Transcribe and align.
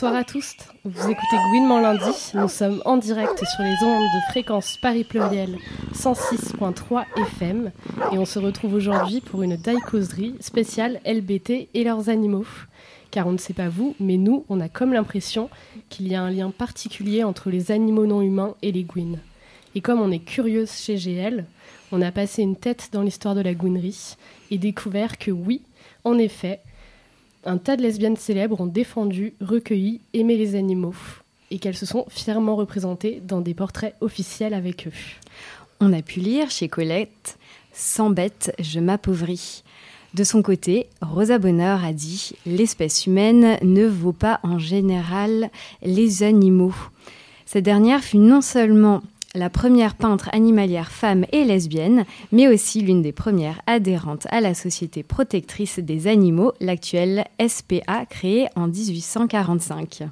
Bonsoir 0.00 0.18
à 0.18 0.24
tous, 0.24 0.56
vous 0.82 1.10
écoutez 1.10 1.36
Gouinement 1.50 1.78
lundi, 1.78 2.32
nous 2.32 2.48
sommes 2.48 2.80
en 2.86 2.96
direct 2.96 3.44
sur 3.44 3.62
les 3.62 3.76
ondes 3.86 4.02
de 4.02 4.30
fréquence 4.30 4.78
Paris 4.80 5.04
Pluriel 5.04 5.58
106.3 5.92 7.04
FM 7.34 7.70
et 8.10 8.16
on 8.16 8.24
se 8.24 8.38
retrouve 8.38 8.72
aujourd'hui 8.72 9.20
pour 9.20 9.42
une 9.42 9.56
daï 9.56 9.76
spéciale 10.40 11.02
LBT 11.04 11.68
et 11.74 11.84
leurs 11.84 12.08
animaux. 12.08 12.46
Car 13.10 13.26
on 13.26 13.32
ne 13.32 13.36
sait 13.36 13.52
pas 13.52 13.68
vous, 13.68 13.94
mais 14.00 14.16
nous, 14.16 14.46
on 14.48 14.60
a 14.60 14.70
comme 14.70 14.94
l'impression 14.94 15.50
qu'il 15.90 16.08
y 16.08 16.14
a 16.14 16.22
un 16.22 16.30
lien 16.30 16.50
particulier 16.50 17.22
entre 17.22 17.50
les 17.50 17.70
animaux 17.70 18.06
non 18.06 18.22
humains 18.22 18.54
et 18.62 18.72
les 18.72 18.84
gouines. 18.84 19.18
Et 19.74 19.82
comme 19.82 20.00
on 20.00 20.10
est 20.10 20.24
curieuse 20.24 20.72
chez 20.72 20.96
GL, 20.96 21.44
on 21.92 22.00
a 22.00 22.10
passé 22.10 22.40
une 22.40 22.56
tête 22.56 22.88
dans 22.92 23.02
l'histoire 23.02 23.34
de 23.34 23.42
la 23.42 23.52
gouinerie 23.52 24.16
et 24.50 24.56
découvert 24.56 25.18
que 25.18 25.30
oui, 25.30 25.60
en 26.04 26.16
effet, 26.16 26.60
un 27.44 27.58
tas 27.58 27.76
de 27.76 27.82
lesbiennes 27.82 28.16
célèbres 28.16 28.60
ont 28.60 28.66
défendu, 28.66 29.34
recueilli, 29.40 30.00
aimé 30.12 30.36
les 30.36 30.54
animaux 30.54 30.94
et 31.50 31.58
qu'elles 31.58 31.76
se 31.76 31.86
sont 31.86 32.06
fièrement 32.08 32.56
représentées 32.56 33.20
dans 33.26 33.40
des 33.40 33.54
portraits 33.54 33.96
officiels 34.00 34.54
avec 34.54 34.86
eux. 34.86 34.92
On 35.80 35.92
a 35.92 36.02
pu 36.02 36.20
lire 36.20 36.50
chez 36.50 36.68
Colette 36.68 37.38
Sans 37.72 38.10
bête, 38.10 38.54
je 38.60 38.80
m'appauvris. 38.80 39.62
De 40.14 40.24
son 40.24 40.42
côté, 40.42 40.88
Rosa 41.00 41.38
Bonheur 41.38 41.84
a 41.84 41.92
dit 41.92 42.32
L'espèce 42.44 43.06
humaine 43.06 43.58
ne 43.62 43.86
vaut 43.86 44.12
pas 44.12 44.40
en 44.42 44.58
général 44.58 45.50
les 45.82 46.22
animaux. 46.22 46.74
Cette 47.46 47.64
dernière 47.64 48.02
fut 48.02 48.18
non 48.18 48.40
seulement 48.40 49.02
la 49.34 49.48
première 49.48 49.94
peintre 49.94 50.28
animalière 50.32 50.90
femme 50.90 51.24
et 51.30 51.44
lesbienne, 51.44 52.04
mais 52.32 52.48
aussi 52.48 52.80
l'une 52.80 53.02
des 53.02 53.12
premières 53.12 53.60
adhérentes 53.66 54.26
à 54.30 54.40
la 54.40 54.54
Société 54.54 55.02
protectrice 55.02 55.78
des 55.78 56.08
animaux, 56.08 56.52
l'actuelle 56.60 57.24
SPA, 57.46 58.06
créée 58.06 58.48
en 58.56 58.66
1845. 58.66 60.02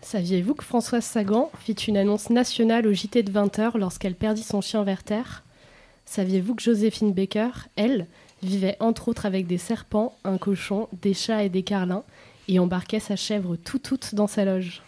Saviez-vous 0.00 0.54
que 0.54 0.64
Françoise 0.64 1.04
Sagan 1.04 1.50
fit 1.60 1.72
une 1.72 1.96
annonce 1.96 2.30
nationale 2.30 2.86
au 2.86 2.92
JT 2.92 3.22
de 3.22 3.32
20h 3.32 3.78
lorsqu'elle 3.78 4.14
perdit 4.14 4.42
son 4.42 4.60
chien 4.60 4.82
Werther 4.82 5.44
Saviez-vous 6.04 6.54
que 6.54 6.62
Joséphine 6.62 7.12
Baker, 7.12 7.50
elle, 7.76 8.06
vivait 8.42 8.76
entre 8.80 9.08
autres 9.08 9.26
avec 9.26 9.46
des 9.46 9.58
serpents, 9.58 10.16
un 10.24 10.38
cochon, 10.38 10.88
des 11.02 11.12
chats 11.12 11.44
et 11.44 11.50
des 11.50 11.62
carlins, 11.62 12.04
et 12.48 12.58
embarquait 12.58 13.00
sa 13.00 13.14
chèvre 13.14 13.56
tout 13.56 13.78
toute 13.78 14.14
dans 14.14 14.26
sa 14.26 14.46
loge? 14.46 14.80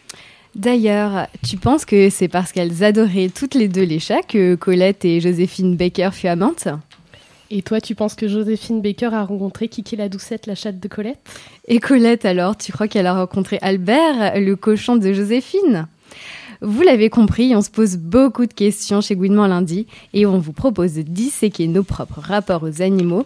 D'ailleurs, 0.56 1.28
tu 1.46 1.56
penses 1.56 1.84
que 1.84 2.10
c'est 2.10 2.28
parce 2.28 2.52
qu'elles 2.52 2.82
adoraient 2.82 3.30
toutes 3.32 3.54
les 3.54 3.68
deux 3.68 3.84
les 3.84 4.00
chats 4.00 4.22
que 4.22 4.56
Colette 4.56 5.04
et 5.04 5.20
Joséphine 5.20 5.76
Baker 5.76 6.10
furent 6.12 6.32
amantes? 6.32 6.68
Et 7.52 7.62
toi, 7.62 7.80
tu 7.80 7.94
penses 7.94 8.14
que 8.14 8.28
Joséphine 8.28 8.80
Baker 8.80 9.10
a 9.12 9.24
rencontré 9.24 9.68
Kiki 9.68 9.96
la 9.96 10.08
doucette, 10.08 10.46
la 10.46 10.54
chatte 10.54 10.80
de 10.80 10.88
Colette? 10.88 11.18
Et 11.66 11.78
Colette, 11.78 12.24
alors, 12.24 12.56
tu 12.56 12.72
crois 12.72 12.88
qu'elle 12.88 13.06
a 13.06 13.14
rencontré 13.14 13.58
Albert, 13.62 14.38
le 14.40 14.54
cochon 14.54 14.96
de 14.96 15.12
Joséphine? 15.12 15.86
Vous 16.62 16.82
l'avez 16.82 17.10
compris, 17.10 17.54
on 17.56 17.62
se 17.62 17.70
pose 17.70 17.96
beaucoup 17.96 18.44
de 18.44 18.52
questions 18.52 19.00
chez 19.00 19.16
Gouinement 19.16 19.46
lundi 19.46 19.86
et 20.12 20.26
on 20.26 20.38
vous 20.38 20.52
propose 20.52 20.94
de 20.94 21.02
disséquer 21.02 21.68
nos 21.68 21.82
propres 21.82 22.20
rapports 22.20 22.62
aux 22.64 22.82
animaux 22.82 23.24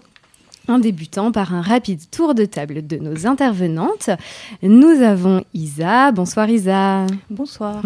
en 0.68 0.78
débutant 0.78 1.32
par 1.32 1.54
un 1.54 1.60
rapide 1.60 2.00
tour 2.10 2.34
de 2.34 2.44
table 2.44 2.86
de 2.86 2.96
nos 2.96 3.26
intervenantes. 3.26 4.10
Nous 4.62 5.02
avons 5.02 5.44
Isa. 5.54 6.12
Bonsoir 6.12 6.48
Isa. 6.48 7.06
Bonsoir. 7.30 7.82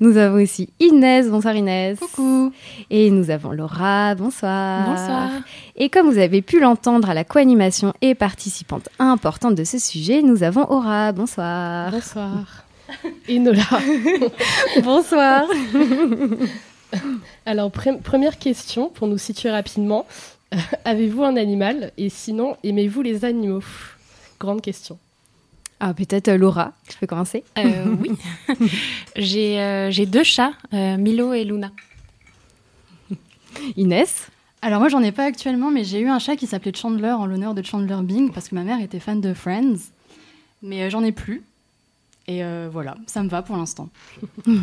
Nous 0.00 0.16
avons 0.16 0.42
aussi 0.42 0.68
Inès. 0.80 1.28
Bonsoir 1.28 1.56
Inès. 1.56 1.98
Coucou. 1.98 2.52
Et 2.90 3.10
nous 3.10 3.30
avons 3.30 3.52
Laura. 3.52 4.14
Bonsoir. 4.14 4.86
Bonsoir. 4.86 5.30
Et 5.76 5.88
comme 5.88 6.10
vous 6.10 6.18
avez 6.18 6.42
pu 6.42 6.60
l'entendre 6.60 7.10
à 7.10 7.14
la 7.14 7.24
co-animation 7.24 7.94
et 8.00 8.14
participante 8.14 8.88
importante 8.98 9.54
de 9.54 9.64
ce 9.64 9.78
sujet, 9.78 10.22
nous 10.22 10.42
avons 10.42 10.70
Aura. 10.70 11.12
Bonsoir. 11.12 11.90
Bonsoir. 11.90 12.64
Et 13.28 13.38
Nola. 13.38 13.62
Bonsoir. 14.82 15.44
Alors, 17.46 17.70
première 17.70 18.38
question 18.38 18.88
pour 18.88 19.06
nous 19.06 19.18
situer 19.18 19.50
rapidement. 19.50 20.06
Avez-vous 20.84 21.24
un 21.24 21.36
animal 21.36 21.92
Et 21.96 22.08
sinon, 22.08 22.56
aimez-vous 22.64 23.02
les 23.02 23.24
animaux? 23.24 23.62
Grande 24.38 24.62
question. 24.62 24.98
Ah, 25.82 25.94
peut-être 25.94 26.28
euh, 26.28 26.36
Laura, 26.36 26.72
je 26.90 26.96
peux 26.98 27.06
commencer 27.06 27.42
euh, 27.58 27.86
Oui. 28.00 28.12
Euh, 29.16 29.90
j'ai 29.90 30.06
deux 30.06 30.22
chats, 30.22 30.52
Milo 30.72 31.32
et 31.32 31.44
Luna. 31.44 31.72
Inès? 33.76 34.28
Alors 34.62 34.80
moi, 34.80 34.88
j'en 34.88 35.02
ai 35.02 35.12
pas 35.12 35.24
actuellement, 35.24 35.70
mais 35.70 35.84
j'ai 35.84 36.00
eu 36.00 36.08
un 36.08 36.18
chat 36.18 36.36
qui 36.36 36.46
s'appelait 36.46 36.72
Chandler 36.74 37.10
en 37.10 37.26
l'honneur 37.26 37.54
de 37.54 37.62
Chandler 37.62 37.96
Bing 38.02 38.32
parce 38.32 38.48
que 38.48 38.54
ma 38.54 38.62
mère 38.62 38.80
était 38.80 39.00
fan 39.00 39.20
de 39.20 39.34
Friends. 39.34 39.76
Mais 40.62 40.90
j'en 40.90 41.02
ai 41.02 41.12
plus. 41.12 41.42
Et 42.26 42.42
voilà, 42.70 42.96
ça 43.06 43.22
me 43.22 43.28
va 43.28 43.42
pour 43.42 43.56
l'instant. 43.56 43.88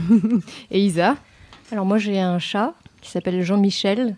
et 0.71 0.83
Isa? 0.83 1.17
Alors 1.71 1.85
moi, 1.85 1.97
j'ai 1.97 2.19
un 2.19 2.39
chat 2.39 2.73
qui 3.01 3.11
s'appelle 3.11 3.41
Jean-Michel 3.41 4.15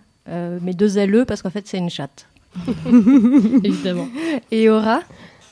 mais 0.61 0.73
deux 0.73 1.05
LE 1.05 1.25
parce 1.25 1.41
qu'en 1.41 1.49
fait 1.49 1.67
c'est 1.67 1.77
une 1.77 1.89
chatte. 1.89 2.27
Évidemment. 3.63 4.07
Et 4.51 4.69
Aura 4.69 5.01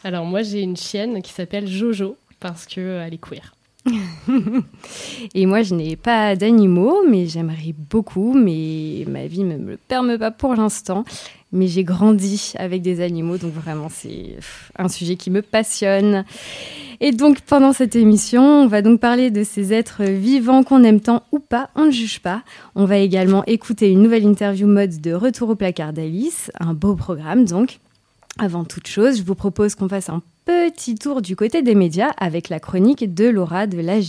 Alors 0.03 0.25
moi 0.25 0.41
j'ai 0.41 0.61
une 0.61 0.77
chienne 0.77 1.21
qui 1.21 1.33
s'appelle 1.33 1.67
Jojo 1.67 2.17
parce 2.39 2.65
qu'elle 2.65 2.83
euh, 2.83 3.05
est 3.05 3.17
queer. 3.17 3.53
Et 5.33 5.45
moi, 5.45 5.61
je 5.61 5.73
n'ai 5.73 5.95
pas 5.95 6.35
d'animaux, 6.35 7.03
mais 7.09 7.25
j'aimerais 7.25 7.73
beaucoup, 7.89 8.33
mais 8.33 9.05
ma 9.07 9.27
vie 9.27 9.43
ne 9.43 9.57
me 9.57 9.71
le 9.71 9.77
permet 9.77 10.17
pas 10.17 10.31
pour 10.31 10.55
l'instant. 10.55 11.05
Mais 11.53 11.67
j'ai 11.67 11.85
grandi 11.85 12.53
avec 12.57 12.81
des 12.81 12.99
animaux, 12.99 13.37
donc 13.37 13.53
vraiment, 13.53 13.87
c'est 13.89 14.35
un 14.77 14.89
sujet 14.89 15.15
qui 15.15 15.31
me 15.31 15.41
passionne. 15.41 16.25
Et 16.99 17.11
donc, 17.11 17.41
pendant 17.41 17.73
cette 17.73 17.95
émission, 17.95 18.41
on 18.41 18.67
va 18.67 18.81
donc 18.81 18.99
parler 18.99 19.29
de 19.29 19.43
ces 19.43 19.71
êtres 19.71 20.03
vivants 20.03 20.63
qu'on 20.63 20.83
aime 20.83 20.99
tant 20.99 21.23
ou 21.31 21.39
pas, 21.39 21.69
on 21.75 21.85
ne 21.85 21.91
juge 21.91 22.21
pas. 22.21 22.43
On 22.75 22.85
va 22.85 22.97
également 22.97 23.43
écouter 23.45 23.91
une 23.91 24.01
nouvelle 24.01 24.25
interview 24.25 24.67
mode 24.67 24.99
de 24.99 25.13
Retour 25.13 25.49
au 25.49 25.55
placard 25.55 25.93
d'Alice, 25.93 26.51
un 26.59 26.73
beau 26.73 26.95
programme 26.95 27.45
donc. 27.45 27.79
Avant 28.39 28.65
toute 28.65 28.87
chose, 28.87 29.17
je 29.17 29.23
vous 29.23 29.35
propose 29.35 29.75
qu'on 29.75 29.89
fasse 29.89 30.09
un 30.09 30.21
petit 30.45 30.95
tour 30.95 31.21
du 31.21 31.35
côté 31.35 31.61
des 31.61 31.75
médias 31.75 32.11
avec 32.17 32.49
la 32.49 32.59
chronique 32.59 33.13
de 33.13 33.27
Laura 33.27 33.67
de 33.67 33.79
la 33.79 33.99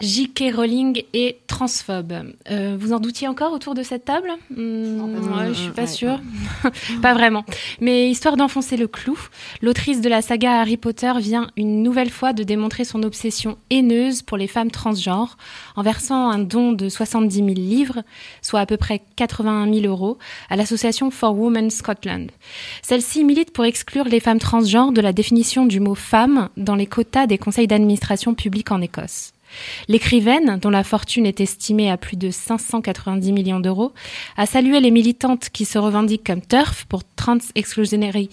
J.K. 0.00 0.54
Rowling 0.54 1.02
est 1.12 1.38
transphobe. 1.48 2.12
Euh, 2.50 2.76
vous 2.78 2.92
en 2.92 3.00
doutiez 3.00 3.26
encore 3.26 3.52
autour 3.52 3.74
de 3.74 3.82
cette 3.82 4.04
table? 4.04 4.30
Hmm, 4.50 5.00
Je 5.48 5.52
suis 5.54 5.70
pas 5.70 5.88
sûre. 5.88 6.20
pas 7.02 7.14
vraiment. 7.14 7.44
Mais 7.80 8.08
histoire 8.08 8.36
d'enfoncer 8.36 8.76
le 8.76 8.86
clou, 8.86 9.18
l'autrice 9.60 10.00
de 10.00 10.08
la 10.08 10.22
saga 10.22 10.60
Harry 10.60 10.76
Potter 10.76 11.12
vient 11.18 11.48
une 11.56 11.82
nouvelle 11.82 12.10
fois 12.10 12.32
de 12.32 12.44
démontrer 12.44 12.84
son 12.84 13.02
obsession 13.02 13.58
haineuse 13.70 14.22
pour 14.22 14.36
les 14.36 14.46
femmes 14.46 14.70
transgenres 14.70 15.36
en 15.74 15.82
versant 15.82 16.30
un 16.30 16.38
don 16.38 16.72
de 16.72 16.88
70 16.88 17.34
000 17.34 17.48
livres, 17.48 18.02
soit 18.40 18.60
à 18.60 18.66
peu 18.66 18.76
près 18.76 19.02
81 19.16 19.72
000 19.72 19.86
euros, 19.86 20.18
à 20.48 20.56
l'association 20.56 21.10
For 21.10 21.36
Women 21.36 21.70
Scotland. 21.70 22.30
Celle-ci 22.82 23.24
milite 23.24 23.52
pour 23.52 23.64
exclure 23.64 24.04
les 24.04 24.20
femmes 24.20 24.38
transgenres 24.38 24.92
de 24.92 25.00
la 25.00 25.12
définition 25.12 25.66
du 25.66 25.80
mot 25.80 25.96
femme 25.96 26.50
dans 26.56 26.76
les 26.76 26.86
quotas 26.86 27.26
des 27.26 27.38
conseils 27.38 27.66
d'administration 27.66 28.34
publics 28.34 28.70
en 28.70 28.80
Écosse. 28.80 29.32
L'écrivaine, 29.88 30.58
dont 30.60 30.70
la 30.70 30.84
fortune 30.84 31.26
est 31.26 31.40
estimée 31.40 31.90
à 31.90 31.96
plus 31.96 32.16
de 32.16 32.30
590 32.30 33.32
millions 33.32 33.60
d'euros, 33.60 33.92
a 34.36 34.46
salué 34.46 34.80
les 34.80 34.90
militantes 34.90 35.48
qui 35.50 35.64
se 35.64 35.78
revendiquent 35.78 36.26
comme 36.26 36.42
TERF 36.42 36.84
pour 36.86 37.02
Trans 37.16 37.38
Exclusionary 37.54 38.30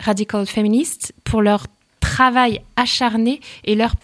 Radical 0.00 0.46
Feminists 0.46 1.12
pour 1.24 1.42
leur 1.42 1.66
travail 2.00 2.60
acharné 2.76 3.40
et 3.64 3.74
leur 3.74 3.94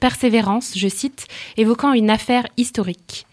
persévérance, 0.00 0.72
je 0.76 0.88
cite, 0.88 1.26
évoquant 1.56 1.92
une 1.92 2.10
affaire 2.10 2.46
historique. 2.56 3.26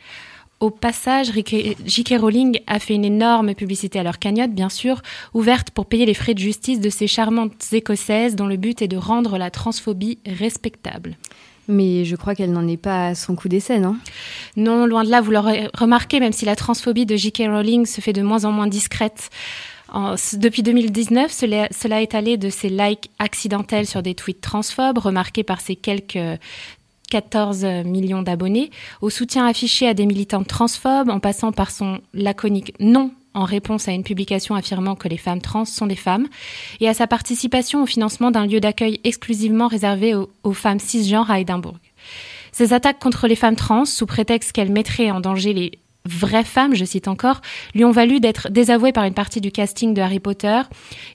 Au 0.60 0.70
passage, 0.70 1.32
J.K. 1.34 2.22
Rowling 2.22 2.62
a 2.68 2.80
fait 2.80 2.94
une 2.94 3.04
énorme 3.04 3.54
publicité 3.54 4.00
à 4.00 4.04
leur 4.04 4.18
cagnotte, 4.18 4.52
bien 4.52 4.70
sûr, 4.70 5.02
ouverte 5.34 5.72
pour 5.72 5.88
payer 5.88 6.06
les 6.06 6.14
frais 6.14 6.34
de 6.34 6.40
justice 6.40 6.80
de 6.80 6.90
ces 6.90 7.06
charmantes 7.06 7.74
écossaises 7.74 8.38
dont 8.38 8.48
le 8.48 8.56
but 8.56 8.82
est 8.82 8.88
de 8.88 8.96
rendre 8.96 9.38
la 9.38 9.52
transphobie 9.52 10.20
respectable. 10.26 11.18
Mais 11.68 12.04
je 12.06 12.16
crois 12.16 12.36
qu'elle 12.36 12.52
n'en 12.52 12.68
est 12.68 12.78
pas 12.78 13.08
à 13.08 13.16
son 13.16 13.36
coup 13.36 13.48
d'essai, 13.48 13.80
non? 13.80 13.96
Non, 14.58 14.86
loin 14.86 15.04
de 15.04 15.10
là, 15.10 15.22
vous 15.22 15.32
l'aurez 15.32 15.70
remarqué, 15.74 16.20
même 16.20 16.34
si 16.34 16.46
la 16.46 16.56
transphobie 16.56 17.06
de 17.06 17.16
J.K. 17.16 17.44
Rowling 17.48 17.86
se 17.86 18.02
fait 18.02 18.14
de 18.14 18.22
moins 18.22 18.46
en 18.46 18.52
moins 18.52 18.68
discrète. 18.68 19.30
Depuis 20.34 20.64
2019, 20.64 21.32
cela, 21.32 21.68
cela 21.72 22.02
est 22.02 22.16
allé 22.16 22.36
de 22.36 22.50
ses 22.50 22.70
likes 22.70 23.12
accidentels 23.20 23.86
sur 23.86 24.02
des 24.02 24.16
tweets 24.16 24.42
transphobes, 24.42 24.98
remarqués 24.98 25.44
par 25.44 25.62
ses 25.62 25.76
quelques 25.76 26.18
14 27.12 27.64
millions 27.86 28.24
d'abonnés, 28.24 28.72
au 29.02 29.12
soutien 29.12 29.46
affiché 29.46 29.88
à 29.88 29.94
des 29.94 30.08
militantes 30.08 30.48
transphobes, 30.48 31.10
en 31.10 31.20
passant 31.20 31.52
par 31.52 31.70
son 31.70 32.02
laconique 32.14 32.74
non 32.80 33.12
en 33.34 33.46
réponse 33.46 33.88
à 33.88 33.92
une 33.92 34.04
publication 34.04 34.56
affirmant 34.56 34.96
que 34.96 35.08
les 35.08 35.18
femmes 35.18 35.42
trans 35.42 35.66
sont 35.66 35.88
des 35.88 35.96
femmes, 35.96 36.28
et 36.80 36.88
à 36.88 36.94
sa 36.94 37.08
participation 37.08 37.84
au 37.84 37.86
financement 37.86 38.32
d'un 38.32 38.46
lieu 38.46 38.60
d'accueil 38.60 39.00
exclusivement 39.04 39.68
réservé 39.68 40.14
aux, 40.16 40.54
femmes 40.54 40.80
cisgenres 40.80 41.32
à 41.32 41.40
Édimbourg. 41.40 41.78
Ces 42.52 42.74
attaques 42.74 43.00
contre 43.00 43.28
les 43.28 43.36
femmes 43.36 43.56
trans, 43.56 43.86
sous 43.86 44.06
prétexte 44.06 44.52
qu'elles 44.52 44.72
mettraient 44.72 45.12
en 45.12 45.20
danger 45.20 45.54
les 45.54 45.80
vraies 46.06 46.44
femmes, 46.44 46.76
je 46.76 46.86
cite 46.86 47.08
encore, 47.08 47.42
lui 47.74 47.86
ont 47.86 47.92
valu 47.92 48.20
d'être 48.20 48.50
désavouées 48.50 48.92
par 48.92 49.06
une 49.06 49.14
partie 49.14 49.42
du 49.42 49.52
casting 49.52 49.94
de 49.94 50.02
Harry 50.02 50.20
Potter 50.20 50.62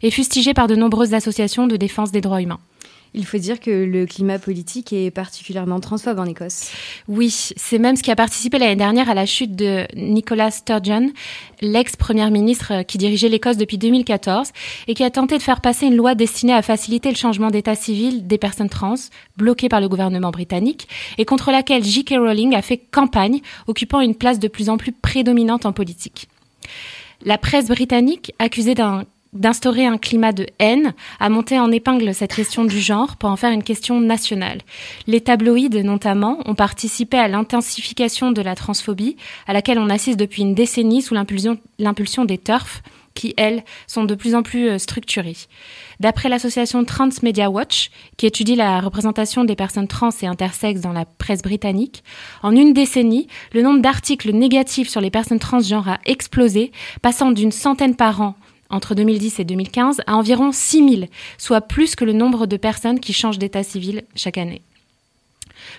et 0.02 0.10
fustigées 0.10 0.54
par 0.54 0.66
de 0.66 0.74
nombreuses 0.74 1.14
associations 1.14 1.66
de 1.66 1.76
défense 1.76 2.10
des 2.10 2.20
droits 2.20 2.42
humains. 2.42 2.60
Il 3.14 3.24
faut 3.24 3.38
dire 3.38 3.60
que 3.60 3.70
le 3.70 4.06
climat 4.06 4.38
politique 4.38 4.92
est 4.92 5.10
particulièrement 5.10 5.80
transphobe 5.80 6.18
en 6.18 6.24
Écosse. 6.24 6.70
Oui, 7.08 7.30
c'est 7.30 7.78
même 7.78 7.96
ce 7.96 8.02
qui 8.02 8.10
a 8.10 8.16
participé 8.16 8.58
l'année 8.58 8.76
dernière 8.76 9.08
à 9.08 9.14
la 9.14 9.26
chute 9.26 9.56
de 9.56 9.86
Nicola 9.96 10.50
Sturgeon, 10.50 11.10
l'ex-première 11.60 12.30
ministre 12.30 12.82
qui 12.82 12.98
dirigeait 12.98 13.28
l'Écosse 13.28 13.56
depuis 13.56 13.78
2014 13.78 14.48
et 14.86 14.94
qui 14.94 15.04
a 15.04 15.10
tenté 15.10 15.38
de 15.38 15.42
faire 15.42 15.60
passer 15.60 15.86
une 15.86 15.96
loi 15.96 16.14
destinée 16.14 16.52
à 16.52 16.62
faciliter 16.62 17.08
le 17.10 17.16
changement 17.16 17.50
d'état 17.50 17.74
civil 17.74 18.26
des 18.26 18.38
personnes 18.38 18.68
trans, 18.68 18.94
bloquée 19.36 19.68
par 19.68 19.80
le 19.80 19.88
gouvernement 19.88 20.30
britannique, 20.30 20.88
et 21.16 21.24
contre 21.24 21.50
laquelle 21.50 21.84
J.K. 21.84 22.14
Rowling 22.18 22.54
a 22.54 22.62
fait 22.62 22.78
campagne, 22.78 23.40
occupant 23.66 24.00
une 24.00 24.14
place 24.14 24.38
de 24.38 24.48
plus 24.48 24.68
en 24.68 24.76
plus 24.76 24.92
prédominante 24.92 25.66
en 25.66 25.72
politique. 25.72 26.28
La 27.24 27.38
presse 27.38 27.66
britannique, 27.66 28.32
accusée 28.38 28.74
d'un 28.74 29.04
d'instaurer 29.32 29.86
un 29.86 29.98
climat 29.98 30.32
de 30.32 30.46
haine, 30.58 30.94
a 31.20 31.28
monté 31.28 31.58
en 31.58 31.70
épingle 31.70 32.14
cette 32.14 32.34
question 32.34 32.64
du 32.64 32.80
genre 32.80 33.16
pour 33.16 33.30
en 33.30 33.36
faire 33.36 33.52
une 33.52 33.62
question 33.62 34.00
nationale. 34.00 34.60
Les 35.06 35.20
tabloïds, 35.20 35.82
notamment, 35.82 36.38
ont 36.46 36.54
participé 36.54 37.18
à 37.18 37.28
l'intensification 37.28 38.32
de 38.32 38.42
la 38.42 38.54
transphobie, 38.54 39.16
à 39.46 39.52
laquelle 39.52 39.78
on 39.78 39.90
assiste 39.90 40.18
depuis 40.18 40.42
une 40.42 40.54
décennie 40.54 41.02
sous 41.02 41.14
l'impulsion 41.14 42.24
des 42.24 42.38
turfs, 42.38 42.82
qui, 43.18 43.34
elles, 43.36 43.64
sont 43.88 44.04
de 44.04 44.14
plus 44.14 44.36
en 44.36 44.44
plus 44.44 44.78
structurées. 44.78 45.36
D'après 45.98 46.28
l'association 46.28 46.84
Trans 46.84 47.08
Media 47.22 47.50
Watch, 47.50 47.90
qui 48.16 48.26
étudie 48.26 48.54
la 48.54 48.80
représentation 48.80 49.44
des 49.44 49.56
personnes 49.56 49.88
trans 49.88 50.10
et 50.22 50.26
intersexes 50.26 50.82
dans 50.82 50.92
la 50.92 51.04
presse 51.04 51.42
britannique, 51.42 52.04
en 52.44 52.54
une 52.54 52.72
décennie, 52.72 53.26
le 53.52 53.62
nombre 53.62 53.80
d'articles 53.80 54.30
négatifs 54.30 54.88
sur 54.88 55.00
les 55.00 55.10
personnes 55.10 55.40
transgenres 55.40 55.88
a 55.88 55.98
explosé, 56.06 56.70
passant 57.02 57.32
d'une 57.32 57.50
centaine 57.50 57.96
par 57.96 58.20
an 58.20 58.36
entre 58.70 58.94
2010 58.94 59.40
et 59.40 59.44
2015 59.44 60.02
à 60.06 60.16
environ 60.16 60.52
6 60.52 60.96
000, 60.96 61.06
soit 61.38 61.60
plus 61.62 61.96
que 61.96 62.04
le 62.04 62.12
nombre 62.12 62.46
de 62.46 62.56
personnes 62.56 63.00
qui 63.00 63.12
changent 63.12 63.38
d'état 63.38 63.62
civil 63.62 64.02
chaque 64.14 64.38
année. 64.38 64.62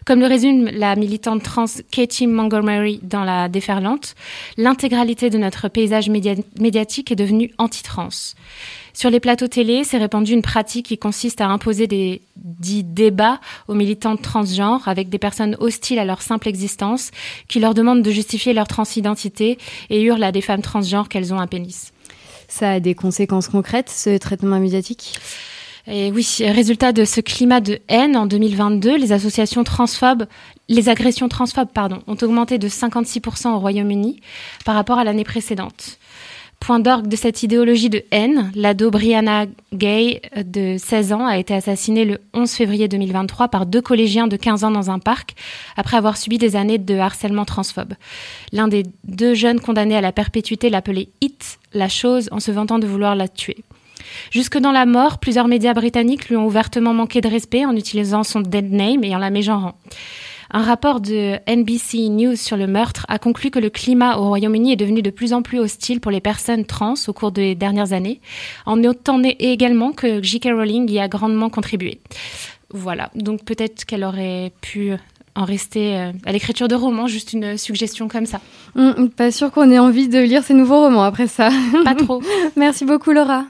Comme 0.05 0.19
le 0.19 0.27
résume 0.27 0.69
la 0.73 0.95
militante 0.95 1.43
trans 1.43 1.65
Katie 1.91 2.27
Montgomery 2.27 2.99
dans 3.03 3.23
La 3.23 3.49
Déferlante, 3.49 4.15
l'intégralité 4.57 5.29
de 5.29 5.37
notre 5.37 5.67
paysage 5.67 6.09
médiatique 6.09 7.11
est 7.11 7.15
devenue 7.15 7.51
anti-trans. 7.57 8.09
Sur 8.93 9.09
les 9.09 9.19
plateaux 9.19 9.47
télé, 9.47 9.83
s'est 9.83 9.97
répandue 9.97 10.33
une 10.33 10.41
pratique 10.41 10.87
qui 10.87 10.97
consiste 10.97 11.41
à 11.41 11.47
imposer 11.47 11.87
des 11.87 12.21
dits 12.35 12.83
débats 12.83 13.39
aux 13.67 13.75
militantes 13.75 14.21
transgenres 14.21 14.87
avec 14.87 15.09
des 15.09 15.19
personnes 15.19 15.55
hostiles 15.59 15.99
à 15.99 16.05
leur 16.05 16.21
simple 16.21 16.47
existence, 16.47 17.11
qui 17.47 17.59
leur 17.59 17.73
demandent 17.73 18.03
de 18.03 18.11
justifier 18.11 18.53
leur 18.53 18.67
transidentité 18.67 19.57
et 19.89 20.01
hurlent 20.01 20.23
à 20.23 20.31
des 20.31 20.41
femmes 20.41 20.61
transgenres 20.61 21.07
qu'elles 21.07 21.33
ont 21.33 21.39
un 21.39 21.47
pénis. 21.47 21.93
Ça 22.49 22.71
a 22.71 22.79
des 22.79 22.95
conséquences 22.95 23.47
concrètes, 23.47 23.89
ce 23.89 24.17
traitement 24.17 24.59
médiatique? 24.59 25.19
Et 25.87 26.11
oui, 26.11 26.27
résultat 26.41 26.91
de 26.91 27.05
ce 27.05 27.21
climat 27.21 27.61
de 27.61 27.79
haine, 27.87 28.17
en 28.17 28.25
2022, 28.25 28.97
les 28.97 29.11
associations 29.11 29.63
transphobes, 29.63 30.25
les 30.67 30.89
agressions 30.89 31.29
transphobes, 31.29 31.69
ont 32.07 32.17
augmenté 32.21 32.57
de 32.57 32.67
56% 32.67 33.53
au 33.53 33.59
Royaume-Uni 33.59 34.19
par 34.65 34.75
rapport 34.75 34.99
à 34.99 35.03
l'année 35.03 35.23
précédente. 35.23 35.97
Point 36.59 36.79
d'orgue 36.79 37.07
de 37.07 37.15
cette 37.15 37.41
idéologie 37.41 37.89
de 37.89 38.03
haine, 38.11 38.51
l'ado 38.53 38.91
Brianna 38.91 39.45
Gay, 39.73 40.21
de 40.35 40.75
16 40.77 41.13
ans, 41.13 41.25
a 41.25 41.37
été 41.37 41.53
assassinée 41.53 42.05
le 42.05 42.19
11 42.33 42.51
février 42.51 42.87
2023 42.87 43.47
par 43.47 43.65
deux 43.65 43.81
collégiens 43.81 44.27
de 44.27 44.35
15 44.35 44.65
ans 44.65 44.71
dans 44.71 44.91
un 44.91 44.99
parc, 44.99 45.35
après 45.77 45.97
avoir 45.97 46.17
subi 46.17 46.37
des 46.37 46.55
années 46.55 46.77
de 46.77 46.95
harcèlement 46.95 47.45
transphobe. 47.45 47.93
L'un 48.51 48.67
des 48.67 48.83
deux 49.05 49.33
jeunes 49.33 49.61
condamnés 49.61 49.95
à 49.95 50.01
la 50.01 50.11
perpétuité 50.11 50.69
l'appelait 50.69 51.09
Hit, 51.21 51.59
la 51.73 51.89
chose, 51.89 52.29
en 52.31 52.39
se 52.39 52.51
vantant 52.51 52.77
de 52.77 52.87
vouloir 52.87 53.15
la 53.15 53.27
tuer. 53.27 53.63
Jusque 54.31 54.57
dans 54.57 54.71
la 54.71 54.85
mort, 54.85 55.19
plusieurs 55.19 55.47
médias 55.47 55.73
britanniques 55.73 56.29
lui 56.29 56.35
ont 56.35 56.45
ouvertement 56.45 56.93
manqué 56.93 57.21
de 57.21 57.29
respect 57.29 57.65
en 57.65 57.75
utilisant 57.75 58.23
son 58.23 58.41
dead 58.41 58.71
name 58.71 59.03
et 59.03 59.15
en 59.15 59.19
la 59.19 59.29
mégenrant. 59.29 59.75
Un 60.51 60.63
rapport 60.63 60.99
de 60.99 61.37
NBC 61.47 62.09
News 62.09 62.35
sur 62.35 62.57
le 62.57 62.65
meurtre 62.65 63.05
a 63.07 63.19
conclu 63.19 63.51
que 63.51 63.59
le 63.59 63.69
climat 63.69 64.17
au 64.17 64.27
Royaume-Uni 64.29 64.73
est 64.73 64.77
devenu 64.77 65.03
de 65.03 65.11
plus 65.11 65.31
en 65.33 65.43
plus 65.43 65.59
hostile 65.59 65.99
pour 65.99 66.11
les 66.11 66.21
personnes 66.21 66.65
trans 66.65 66.95
au 67.07 67.13
cours 67.13 67.31
des 67.31 67.53
dernières 67.53 67.93
années, 67.93 68.19
en 68.65 68.77
notant 68.77 69.21
également 69.23 69.91
que 69.91 70.23
J.K. 70.23 70.49
Rowling 70.53 70.89
y 70.89 70.99
a 70.99 71.07
grandement 71.07 71.49
contribué. 71.49 71.99
Voilà, 72.71 73.11
donc 73.13 73.43
peut-être 73.45 73.85
qu'elle 73.85 74.03
aurait 74.03 74.51
pu 74.61 74.93
en 75.35 75.45
rester 75.45 75.95
euh, 75.95 76.11
à 76.25 76.31
l'écriture 76.31 76.67
de 76.67 76.75
romans, 76.75 77.07
juste 77.07 77.33
une 77.33 77.57
suggestion 77.57 78.07
comme 78.07 78.25
ça. 78.25 78.41
Mmh, 78.75 79.09
pas 79.15 79.31
sûr 79.31 79.51
qu'on 79.51 79.69
ait 79.71 79.79
envie 79.79 80.07
de 80.07 80.19
lire 80.19 80.43
ces 80.43 80.55
nouveaux 80.55 80.81
romans 80.81 81.03
après 81.03 81.27
ça. 81.27 81.49
Pas 81.83 81.95
trop. 81.95 82.21
Merci 82.55 82.85
beaucoup 82.85 83.11
Laura. 83.11 83.45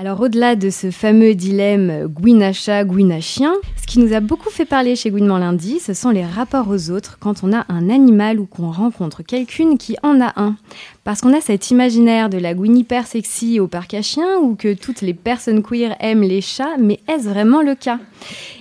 Alors 0.00 0.22
au-delà 0.22 0.56
de 0.56 0.70
ce 0.70 0.90
fameux 0.90 1.34
dilemme 1.34 2.06
Gouinacha, 2.06 2.84
Gouinachien, 2.84 3.52
ce 3.76 3.86
qui 3.86 3.98
nous 3.98 4.14
a 4.14 4.20
beaucoup 4.20 4.48
fait 4.48 4.64
parler 4.64 4.96
chez 4.96 5.10
Gouinement 5.10 5.36
lundi, 5.36 5.78
ce 5.78 5.92
sont 5.92 6.08
les 6.08 6.24
rapports 6.24 6.68
aux 6.68 6.88
autres 6.90 7.18
quand 7.20 7.44
on 7.44 7.52
a 7.52 7.66
un 7.68 7.90
animal 7.90 8.40
ou 8.40 8.46
qu'on 8.46 8.70
rencontre 8.70 9.22
quelqu'une 9.22 9.76
qui 9.76 9.96
en 10.02 10.22
a 10.22 10.32
un. 10.40 10.56
Parce 11.02 11.22
qu'on 11.22 11.32
a 11.32 11.40
cet 11.40 11.70
imaginaire 11.70 12.28
de 12.28 12.36
la 12.36 12.52
gouine 12.52 12.76
hyper 12.76 13.06
sexy 13.06 13.58
au 13.58 13.68
parc 13.68 13.94
à 13.94 14.02
chiens 14.02 14.38
ou 14.38 14.54
que 14.54 14.74
toutes 14.74 15.00
les 15.00 15.14
personnes 15.14 15.62
queer 15.62 15.96
aiment 15.98 16.22
les 16.22 16.42
chats, 16.42 16.76
mais 16.78 17.00
est-ce 17.08 17.26
vraiment 17.26 17.62
le 17.62 17.74
cas? 17.74 17.98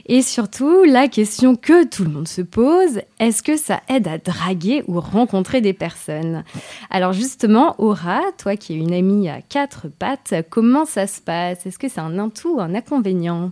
Et 0.06 0.21
surtout, 0.21 0.86
la 0.86 1.09
question 1.09 1.56
que 1.56 1.86
tout 1.86 2.06
le 2.06 2.09
monde 2.09 2.30
se 2.30 2.41
pose, 2.41 3.01
est-ce 3.19 3.44
que 3.44 3.57
ça 3.57 3.81
aide 3.89 4.07
à 4.07 4.18
draguer 4.18 4.83
ou 4.87 5.02
rencontrer 5.02 5.59
des 5.59 5.73
personnes? 5.73 6.45
Alors 6.90 7.11
justement, 7.11 7.75
Aura, 7.78 8.21
toi 8.37 8.56
qui 8.56 8.73
es 8.73 8.78
une 8.78 8.94
amie 8.94 9.28
à 9.28 9.42
quatre 9.42 9.90
pattes, 9.90 10.33
comment 10.49 10.85
ça 10.85 11.07
se 11.07 11.19
passe? 11.19 11.66
Est-ce 11.66 11.78
que 11.78 11.90
c'est 11.90 11.99
un 11.99 12.18
atout 12.18 12.56
ou 12.56 12.61
un 12.61 12.73
inconvénient? 12.73 13.52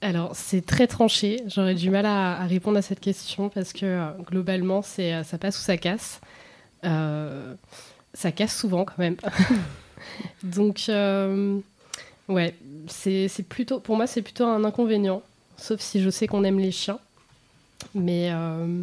Alors, 0.00 0.36
c'est 0.36 0.64
très 0.64 0.86
tranché. 0.86 1.42
J'aurais 1.46 1.74
du 1.74 1.90
mal 1.90 2.06
à, 2.06 2.44
répondre 2.46 2.78
à 2.78 2.82
cette 2.82 3.00
question 3.00 3.48
parce 3.48 3.72
que 3.72 3.84
euh, 3.84 4.10
globalement, 4.30 4.80
c'est 4.80 5.12
euh, 5.12 5.24
ça 5.24 5.38
passe 5.38 5.58
ou 5.58 5.62
ça 5.62 5.76
casse. 5.76 6.20
Euh, 6.84 7.54
ça 8.14 8.32
casse 8.32 8.56
souvent 8.56 8.84
quand 8.84 8.98
même. 8.98 9.16
Donc, 10.42 10.86
euh, 10.88 11.58
ouais, 12.28 12.54
c'est 12.88 13.28
plutôt, 13.48 13.80
pour 13.80 13.96
moi, 13.96 14.06
c'est 14.06 14.22
plutôt 14.22 14.44
un 14.44 14.64
inconvénient. 14.64 15.22
Sauf 15.56 15.80
si 15.80 16.00
je 16.00 16.10
sais 16.10 16.26
qu'on 16.26 16.44
aime 16.44 16.58
les 16.58 16.70
chiens. 16.70 16.98
Mais 17.94 18.30
euh, 18.32 18.82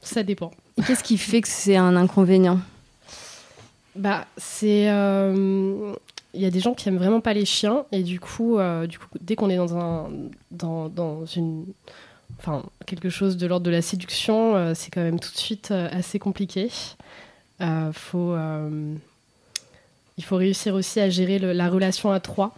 ça 0.00 0.22
dépend. 0.22 0.50
Qu'est-ce 0.86 1.04
qui 1.04 1.18
fait 1.18 1.40
que 1.40 1.48
c'est 1.48 1.76
un 1.76 1.96
inconvénient? 1.96 2.60
Bah, 3.94 4.26
c'est. 4.36 4.84
Il 6.34 6.42
y 6.42 6.44
a 6.44 6.50
des 6.50 6.60
gens 6.60 6.74
qui 6.74 6.88
aiment 6.88 6.98
vraiment 6.98 7.20
pas 7.20 7.32
les 7.32 7.46
chiens. 7.46 7.86
Et 7.92 8.02
du 8.02 8.20
coup, 8.20 8.58
du 8.88 8.98
coup 8.98 9.06
dès 9.20 9.36
qu'on 9.36 9.48
est 9.48 9.56
dans, 9.56 9.76
un, 9.76 10.10
dans, 10.50 10.88
dans 10.88 11.24
une 11.24 11.64
enfin, 12.38 12.62
quelque 12.86 13.10
chose 13.10 13.36
de 13.36 13.46
l'ordre 13.46 13.66
de 13.66 13.70
la 13.70 13.82
séduction, 13.82 14.56
euh, 14.56 14.72
c'est 14.74 14.90
quand 14.90 15.02
même 15.02 15.20
tout 15.20 15.32
de 15.32 15.36
suite 15.36 15.70
euh, 15.70 15.88
assez 15.90 16.18
compliqué. 16.18 16.70
Euh, 17.60 17.90
il 20.18 20.24
faut 20.24 20.36
réussir 20.36 20.74
aussi 20.74 21.00
à 21.00 21.10
gérer 21.10 21.38
la 21.38 21.68
relation 21.68 22.10
à 22.10 22.20
trois. 22.20 22.54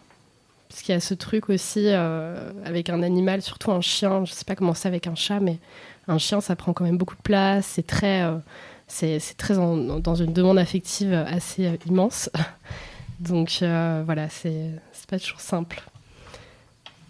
Parce 0.69 0.83
qu'il 0.83 0.93
y 0.95 0.97
a 0.97 1.01
ce 1.01 1.15
truc 1.15 1.49
aussi 1.49 1.89
avec 1.89 2.91
un 2.91 3.03
animal, 3.03 3.41
surtout 3.41 3.73
un 3.73 3.81
chien. 3.81 4.25
Je 4.27 4.33
sais 4.33 4.45
pas 4.45 4.55
comment 4.55 4.75
c'est 4.75 4.87
avec 4.87 5.07
un 5.07 5.15
chat, 5.15 5.41
mais 5.41 5.59
un 6.09 6.19
chien, 6.19 6.41
ça 6.41 6.55
prend 6.57 6.73
quand 6.75 6.85
même 6.85 6.99
beaucoup 6.99 7.17
de 7.17 7.23
place. 7.23 7.67
C'est 7.67 7.87
très, 7.87 8.23
c'est, 8.87 9.19
très 9.39 9.59
en, 9.59 9.99
dans 9.99 10.15
une 10.15 10.33
demande 10.33 10.59
affective 10.59 11.13
assez 11.15 11.73
immense. 11.87 12.31
Donc 13.21 13.59
voilà, 13.61 14.29
c'est, 14.29 14.71
c'est 14.93 15.09
pas 15.09 15.19
toujours 15.19 15.41
simple. 15.41 15.83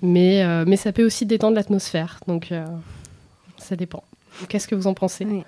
Mais, 0.03 0.43
euh, 0.43 0.65
mais 0.67 0.77
ça 0.77 0.93
peut 0.93 1.05
aussi 1.05 1.27
détendre 1.27 1.57
l'atmosphère. 1.57 2.21
Donc, 2.27 2.53
euh, 2.53 2.65
ça 3.57 3.77
dépend. 3.77 4.05
Qu'est-ce 4.49 4.69
que 4.69 4.75
vous 4.75 4.87
en 4.87 4.95
pensez 4.95 5.25
oui. 5.25 5.43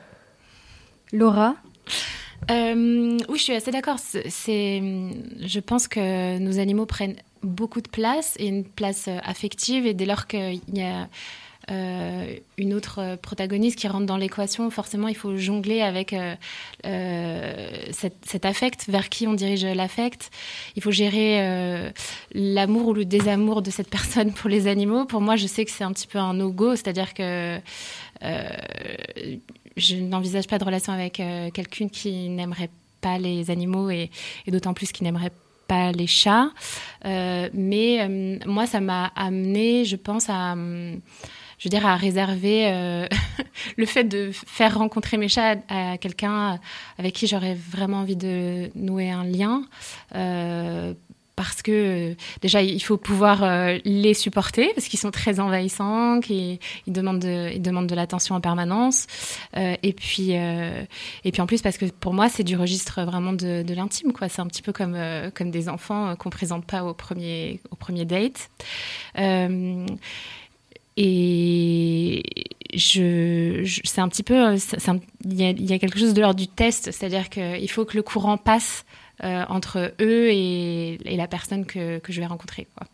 Laura 1.13 1.57
Euh, 2.51 3.19
oui, 3.29 3.39
je 3.39 3.43
suis 3.43 3.53
assez 3.53 3.71
d'accord. 3.71 3.99
C'est, 3.99 4.83
je 5.41 5.61
pense 5.61 5.89
que 5.89 6.39
nos 6.39 6.59
animaux 6.59 6.87
prennent 6.87 7.17
beaucoup 7.43 7.81
de 7.81 7.89
place 7.89 8.35
et 8.39 8.47
une 8.47 8.65
place 8.65 9.09
affective. 9.25 9.87
Et 9.87 9.95
dès 9.95 10.07
lors 10.07 10.27
qu'il 10.27 10.61
y 10.73 10.83
a 10.83 11.09
euh, 11.71 12.35
une 12.57 12.75
autre 12.75 13.17
protagoniste 13.17 13.79
qui 13.79 13.89
rentre 13.89 14.07
dans 14.07 14.17
l'équation, 14.17 14.71
forcément, 14.71 15.09
il 15.09 15.17
faut 15.17 15.37
jongler 15.37 15.83
avec 15.83 16.13
euh, 16.13 16.35
euh, 16.87 17.69
cet, 17.93 18.45
affect, 18.45 18.87
vers 18.89 19.09
qui 19.09 19.27
on 19.27 19.35
dirige 19.35 19.65
l'affect. 19.65 20.31
Il 20.77 20.83
faut 20.83 20.91
gérer 20.91 21.43
euh, 21.43 21.91
l'amour 22.33 22.89
ou 22.89 22.95
le 22.95 23.05
désamour 23.05 23.63
de 23.63 23.71
cette 23.71 23.89
personne 23.91 24.33
pour 24.33 24.49
les 24.49 24.67
animaux. 24.67 25.05
Pour 25.05 25.21
moi, 25.21 25.37
je 25.37 25.47
sais 25.47 25.65
que 25.65 25.71
c'est 25.71 25.85
un 25.85 25.93
petit 25.93 26.07
peu 26.07 26.19
un 26.19 26.35
no-go, 26.35 26.77
c'est-à-dire 26.77 27.15
que 27.15 27.61
je 29.77 29.97
n'envisage 29.97 30.47
pas 30.47 30.59
de 30.59 30.65
relation 30.65 30.93
avec 30.93 31.15
quelqu'un 31.15 31.89
qui 31.89 32.29
n'aimerait 32.29 32.71
pas 33.01 33.19
les 33.19 33.51
animaux 33.51 33.91
et, 33.91 34.11
d'autant 34.49 34.75
plus 34.75 34.93
qui 34.93 35.05
n'aimerait 35.05 35.33
pas 35.67 35.93
les 35.93 36.07
chats. 36.07 36.51
Euh, 37.05 37.49
mais 37.55 38.01
euh, 38.01 38.39
moi, 38.47 38.67
ça 38.67 38.81
m'a 38.81 39.13
amené, 39.15 39.85
je 39.85 39.97
pense, 39.97 40.29
à, 40.29 40.57
je 41.61 41.69
veux 41.69 41.71
dire, 41.71 41.87
à 41.87 41.95
réserver 41.97 42.73
euh, 42.73 43.07
le 43.77 43.87
fait 43.87 44.05
de 44.05 44.33
faire 44.33 44.79
rencontrer 44.79 45.17
mes 45.17 45.29
chats 45.29 45.57
à, 45.69 45.97
quelqu'un 45.99 46.59
avec 46.99 47.15
qui 47.15 47.29
j'aurais 47.29 47.55
vraiment 47.55 47.99
envie 47.99 48.17
de 48.17 48.71
nouer 48.75 49.11
un 49.11 49.23
lien 49.25 49.63
parce 51.41 51.63
que 51.63 52.17
déjà 52.43 52.61
il 52.61 52.81
faut 52.81 52.99
pouvoir 52.99 53.43
euh, 53.43 53.79
les 53.87 54.13
supporter 54.13 54.73
parce 54.75 54.89
qu'ils 54.89 54.99
sont 54.99 55.11
très 55.11 55.41
envahissants, 55.41 56.21
qu'ils 56.21 56.59
ils 56.87 56.93
demandent 56.93 57.19
de, 57.19 57.95
l'attention 57.95 58.35
en 58.35 58.43
permanence 58.43 59.07
euh, 59.57 59.75
et 59.83 59.95
puis 59.95 60.37
euh, 60.37 60.85
et 61.25 61.33
puis 61.33 61.41
en 61.41 61.47
plus 61.47 61.63
parce 61.63 61.79
que 61.79 61.87
pour 61.87 62.13
moi 62.13 62.29
c'est 62.29 62.45
du 62.45 62.57
registre 62.57 63.03
vraiment 63.05 63.33
de, 63.33 63.63
de 63.63 63.75
l'intime. 63.75 64.13
C'est 64.29 64.43
un 64.43 64.47
petit 64.49 64.61
peu 64.61 64.73
comme 64.73 64.99
comme 65.35 65.51
des 65.51 65.71
enfants 65.71 66.15
qu'on 66.17 66.29
présente 66.29 66.67
pas 66.67 66.85
au 66.85 66.93
premier 66.93 67.61
au 67.71 67.77
premier 67.77 68.05
date. 68.05 68.51
Et 70.97 72.23
je, 72.75 73.61
je 73.65 73.81
c'est 73.85 74.01
un 74.01 74.09
petit 74.09 74.23
peu, 74.23 74.57
il 75.25 75.41
y, 75.41 75.63
y, 75.63 75.73
a 75.73 75.79
quelque 75.79 75.99
chose 75.99 76.15
de 76.15 76.21
l'ordre 76.21 76.39
du 76.39 76.49
test, 76.49 76.91
c'est-à-dire 76.93 77.29
qu'il 77.29 77.71
faut 77.71 77.85
que 77.85 77.97
le 77.97 78.03
courant 78.03 78.37
passe 78.37 78.85
euh, 79.25 79.45
entre 79.49 79.93
eux 80.01 80.29
et, 80.31 80.99
et, 81.13 81.17
la 81.17 81.27
personne 81.27 81.65
que, 81.65 81.99
que 81.99 82.13
je 82.13 82.21
vais 82.21 82.27
rencontrer. 82.27 82.67
Quoi. 82.77 82.87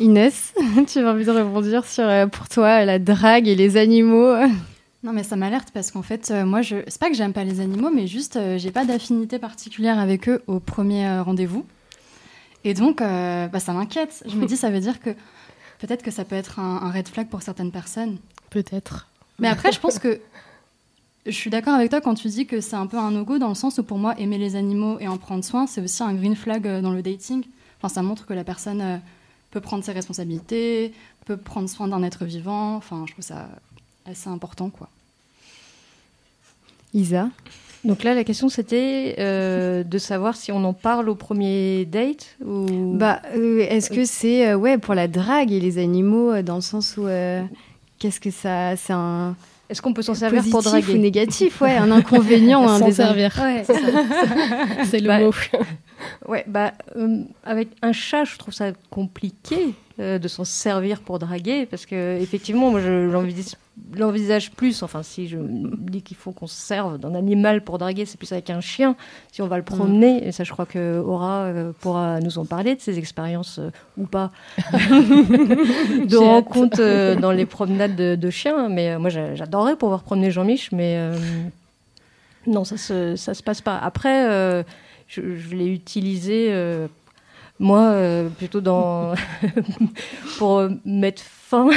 Inès, 0.00 0.54
tu 0.86 0.98
as 1.00 1.10
envie 1.10 1.24
de 1.24 1.30
rebondir 1.30 1.84
sur, 1.84 2.04
euh, 2.04 2.26
pour 2.26 2.48
toi, 2.48 2.84
la 2.84 2.98
drague 2.98 3.48
et 3.48 3.54
les 3.54 3.76
animaux? 3.76 4.34
Non, 5.04 5.12
mais 5.12 5.22
ça 5.22 5.36
m'alerte 5.36 5.68
parce 5.72 5.90
qu'en 5.90 6.02
fait, 6.02 6.30
euh, 6.30 6.46
moi, 6.46 6.62
je... 6.62 6.76
c'est 6.88 6.98
pas 6.98 7.10
que 7.10 7.14
j'aime 7.14 7.34
pas 7.34 7.44
les 7.44 7.60
animaux, 7.60 7.90
mais 7.94 8.06
juste, 8.06 8.36
euh, 8.36 8.56
j'ai 8.56 8.70
pas 8.70 8.86
d'affinité 8.86 9.38
particulière 9.38 9.98
avec 9.98 10.30
eux 10.30 10.42
au 10.46 10.60
premier 10.60 11.06
euh, 11.06 11.22
rendez-vous. 11.22 11.66
Et 12.64 12.72
donc, 12.72 13.02
euh, 13.02 13.46
bah, 13.48 13.60
ça 13.60 13.74
m'inquiète. 13.74 14.24
Je 14.26 14.34
me 14.36 14.46
dis, 14.46 14.56
ça 14.56 14.70
veut 14.70 14.80
dire 14.80 15.00
que 15.00 15.10
peut-être 15.78 16.02
que 16.02 16.10
ça 16.10 16.24
peut 16.24 16.36
être 16.36 16.58
un, 16.58 16.82
un 16.82 16.90
red 16.90 17.08
flag 17.08 17.28
pour 17.28 17.42
certaines 17.42 17.72
personnes. 17.72 18.18
Peut-être. 18.50 19.08
Mais 19.38 19.48
après, 19.48 19.72
je 19.72 19.80
pense 19.80 19.98
que 19.98 20.20
je 21.26 21.32
suis 21.32 21.50
d'accord 21.50 21.74
avec 21.74 21.90
toi 21.90 22.00
quand 22.00 22.14
tu 22.14 22.28
dis 22.28 22.46
que 22.46 22.60
c'est 22.60 22.76
un 22.76 22.86
peu 22.86 22.98
un 22.98 23.10
no-go 23.10 23.38
dans 23.38 23.48
le 23.48 23.54
sens 23.54 23.78
où 23.78 23.82
pour 23.82 23.98
moi, 23.98 24.18
aimer 24.18 24.38
les 24.38 24.56
animaux 24.56 24.98
et 25.00 25.08
en 25.08 25.16
prendre 25.16 25.44
soin, 25.44 25.66
c'est 25.66 25.80
aussi 25.80 26.02
un 26.02 26.12
green 26.12 26.36
flag 26.36 26.66
euh, 26.66 26.80
dans 26.80 26.92
le 26.92 27.02
dating. 27.02 27.44
Enfin, 27.78 27.88
ça 27.88 28.02
montre 28.02 28.26
que 28.26 28.34
la 28.34 28.44
personne 28.44 28.80
euh, 28.80 28.98
peut 29.50 29.60
prendre 29.60 29.84
ses 29.84 29.92
responsabilités, 29.92 30.92
peut 31.24 31.36
prendre 31.36 31.68
soin 31.68 31.88
d'un 31.88 32.02
être 32.02 32.24
vivant. 32.24 32.76
Enfin, 32.76 33.04
je 33.06 33.12
trouve 33.12 33.24
ça 33.24 33.48
assez 34.04 34.28
important, 34.28 34.68
quoi. 34.70 34.88
Isa? 36.92 37.30
Donc 37.84 38.02
là, 38.04 38.14
la 38.14 38.24
question 38.24 38.48
c'était 38.48 39.16
euh, 39.18 39.84
de 39.84 39.98
savoir 39.98 40.36
si 40.36 40.50
on 40.52 40.64
en 40.64 40.72
parle 40.72 41.08
au 41.08 41.14
premier 41.14 41.84
date 41.84 42.36
ou. 42.44 42.94
Bah, 42.96 43.20
euh, 43.36 43.60
est-ce 43.68 43.90
que 43.90 44.04
c'est 44.04 44.48
euh, 44.48 44.56
ouais 44.56 44.78
pour 44.78 44.94
la 44.94 45.08
drague 45.08 45.52
et 45.52 45.60
les 45.60 45.78
animaux 45.78 46.42
dans 46.42 46.56
le 46.56 46.60
sens 46.60 46.96
où 46.96 47.06
qu'est-ce 47.98 48.20
que 48.20 48.30
ça, 48.30 48.76
c'est 48.76 48.92
un 48.92 49.36
est-ce 49.70 49.80
qu'on 49.80 49.94
peut 49.94 50.02
s'en 50.02 50.14
servir 50.14 50.44
pour 50.50 50.62
draguer 50.62 50.92
ou 50.92 50.98
négatif 50.98 51.62
Ouais, 51.62 51.74
un 51.74 51.90
inconvénient, 51.90 52.62
un 52.68 52.78
S'en 52.80 52.86
désert- 52.86 53.06
servir. 53.06 53.32
Ouais. 53.42 53.64
C'est 54.84 55.00
le 55.00 55.08
Bah, 55.08 55.20
mot. 55.20 55.32
Ouais, 56.28 56.44
bah, 56.46 56.72
euh, 56.96 57.22
avec 57.44 57.68
un 57.80 57.92
chat, 57.92 58.24
je 58.24 58.36
trouve 58.36 58.52
ça 58.52 58.72
compliqué 58.90 59.56
euh, 60.00 60.18
de 60.18 60.26
s'en 60.26 60.44
servir 60.44 61.00
pour 61.00 61.18
draguer, 61.20 61.66
parce 61.66 61.86
que 61.86 62.18
effectivement, 62.20 62.70
moi, 62.70 62.80
je 62.80 63.08
l'envisage, 63.96 64.50
plus. 64.50 64.82
Enfin, 64.82 65.02
si 65.04 65.28
je 65.28 65.38
dis 65.40 66.02
qu'il 66.02 66.16
faut 66.16 66.32
qu'on 66.32 66.46
se 66.48 66.56
serve 66.60 66.98
d'un 66.98 67.14
animal 67.14 67.62
pour 67.62 67.78
draguer, 67.78 68.04
c'est 68.04 68.18
plus 68.18 68.32
avec 68.32 68.50
un 68.50 68.60
chien. 68.60 68.96
Si 69.30 69.40
on 69.42 69.46
va 69.46 69.56
le 69.56 69.62
promener, 69.62 70.26
et 70.26 70.32
ça, 70.32 70.42
je 70.44 70.50
crois 70.52 70.66
que 70.66 70.98
Aura 71.00 71.42
euh, 71.44 71.72
pourra 71.80 72.18
nous 72.20 72.38
en 72.38 72.44
parler 72.44 72.74
de 72.74 72.80
ses 72.80 72.98
expériences 72.98 73.58
euh, 73.60 73.70
ou 73.96 74.06
pas 74.06 74.32
de 74.72 76.16
rencontres 76.16 77.20
dans 77.20 77.32
les 77.32 77.46
promenades 77.46 77.94
de, 77.96 78.14
de 78.16 78.30
chiens. 78.30 78.68
Mais 78.68 78.98
moi, 78.98 79.10
j'a- 79.10 79.34
j'adorerais 79.34 79.76
pouvoir 79.76 80.02
promener 80.02 80.30
Jean-Mich, 80.30 80.72
mais 80.72 80.98
non, 82.46 82.64
ça 82.64 82.76
se, 82.76 83.16
ça 83.16 83.34
se 83.34 83.42
passe 83.42 83.60
pas. 83.60 83.78
Après, 83.78 84.64
je, 85.08 85.36
je 85.36 85.54
l'ai 85.54 85.66
utilisé, 85.66 86.48
moi, 87.64 87.80
euh, 87.80 88.28
plutôt 88.28 88.60
dans 88.60 89.14
pour 90.38 90.58
euh, 90.58 90.68
mettre 90.84 91.22
fin 91.22 91.70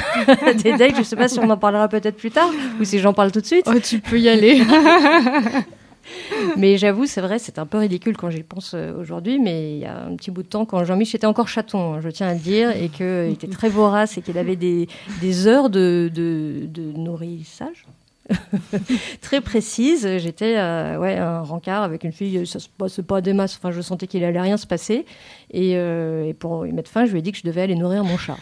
à 0.45 0.53
des 0.53 0.73
dates. 0.77 0.97
Je 0.97 1.03
sais 1.03 1.15
pas 1.15 1.27
si 1.27 1.39
on 1.39 1.49
en 1.49 1.57
parlera 1.57 1.87
peut-être 1.87 2.17
plus 2.17 2.31
tard 2.31 2.49
ou 2.79 2.83
si 2.83 2.99
j'en 2.99 3.13
parle 3.13 3.31
tout 3.31 3.41
de 3.41 3.45
suite. 3.45 3.65
Oh, 3.67 3.79
tu 3.81 3.99
peux 3.99 4.19
y 4.19 4.29
aller. 4.29 4.61
Mais 6.57 6.77
j'avoue, 6.77 7.05
c'est 7.05 7.21
vrai, 7.21 7.39
c'est 7.39 7.59
un 7.59 7.65
peu 7.65 7.77
ridicule 7.77 8.15
quand 8.15 8.29
j'y 8.29 8.43
pense 8.43 8.73
euh, 8.73 8.93
aujourd'hui. 8.99 9.39
Mais 9.39 9.73
il 9.73 9.79
y 9.79 9.85
a 9.85 10.05
un 10.05 10.15
petit 10.15 10.31
bout 10.31 10.43
de 10.43 10.47
temps, 10.47 10.65
quand 10.65 10.83
Jean-Mich 10.83 11.15
était 11.15 11.27
encore 11.27 11.47
chaton, 11.47 11.93
hein, 11.93 12.01
je 12.01 12.09
tiens 12.09 12.27
à 12.27 12.33
le 12.33 12.39
dire, 12.39 12.71
et 12.75 12.89
qu'il 12.89 13.31
était 13.31 13.47
très 13.47 13.69
vorace 13.69 14.17
et 14.17 14.21
qu'il 14.21 14.37
avait 14.37 14.55
des, 14.55 14.87
des 15.21 15.47
heures 15.47 15.69
de, 15.69 16.11
de, 16.13 16.65
de 16.65 16.97
nourrissage. 16.97 17.85
très 19.21 19.41
précises. 19.41 20.07
J'étais 20.17 20.55
euh, 20.57 20.97
ouais, 20.97 21.17
un 21.17 21.41
rencard 21.41 21.83
avec 21.83 22.03
une 22.03 22.11
fille, 22.11 22.45
ça 22.45 22.59
se 22.59 22.67
passe 22.69 22.99
pas 23.07 23.21
des 23.21 23.33
masses. 23.33 23.57
Enfin, 23.61 23.71
je 23.71 23.81
sentais 23.81 24.07
qu'il 24.07 24.23
allait 24.23 24.41
rien 24.41 24.57
se 24.57 24.67
passer. 24.67 25.05
Et, 25.51 25.73
euh, 25.75 26.25
et 26.27 26.33
pour 26.33 26.65
y 26.67 26.71
mettre 26.71 26.89
fin, 26.91 27.05
je 27.05 27.11
lui 27.11 27.19
ai 27.19 27.21
dit 27.21 27.31
que 27.31 27.37
je 27.37 27.43
devais 27.43 27.61
aller 27.61 27.75
nourrir 27.75 28.03
mon 28.03 28.17
chat. 28.17 28.37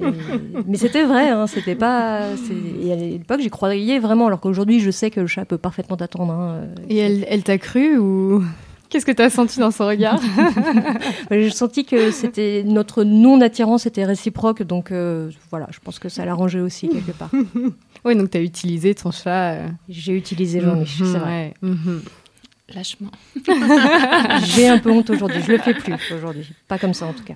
Et- 0.00 0.02
mais 0.66 0.76
c'était 0.78 1.04
vrai, 1.04 1.28
hein, 1.30 1.46
c'était 1.46 1.74
pas. 1.74 2.28
Et 2.84 2.92
à 2.92 2.96
l'époque, 2.96 3.40
j'y 3.40 3.50
croyais 3.50 3.98
vraiment, 3.98 4.26
alors 4.28 4.40
qu'aujourd'hui, 4.40 4.80
je 4.80 4.90
sais 4.90 5.10
que 5.10 5.20
le 5.20 5.26
chat 5.26 5.44
peut 5.44 5.58
parfaitement 5.58 5.96
attendre. 5.96 6.32
hein, 6.32 6.52
euh, 6.62 6.74
Et 6.88 6.96
elle, 6.98 7.26
elle 7.28 7.42
t'a 7.42 7.58
cru 7.58 7.98
ou 7.98 8.42
qu'est-ce 8.88 9.04
que 9.04 9.12
t'as 9.12 9.30
senti 9.30 9.58
dans 9.58 9.70
son 9.72 9.86
regard? 9.86 10.20
J'ai 11.30 11.50
senti 11.50 11.84
que 11.84 12.10
c'était 12.12 12.62
notre 12.64 13.02
non-attirance 13.04 13.86
était 13.86 14.04
réciproque, 14.04 14.62
donc 14.62 14.92
euh, 14.92 15.30
voilà, 15.50 15.66
je 15.70 15.78
pense 15.82 15.98
que 15.98 16.08
ça 16.08 16.24
l'arrangeait 16.24 16.60
aussi 16.60 16.88
quelque 16.88 17.12
part. 17.12 17.30
Oui, 18.04 18.16
donc 18.16 18.30
t'as 18.30 18.40
utilisé 18.40 18.94
ton 18.94 19.10
chat. 19.10 19.52
euh. 19.52 19.68
J'ai 19.88 20.16
utilisé 20.16 20.60
Jean-Mich, 20.60 20.96
c'est 20.98 21.18
vrai. 21.18 21.54
Ouais, 21.62 21.68
mhm. 21.68 22.02
Lâchement. 22.74 23.10
J'ai 24.44 24.68
un 24.68 24.78
peu 24.78 24.90
honte 24.92 25.10
aujourd'hui, 25.10 25.42
je 25.44 25.52
le 25.52 25.58
fais 25.58 25.74
plus 25.74 25.92
aujourd'hui, 26.14 26.48
pas 26.68 26.78
comme 26.78 26.94
ça 26.94 27.06
en 27.06 27.12
tout 27.12 27.24
cas. 27.24 27.34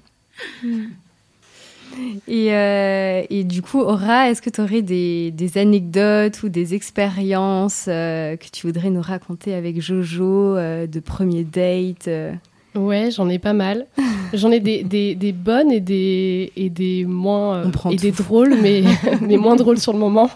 Et, 2.27 2.53
euh, 2.53 3.23
et 3.31 3.45
du 3.45 3.63
coup, 3.63 3.81
Aura, 3.81 4.31
est-ce 4.31 4.43
que 4.43 4.51
tu 4.51 4.61
aurais 4.61 4.83
des, 4.83 5.31
des 5.31 5.59
anecdotes 5.59 6.43
ou 6.43 6.49
des 6.49 6.75
expériences 6.75 7.87
euh, 7.89 8.37
que 8.37 8.47
tu 8.53 8.67
voudrais 8.67 8.91
nous 8.91 9.01
raconter 9.03 9.55
avec 9.55 9.81
Jojo 9.81 10.57
euh, 10.57 10.87
de 10.87 11.01
premier 11.01 11.45
date 11.45 12.09
euh? 12.09 12.33
Ouais, 12.75 13.11
j'en 13.11 13.29
ai 13.29 13.39
pas 13.39 13.53
mal. 13.53 13.87
J'en 14.33 14.51
ai 14.51 14.59
des, 14.59 14.83
des, 14.83 15.15
des 15.15 15.31
bonnes 15.33 15.71
et 15.71 15.79
des, 15.79 16.53
et 16.57 16.69
des 16.69 17.05
moins. 17.05 17.59
euh, 17.67 17.71
et 17.93 17.97
des 17.97 18.11
drôles, 18.11 18.57
mais, 18.61 18.83
mais 19.21 19.37
moins 19.37 19.55
drôles 19.55 19.79
sur 19.79 19.93
le 19.93 19.99
moment. 20.01 20.29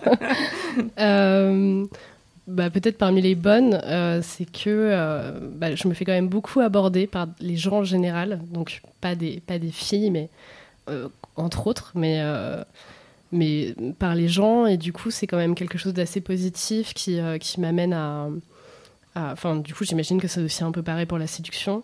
Euh, 1.00 1.84
bah, 2.46 2.70
Peut-être 2.70 2.96
parmi 2.98 3.20
les 3.22 3.34
bonnes, 3.34 3.80
euh, 3.84 4.20
c'est 4.22 4.44
que 4.44 4.68
euh, 4.68 5.32
bah, 5.56 5.74
je 5.74 5.88
me 5.88 5.94
fais 5.94 6.04
quand 6.04 6.12
même 6.12 6.28
beaucoup 6.28 6.60
aborder 6.60 7.06
par 7.08 7.26
les 7.40 7.56
gens 7.56 7.78
en 7.78 7.84
général. 7.84 8.40
Donc, 8.52 8.80
pas 9.00 9.14
des, 9.16 9.40
pas 9.46 9.58
des 9.58 9.70
filles, 9.72 10.10
mais 10.10 10.28
entre 11.36 11.66
autres. 11.66 11.92
Mais. 11.96 12.22
mais 13.32 13.74
par 13.98 14.14
les 14.14 14.28
gens, 14.28 14.66
et 14.66 14.76
du 14.76 14.92
coup, 14.92 15.10
c'est 15.10 15.26
quand 15.26 15.36
même 15.36 15.54
quelque 15.56 15.76
chose 15.76 15.92
d'assez 15.94 16.20
positif 16.20 16.94
qui, 16.94 17.18
qui 17.40 17.60
m'amène 17.60 17.92
à- 17.94 18.28
Enfin, 19.16 19.56
du 19.56 19.74
coup, 19.74 19.82
j'imagine 19.84 20.20
que 20.20 20.28
c'est 20.28 20.40
aussi 20.40 20.62
un 20.62 20.70
peu 20.70 20.82
pareil 20.82 21.04
pour 21.06 21.18
la 21.18 21.26
séduction. 21.26 21.82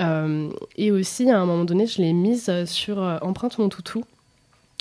Euh, 0.00 0.50
et 0.76 0.90
aussi, 0.90 1.30
à 1.30 1.38
un 1.40 1.46
moment 1.46 1.64
donné, 1.64 1.86
je 1.86 2.02
l'ai 2.02 2.12
mise 2.12 2.48
euh, 2.48 2.66
sur 2.66 3.02
euh, 3.02 3.18
Empreinte 3.22 3.58
mon 3.58 3.68
toutou. 3.68 4.04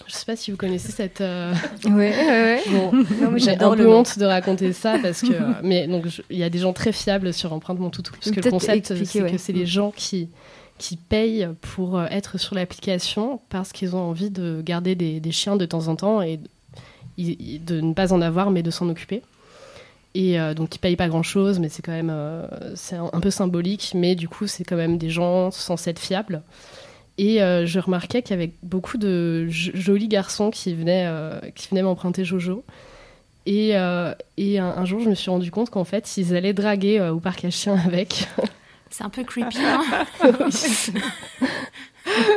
Je 0.07 0.13
sais 0.13 0.25
pas 0.25 0.35
si 0.35 0.49
vous 0.49 0.57
connaissez 0.57 0.91
cette. 0.91 1.21
euh, 1.21 1.53
Ouais, 1.85 1.91
ouais, 1.91 2.61
Bon, 2.71 2.91
mais 3.31 3.39
J'ai 3.39 3.51
un 3.51 3.75
peu 3.75 3.87
honte 3.87 4.17
de 4.17 4.25
raconter 4.25 4.73
ça 4.73 4.97
parce 5.01 5.21
que. 5.21 5.33
mais 5.63 5.87
donc, 5.87 6.05
il 6.29 6.37
y 6.37 6.43
a 6.43 6.49
des 6.49 6.59
gens 6.59 6.73
très 6.73 6.91
fiables 6.91 7.31
sur 7.31 7.53
Empreinte 7.53 7.79
mon 7.79 7.89
toutou. 7.91 8.13
Parce 8.13 8.31
que 8.31 8.41
le 8.41 8.49
concept, 8.49 8.93
c'est 9.05 9.21
ouais. 9.21 9.31
que 9.31 9.37
c'est 9.37 9.53
les 9.53 9.65
gens 9.65 9.91
qui 9.95 10.29
qui 10.79 10.97
payent 10.97 11.47
pour 11.61 12.01
être 12.01 12.39
sur 12.39 12.55
l'application 12.55 13.39
parce 13.49 13.71
qu'ils 13.71 13.95
ont 13.95 14.01
envie 14.01 14.31
de 14.31 14.61
garder 14.65 14.95
des, 14.95 15.19
des 15.19 15.31
chiens 15.31 15.55
de 15.55 15.65
temps 15.65 15.87
en 15.87 15.95
temps 15.95 16.21
et 16.23 16.39
de 17.17 17.79
ne 17.79 17.93
pas 17.93 18.11
en 18.11 18.21
avoir 18.21 18.49
mais 18.49 18.63
de 18.63 18.71
s'en 18.71 18.89
occuper. 18.89 19.21
Et 20.15 20.37
donc 20.55 20.69
qui 20.69 20.79
payent 20.79 20.95
pas 20.95 21.07
grand 21.07 21.23
chose, 21.23 21.59
mais 21.59 21.69
c'est 21.69 21.81
quand 21.81 21.91
même 21.91 22.13
c'est 22.75 22.95
un, 22.95 23.19
peu 23.19 23.31
symbolique, 23.31 23.93
mais 23.95 24.15
du 24.15 24.27
coup 24.27 24.47
c'est 24.47 24.63
quand 24.63 24.75
même 24.75 24.97
des 24.97 25.09
gens 25.09 25.51
censés 25.51 25.89
être 25.89 25.99
fiables. 25.99 26.43
Et 27.17 27.37
je 27.39 27.79
remarquais 27.79 28.21
qu'il 28.21 28.31
y 28.31 28.39
avait 28.39 28.53
beaucoup 28.61 28.97
de 28.97 29.47
jolis 29.49 30.07
garçons 30.07 30.51
qui 30.51 30.73
venaient, 30.75 31.09
qui 31.55 31.69
venaient 31.69 31.83
m'emprunter 31.83 32.23
Jojo. 32.25 32.63
Et, 33.45 33.69
et 34.37 34.59
un, 34.59 34.85
jour, 34.85 34.99
je 34.99 35.09
me 35.09 35.15
suis 35.15 35.31
rendu 35.31 35.49
compte 35.49 35.71
qu'en 35.71 35.83
fait, 35.83 36.15
ils 36.17 36.35
allaient 36.35 36.53
draguer 36.53 37.01
au 37.01 37.19
parc 37.19 37.45
à 37.45 37.49
chiens 37.49 37.79
avec. 37.85 38.27
C'est 38.93 39.03
un 39.03 39.09
peu 39.09 39.23
creepy, 39.23 39.57
hein 39.57 39.81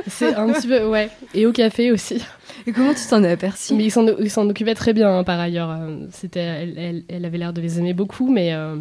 C'est 0.07 0.35
un 0.35 0.53
petit 0.53 0.69
peu, 0.69 0.87
ouais. 0.87 1.11
Et 1.35 1.47
au 1.47 1.53
café 1.53 1.91
aussi. 1.91 2.23
Et 2.67 2.73
comment 2.73 2.95
tu 2.95 3.07
t'en 3.09 3.23
es 3.23 3.31
aperçu 3.31 3.75
Mais 3.75 3.85
ils 3.85 4.31
s'en 4.31 4.49
occupaient 4.49 4.75
très 4.75 4.93
bien, 4.93 5.19
hein, 5.19 5.25
par 5.25 5.39
ailleurs. 5.39 5.71
Euh, 5.71 6.07
c'était, 6.13 6.41
elle, 6.41 7.05
elle, 7.09 7.25
avait 7.25 7.39
l'air 7.39 7.53
de 7.53 7.61
les 7.61 7.79
aimer 7.79 7.93
beaucoup, 7.93 8.31
mais 8.31 8.53
euh, 8.53 8.77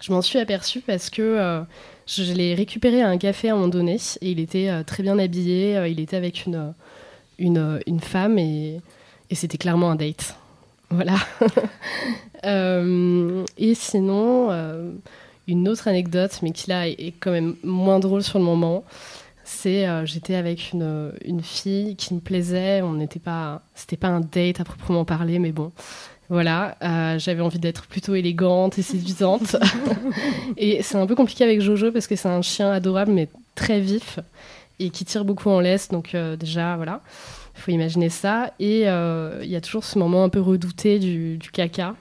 je 0.00 0.12
m'en 0.12 0.22
suis 0.22 0.38
aperçue 0.38 0.80
parce 0.80 1.10
que 1.10 1.22
euh, 1.22 1.60
je 2.06 2.32
l'ai 2.32 2.54
récupéré 2.54 3.02
à 3.02 3.08
un 3.08 3.18
café 3.18 3.50
à 3.50 3.52
un 3.52 3.56
moment 3.56 3.68
donné 3.68 3.98
et 4.20 4.30
il 4.30 4.40
était 4.40 4.70
très 4.84 5.02
bien 5.02 5.18
habillé. 5.18 5.80
il 5.88 6.00
était 6.00 6.16
avec 6.16 6.46
une, 6.46 6.74
une, 7.38 7.80
une 7.86 8.00
femme 8.00 8.38
et, 8.38 8.80
et 9.30 9.34
c'était 9.34 9.58
clairement 9.58 9.90
un 9.90 9.96
date. 9.96 10.36
Voilà. 10.90 11.16
et 13.58 13.74
sinon 13.74 14.50
une 15.46 15.68
autre 15.68 15.88
anecdote, 15.88 16.38
mais 16.42 16.50
qui 16.52 16.70
là 16.70 16.88
est 16.88 17.14
quand 17.20 17.30
même 17.30 17.56
moins 17.62 18.00
drôle 18.00 18.22
sur 18.22 18.38
le 18.38 18.44
moment. 18.44 18.84
C'est 19.44 19.86
euh, 19.86 20.06
j'étais 20.06 20.34
avec 20.34 20.72
une, 20.72 21.12
une, 21.22 21.42
fille 21.42 21.96
qui 21.96 22.14
me 22.14 22.20
plaisait. 22.20 22.80
On 22.82 22.94
n'était 22.94 23.20
pas, 23.20 23.62
c'était 23.74 23.98
pas 23.98 24.08
un 24.08 24.20
date 24.20 24.60
à 24.60 24.64
proprement 24.64 25.04
parler, 25.04 25.38
mais 25.38 25.52
bon, 25.52 25.70
voilà. 26.30 26.76
Euh, 26.82 27.18
j'avais 27.18 27.42
envie 27.42 27.58
d'être 27.58 27.86
plutôt 27.86 28.14
élégante 28.14 28.78
et 28.78 28.82
séduisante. 28.82 29.56
et 30.56 30.82
c'est 30.82 30.96
un 30.96 31.06
peu 31.06 31.14
compliqué 31.14 31.44
avec 31.44 31.60
Jojo 31.60 31.92
parce 31.92 32.06
que 32.06 32.16
c'est 32.16 32.28
un 32.28 32.40
chien 32.40 32.70
adorable 32.72 33.12
mais 33.12 33.28
très 33.54 33.80
vif 33.80 34.18
et 34.80 34.88
qui 34.88 35.04
tire 35.04 35.26
beaucoup 35.26 35.50
en 35.50 35.60
laisse. 35.60 35.88
Donc 35.90 36.14
euh, 36.14 36.36
déjà, 36.36 36.76
voilà, 36.76 37.02
il 37.54 37.60
faut 37.60 37.70
imaginer 37.70 38.08
ça. 38.08 38.54
Et 38.58 38.84
il 38.84 39.50
y 39.50 39.56
a 39.56 39.60
toujours 39.60 39.84
ce 39.84 39.98
moment 39.98 40.24
un 40.24 40.30
peu 40.30 40.40
redouté 40.40 40.98
du, 40.98 41.36
du 41.36 41.50
caca 41.50 41.94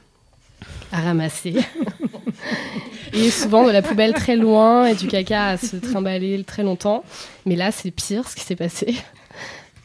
à 0.93 1.01
ramasser. 1.01 1.55
et 3.13 3.29
souvent 3.29 3.65
de 3.65 3.71
la 3.71 3.81
poubelle 3.81 4.13
très 4.13 4.35
loin 4.35 4.85
et 4.85 4.95
du 4.95 5.07
caca 5.07 5.49
à 5.49 5.57
se 5.57 5.75
trimballer 5.77 6.43
très 6.43 6.63
longtemps. 6.63 7.03
Mais 7.45 7.55
là, 7.55 7.71
c'est 7.71 7.91
pire 7.91 8.27
ce 8.27 8.35
qui 8.35 8.43
s'est 8.43 8.55
passé. 8.55 8.95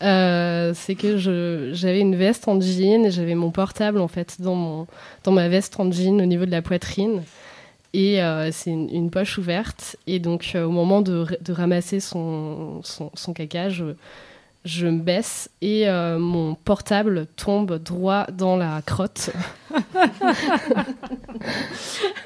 Euh, 0.03 0.75
c'est 0.75 0.95
que 0.95 1.17
j'avais 1.19 2.01
une 2.01 2.15
veste 2.15 2.47
en 2.47 2.61
jean 2.61 3.05
et 3.05 3.11
j'avais 3.11 3.35
mon 3.35 3.51
portable 3.51 4.01
en 4.01 4.07
fait 4.07 4.41
dans, 4.41 4.55
mon, 4.55 4.87
dans 5.25 5.33
ma 5.33 5.49
veste 5.49 5.81
en 5.81 5.91
jean 5.91 6.21
au 6.21 6.27
niveau 6.27 6.47
de 6.47 6.51
la 6.51 6.63
poitrine. 6.63 7.23
Et 7.95 8.23
euh, 8.23 8.51
c'est 8.53 8.71
une, 8.71 9.11
poche 9.11 9.39
ouverte. 9.39 9.97
Et 10.07 10.19
donc, 10.19 10.53
euh, 10.55 10.65
au 10.65 10.71
moment 10.71 11.01
de, 11.01 11.27
ramasser 11.49 12.01
son, 12.01 12.83
son, 12.85 13.33
caca, 13.33 13.71
je, 13.71 13.95
je 14.65 14.87
me 14.87 15.01
baisse 15.01 15.51
et 15.63 15.87
mon 16.19 16.55
portable 16.55 17.27
tombe 17.37 17.83
droit 17.83 18.27
dans 18.31 18.57
la 18.57 18.83
crotte. 18.83 19.31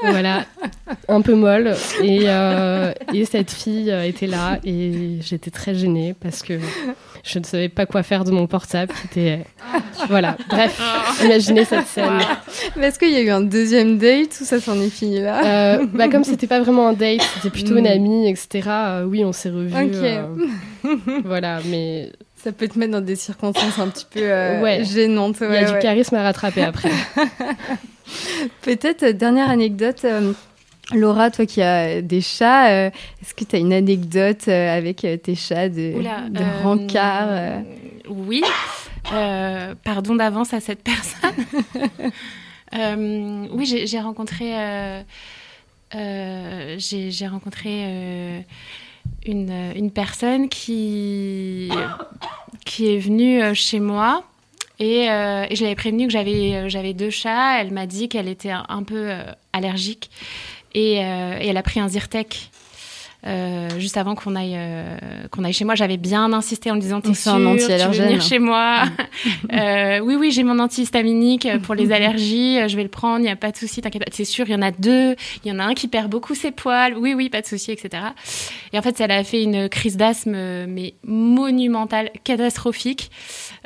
voilà, 0.03 0.45
un 1.09 1.21
peu 1.21 1.35
molle. 1.35 1.75
Et, 2.03 2.23
euh, 2.25 2.93
et, 3.13 3.25
cette 3.25 3.51
fille 3.51 3.91
était 4.05 4.27
là 4.27 4.59
et 4.65 5.19
j'étais 5.21 5.51
très 5.51 5.75
gênée 5.75 6.15
parce 6.21 6.43
que 6.43 6.55
je 7.25 7.39
ne 7.39 7.45
savais 7.45 7.69
pas 7.69 7.87
quoi 7.87 8.03
faire 8.03 8.25
de 8.25 8.31
mon 8.31 8.47
portable. 8.47 8.93
Voilà, 10.09 10.37
bref, 10.49 10.81
imaginez 11.25 11.65
cette 11.65 11.87
scène. 11.87 12.19
Mais 12.77 12.87
est-ce 12.87 12.99
qu'il 12.99 13.11
y 13.11 13.17
a 13.17 13.21
eu 13.21 13.31
un 13.31 13.41
deuxième 13.41 13.99
date 13.99 14.39
ou 14.41 14.45
ça 14.45 14.61
s'en 14.61 14.81
est 14.81 14.91
fini 14.91 15.21
là 15.21 15.77
euh, 15.77 15.87
bah, 15.93 16.09
Comme 16.09 16.25
c'était 16.25 16.47
pas 16.47 16.61
vraiment 16.61 16.89
un 16.89 16.93
date, 16.93 17.23
c'était 17.35 17.51
plutôt 17.51 17.77
une 17.77 17.85
hmm. 17.85 17.93
amie, 17.93 18.29
etc. 18.29 18.69
oui, 19.07 19.25
on 19.25 19.33
s'est 19.33 19.51
revus. 19.51 19.73
voilà, 21.25 21.61
mais 21.67 22.11
ça 22.43 22.51
peut 22.51 22.67
te 22.67 22.79
mettre 22.79 22.93
dans 22.93 23.01
des 23.01 23.17
circonstances 23.17 23.79
un 23.79 23.89
petit 23.89 24.07
peu 24.11 24.21
euh, 24.21 24.85
gênantes. 24.85 25.37
Il 25.41 25.53
y 25.53 25.57
a 25.57 25.73
du 25.73 25.79
charisme 25.79 26.17
à 26.17 26.23
rattraper 26.23 26.63
après. 26.63 26.91
Peut-être, 28.63 29.03
euh, 29.05 29.13
dernière 29.13 29.51
anecdote. 29.51 30.05
Euh, 30.05 30.33
Laura, 30.95 31.31
toi 31.31 31.47
qui 31.47 31.63
as 31.63 32.03
des 32.03 32.21
chats, 32.21 32.89
est-ce 32.89 33.35
que 33.35 33.45
tu 33.45 33.57
as 33.57 33.59
une 33.61 33.73
anecdote 33.73 34.47
avec 34.49 35.07
tes 35.23 35.35
chats 35.35 35.71
de, 35.71 35.95
de 36.29 36.63
rencard 36.63 37.63
Oui. 38.11 38.43
pardon 39.85 40.17
d'avance 40.17 40.53
à 40.53 40.61
cette 40.61 40.83
personne. 40.83 41.31
oui, 43.55 43.87
j'ai 43.87 44.01
rencontré. 44.01 44.53
j'ai 45.93 47.27
rencontré 47.29 48.45
une, 49.25 49.73
une 49.77 49.91
personne 49.91 50.49
qui, 50.49 51.71
qui 52.65 52.95
est 52.95 52.99
venue 52.99 53.43
euh, 53.43 53.55
chez 53.55 53.81
moi. 53.81 54.25
Et, 54.83 55.09
euh, 55.09 55.47
et 55.49 55.55
je 55.55 55.63
l'avais 55.63 55.77
prévenue 55.77 56.09
que 56.09 56.13
j'avais, 56.13 56.57
euh, 56.57 56.69
j'avais 56.69 56.93
deux 56.93 57.09
chats. 57.09 57.61
Elle 57.61 57.71
m'a 57.71 57.87
dit 57.87 58.09
qu'elle 58.09 58.27
était 58.27 58.51
un, 58.51 58.83
peu 58.83 59.13
allergique. 59.53 60.11
Et, 60.75 60.95
et, 60.95 60.99
elle 60.99 61.57
a 61.57 61.63
pris 61.63 61.79
un 61.79 61.87
Zyrtec 61.87 62.51
euh, 63.25 63.69
juste 63.79 63.97
avant 63.99 64.17
qu'on 64.17 64.35
aille 64.35 64.57
euh, 64.57 64.97
qu'on 65.31 65.45
aille 65.45 65.53
chez 65.53 65.65
moi, 65.65 65.77
j'avais 65.77 65.97
bien 65.97 66.33
insisté 66.33 66.73
en 66.73 66.75
me 66.75 66.81
disant 66.81 67.01
t'es 67.01 67.15
sûr, 67.15 67.35
un 67.35 67.57
tu 67.57 67.67
veux 67.67 67.91
venir 67.93 68.21
chez 68.21 68.41
moi 68.41 68.83
euh, 69.53 70.01
Oui, 70.01 70.17
oui, 70.17 70.33
j'ai 70.33 70.43
mon 70.43 70.59
antihistaminique 70.59 71.47
pour 71.63 71.77
les 71.77 71.93
allergies, 71.93 72.69
je 72.69 72.75
vais 72.75 72.83
le 72.83 72.89
prendre, 72.89 73.21
il 73.21 73.23
n'y 73.23 73.31
a 73.31 73.37
pas 73.37 73.53
de 73.53 73.57
souci, 73.57 73.81
t'inquiète 73.81 74.05
pas. 74.05 74.11
C'est 74.13 74.25
sûr, 74.25 74.49
il 74.49 74.53
y 74.53 74.57
en 74.57 74.63
a 74.63 74.73
deux, 74.73 75.15
il 75.45 75.53
y 75.53 75.55
en 75.55 75.61
a 75.61 75.65
un 75.65 75.75
qui 75.75 75.87
perd 75.87 76.11
beaucoup 76.11 76.35
ses 76.35 76.51
poils, 76.51 76.99
oui, 76.99 77.15
oui, 77.15 77.29
pas 77.29 77.43
de 77.43 77.47
souci, 77.47 77.71
etc. 77.71 78.03
Et 78.73 78.79
en 78.79 78.83
fait, 78.83 79.01
elle 79.01 79.13
a 79.13 79.23
fait 79.23 79.45
une 79.45 79.69
crise 79.69 79.97
d'asthme 79.97 80.67
mais 80.67 80.95
monumentale, 81.05 82.11
catastrophique. 82.25 83.13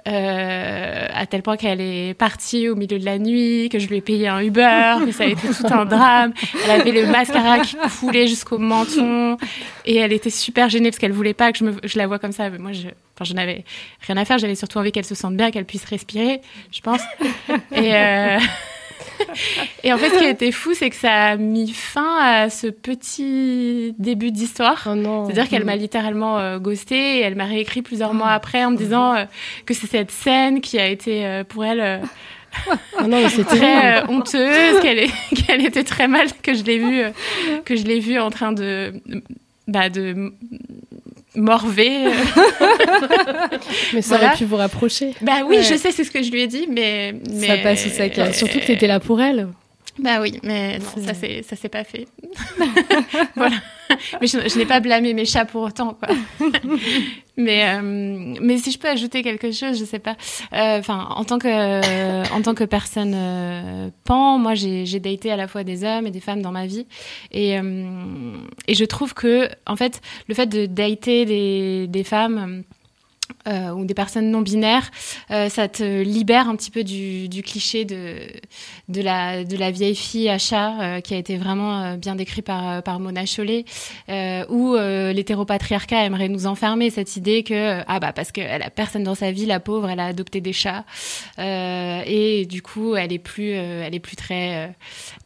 Euh, 0.06 1.06
à 1.12 1.26
tel 1.26 1.42
point 1.42 1.56
qu'elle 1.56 1.80
est 1.80 2.14
partie 2.14 2.68
au 2.68 2.76
milieu 2.76 2.98
de 2.98 3.04
la 3.04 3.18
nuit, 3.18 3.68
que 3.70 3.80
je 3.80 3.88
lui 3.88 3.96
ai 3.96 4.00
payé 4.00 4.28
un 4.28 4.40
Uber, 4.40 4.98
que 5.04 5.10
ça 5.10 5.24
a 5.24 5.26
été 5.26 5.48
tout 5.48 5.66
un 5.68 5.84
drame. 5.84 6.32
Elle 6.64 6.80
avait 6.80 6.92
le 6.92 7.06
mascara 7.06 7.58
qui 7.60 7.76
coulait 8.00 8.28
jusqu'au 8.28 8.58
menton 8.58 9.36
et 9.84 9.96
elle 9.96 10.12
était 10.12 10.30
super 10.30 10.68
gênée 10.68 10.90
parce 10.90 10.98
qu'elle 10.98 11.12
voulait 11.12 11.34
pas 11.34 11.50
que 11.50 11.58
je, 11.82 11.98
la 11.98 12.06
vois 12.06 12.20
comme 12.20 12.32
ça. 12.32 12.50
Mais 12.50 12.58
moi, 12.58 12.72
je, 12.72 12.88
enfin, 13.14 13.24
je 13.24 13.34
n'avais 13.34 13.64
rien 14.06 14.16
à 14.16 14.24
faire. 14.24 14.38
J'avais 14.38 14.54
surtout 14.54 14.78
envie 14.78 14.92
qu'elle 14.92 15.04
se 15.04 15.16
sente 15.16 15.36
bien, 15.36 15.50
qu'elle 15.50 15.64
puisse 15.64 15.84
respirer, 15.84 16.40
je 16.70 16.80
pense. 16.80 17.00
Et 17.72 17.94
euh... 17.94 18.38
et 19.86 19.92
en 19.92 19.98
fait, 19.98 20.08
ce 20.10 20.18
qui 20.18 20.24
a 20.24 20.30
été 20.30 20.50
fou, 20.50 20.74
c'est 20.74 20.90
que 20.90 20.96
ça 20.96 21.12
a 21.12 21.36
mis 21.36 21.70
fin 21.70 22.18
à 22.20 22.50
ce 22.50 22.66
petit 22.66 23.94
début 23.98 24.32
d'histoire. 24.32 24.88
Oh 24.90 25.24
C'est-à-dire 25.26 25.48
qu'elle 25.48 25.64
m'a 25.64 25.76
littéralement 25.76 26.40
euh, 26.40 26.58
ghosté 26.58 27.18
et 27.18 27.20
elle 27.20 27.36
m'a 27.36 27.44
réécrit 27.44 27.82
plusieurs 27.82 28.12
mois 28.12 28.30
après 28.30 28.64
en 28.64 28.72
me 28.72 28.76
disant 28.76 29.14
euh, 29.14 29.24
que 29.64 29.74
c'est 29.74 29.86
cette 29.86 30.10
scène 30.10 30.60
qui 30.60 30.80
a 30.80 30.88
été 30.88 31.24
euh, 31.24 31.44
pour 31.44 31.64
elle. 31.64 32.02
Oh 33.00 33.06
non, 33.06 33.28
c'est 33.28 33.44
très 33.44 34.02
honteuse, 34.08 34.80
qu'elle 35.46 35.64
était 35.64 35.84
très 35.84 36.08
mal, 36.08 36.26
que 36.42 36.54
je 36.54 36.64
l'ai 36.64 36.78
vue, 36.78 37.02
que 37.64 37.76
je 37.76 37.84
l'ai 37.84 38.00
vue 38.00 38.18
en 38.18 38.30
train 38.30 38.50
de, 38.50 38.92
bah, 39.68 39.88
de 39.88 40.32
morvé. 41.36 42.06
mais 43.94 44.02
ça 44.02 44.16
aurait 44.16 44.34
pu 44.36 44.46
vous 44.46 44.56
rapprocher. 44.56 45.12
Bah 45.20 45.42
oui, 45.46 45.58
je 45.58 45.76
sais, 45.76 45.92
c'est 45.92 46.02
ce 46.02 46.10
que 46.10 46.24
je 46.24 46.32
lui 46.32 46.40
ai 46.40 46.48
dit, 46.48 46.66
mais. 46.68 47.14
mais... 47.30 47.46
Ça 47.46 47.56
passe 47.58 47.86
ça 47.88 48.08
casse. 48.08 48.38
Surtout 48.38 48.58
que 48.58 48.64
tu 48.64 48.72
étais 48.72 48.88
là 48.88 48.98
pour 48.98 49.20
elle. 49.20 49.48
Bah 49.98 50.20
oui, 50.20 50.38
mais 50.42 50.78
non, 50.78 51.04
ça 51.04 51.14
c'est 51.14 51.42
ça 51.42 51.56
s'est 51.56 51.68
pas 51.68 51.84
fait. 51.84 52.06
voilà. 53.36 53.56
Mais 54.20 54.26
je, 54.26 54.58
n'ai 54.58 54.66
pas 54.66 54.80
blâmé 54.80 55.14
mes 55.14 55.24
chats 55.24 55.44
pour 55.44 55.62
autant, 55.62 55.94
quoi. 55.94 56.08
mais 57.36 57.64
euh, 57.64 58.34
mais 58.40 58.58
si 58.58 58.72
je 58.72 58.78
peux 58.78 58.88
ajouter 58.88 59.22
quelque 59.22 59.52
chose, 59.52 59.78
je 59.78 59.84
sais 59.84 59.98
pas. 59.98 60.16
Euh, 60.52 60.78
enfin, 60.78 61.08
en 61.10 61.24
tant 61.24 61.38
que 61.38 62.32
en 62.32 62.42
tant 62.42 62.54
que 62.54 62.64
personne 62.64 63.14
euh, 63.14 63.88
pan, 64.04 64.38
moi 64.38 64.54
j'ai 64.54 64.84
j'ai 64.86 65.00
daté 65.00 65.30
à 65.30 65.36
la 65.36 65.48
fois 65.48 65.64
des 65.64 65.84
hommes 65.84 66.06
et 66.06 66.10
des 66.10 66.20
femmes 66.20 66.42
dans 66.42 66.52
ma 66.52 66.66
vie, 66.66 66.86
et 67.32 67.56
et 68.68 68.74
je 68.74 68.84
trouve 68.84 69.14
que 69.14 69.48
en 69.66 69.76
fait 69.76 70.00
le 70.28 70.34
fait 70.34 70.46
de 70.46 70.66
dater 70.66 71.24
des 71.24 71.86
des 71.86 72.04
femmes 72.04 72.64
euh, 73.48 73.70
ou 73.70 73.84
des 73.84 73.94
personnes 73.94 74.30
non 74.30 74.40
binaires, 74.40 74.90
euh, 75.30 75.48
ça 75.48 75.68
te 75.68 76.02
libère 76.02 76.48
un 76.48 76.56
petit 76.56 76.72
peu 76.72 76.82
du, 76.82 77.28
cliché 77.44 77.84
de, 77.84 78.18
la, 78.88 79.70
vieille 79.70 79.94
fille 79.94 80.28
à 80.28 80.38
chat 80.38 80.80
euh, 80.80 81.00
qui 81.00 81.14
a 81.14 81.16
été 81.16 81.36
vraiment 81.36 81.94
bien 81.94 82.16
décrit 82.16 82.42
par, 82.42 83.00
Mona 83.00 83.24
Chollet, 83.24 83.64
où 84.48 84.74
l'hétéropatriarcat 84.76 86.04
aimerait 86.04 86.28
nous 86.28 86.46
enfermer 86.46 86.90
cette 86.90 87.16
idée 87.16 87.42
que, 87.42 87.82
ah 87.86 88.00
bah 88.00 88.12
parce 88.12 88.32
qu'elle 88.32 88.62
a 88.62 88.70
personne 88.70 89.04
dans 89.04 89.14
sa 89.14 89.30
vie, 89.30 89.46
la 89.46 89.60
pauvre, 89.60 89.88
elle 89.90 90.00
a 90.00 90.06
adopté 90.06 90.40
des 90.40 90.52
chats, 90.52 90.84
et 91.38 92.46
du 92.46 92.62
coup 92.62 92.96
elle 92.96 93.12
est 93.12 93.18
plus, 93.18 93.50
elle 93.50 93.94
est 93.94 94.00
plus 94.00 94.16
très, 94.16 94.74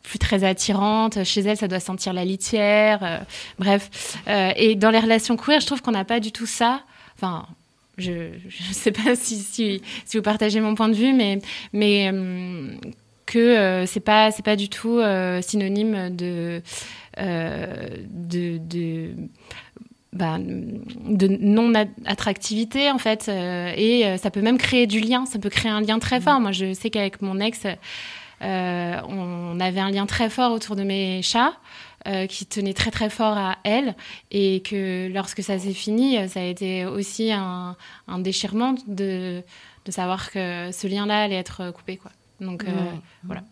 plus 0.02 0.18
très 0.18 0.44
attirante. 0.44 1.24
Chez 1.24 1.40
elle, 1.40 1.56
ça 1.56 1.68
doit 1.68 1.80
sentir 1.80 2.12
la 2.12 2.24
litière. 2.24 3.24
bref, 3.58 4.18
et 4.56 4.74
dans 4.74 4.90
les 4.90 5.00
relations 5.00 5.36
queer, 5.36 5.60
je 5.60 5.66
trouve 5.66 5.80
qu'on 5.80 5.92
n'a 5.92 6.04
pas 6.04 6.20
du 6.20 6.32
tout 6.32 6.46
ça. 6.46 6.82
Enfin, 7.16 7.46
je 8.00 8.12
ne 8.12 8.50
sais 8.72 8.92
pas 8.92 9.14
si, 9.16 9.36
si, 9.36 9.82
si, 10.04 10.16
vous 10.16 10.22
partagez 10.22 10.60
mon 10.60 10.74
point 10.74 10.88
de 10.88 10.94
vue, 10.94 11.12
mais, 11.12 11.40
mais 11.72 12.10
euh, 12.12 12.74
que 13.26 13.84
c'est 13.86 14.00
pas 14.00 14.32
c'est 14.32 14.44
pas 14.44 14.56
du 14.56 14.68
tout 14.68 15.00
synonyme 15.40 16.16
de 16.16 16.62
de, 17.16 18.58
de 18.58 19.10
bah, 20.12 20.36
de 20.40 21.28
non 21.28 21.72
attractivité 22.06 22.90
en 22.90 22.98
fait 22.98 23.28
et 23.28 24.16
ça 24.18 24.32
peut 24.32 24.40
même 24.40 24.58
créer 24.58 24.88
du 24.88 24.98
lien 24.98 25.26
ça 25.26 25.38
peut 25.38 25.48
créer 25.48 25.70
un 25.70 25.80
lien 25.80 26.00
très 26.00 26.20
fort. 26.20 26.40
Moi 26.40 26.50
je 26.50 26.72
sais 26.72 26.90
qu'avec 26.90 27.22
mon 27.22 27.38
ex 27.38 27.68
on 28.40 29.60
avait 29.60 29.80
un 29.80 29.92
lien 29.92 30.06
très 30.06 30.28
fort 30.28 30.50
autour 30.50 30.74
de 30.74 30.82
mes 30.82 31.22
chats 31.22 31.52
euh, 32.06 32.26
qui 32.26 32.46
tenait 32.46 32.72
très 32.72 32.90
très 32.90 33.10
fort 33.10 33.36
à 33.36 33.58
elle 33.64 33.94
et 34.30 34.60
que 34.60 35.10
lorsque 35.12 35.42
ça 35.42 35.58
s'est 35.58 35.74
fini, 35.74 36.16
ça 36.28 36.40
a 36.40 36.44
été 36.44 36.86
aussi 36.86 37.30
un, 37.30 37.76
déchirement 38.18 38.74
de, 38.86 39.42
de, 39.84 39.90
savoir 39.92 40.30
que 40.30 40.70
ce 40.72 40.86
lien-là 40.86 41.24
allait 41.24 41.36
être 41.36 41.70
coupé. 41.72 41.98
Quoi. 41.98 42.10
Donc 42.40 42.64
euh, 42.64 42.72
voilà. 43.24 43.42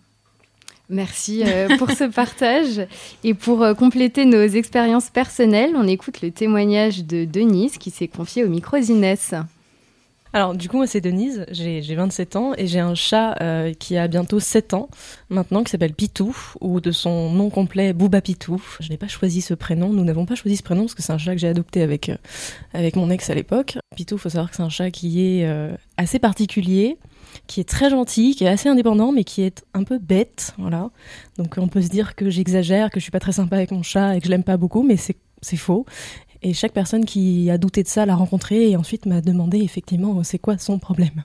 Merci 0.89 1.43
euh, 1.45 1.69
pour 1.79 1.91
ce 1.91 2.05
partage. 2.05 2.87
Et 3.23 3.35
pour 3.35 3.67
compléter 3.77 4.25
nos 4.25 4.47
expériences 4.47 5.11
personnelles, 5.11 5.73
on 5.77 5.87
écoute 5.87 6.23
le 6.23 6.31
témoignage 6.31 7.05
de 7.05 7.27
Denise 7.27 7.77
qui 7.77 7.91
s'est 7.91 8.09
confiée 8.09 8.45
au 8.45 8.49
micro 8.49 8.81
Zinès. 8.81 9.35
Alors 10.39 10.55
du 10.55 10.69
coup 10.69 10.77
moi 10.77 10.87
c'est 10.87 11.01
Denise, 11.01 11.45
j'ai 11.51 11.81
27 11.81 12.37
ans 12.37 12.53
et 12.57 12.69
j'ai 12.69 12.79
un 12.79 12.95
chat 12.95 13.35
euh, 13.41 13.75
qui 13.75 13.97
a 13.97 14.07
bientôt 14.07 14.39
7 14.39 14.73
ans 14.73 14.89
maintenant 15.31 15.65
qui 15.65 15.73
s'appelle 15.73 15.95
Pitou 15.95 16.33
ou 16.61 16.81
de 16.81 16.93
son 16.93 17.33
nom 17.33 17.51
complet 17.51 17.93
Bouba 17.93 18.21
Pitou. 18.21 18.63
Je 18.79 18.89
n'ai 18.89 18.97
pas 18.97 19.09
choisi 19.09 19.41
ce 19.41 19.53
prénom, 19.53 19.89
nous 19.89 20.05
n'avons 20.05 20.27
pas 20.27 20.37
choisi 20.37 20.57
ce 20.57 20.63
prénom 20.63 20.83
parce 20.83 20.95
que 20.95 21.03
c'est 21.03 21.13
un 21.13 21.19
chat 21.19 21.33
que 21.33 21.41
j'ai 21.41 21.49
adopté 21.49 21.83
avec, 21.83 22.09
euh, 22.09 22.17
avec 22.73 22.95
mon 22.95 23.11
ex 23.11 23.29
à 23.31 23.35
l'époque. 23.35 23.79
Pitou, 23.97 24.17
faut 24.17 24.29
savoir 24.29 24.51
que 24.51 24.55
c'est 24.55 24.63
un 24.63 24.69
chat 24.69 24.93
qui 24.93 25.27
est 25.27 25.45
euh, 25.45 25.75
assez 25.97 26.21
particulier, 26.21 26.99
qui 27.49 27.59
est 27.59 27.69
très 27.69 27.91
gentil, 27.91 28.37
qui 28.37 28.45
est 28.45 28.49
assez 28.49 28.69
indépendant 28.69 29.11
mais 29.11 29.25
qui 29.25 29.43
est 29.43 29.65
un 29.75 29.83
peu 29.83 29.99
bête, 29.99 30.55
voilà. 30.57 30.91
Donc 31.37 31.57
on 31.59 31.67
peut 31.67 31.83
se 31.83 31.89
dire 31.89 32.15
que 32.15 32.31
j'exagère, 32.31 32.91
que 32.91 33.01
je 33.01 33.03
suis 33.03 33.11
pas 33.11 33.19
très 33.19 33.33
sympa 33.33 33.57
avec 33.57 33.73
mon 33.73 33.83
chat 33.83 34.15
et 34.15 34.21
que 34.21 34.27
je 34.27 34.31
l'aime 34.31 34.45
pas 34.45 34.57
beaucoup 34.57 34.85
mais 34.85 34.97
c'est 34.97 35.17
faux. 35.57 35.85
Et 36.43 36.55
chaque 36.55 36.73
personne 36.73 37.05
qui 37.05 37.51
a 37.51 37.59
douté 37.59 37.83
de 37.83 37.89
ça 37.89 38.07
l'a 38.07 38.15
rencontré 38.15 38.71
et 38.71 38.77
ensuite 38.77 39.07
m'a 39.07 39.21
demandé 39.21 39.59
effectivement 39.59 40.23
c'est 40.23 40.39
quoi 40.39 40.59
son 40.59 40.79
problème. 40.79 41.25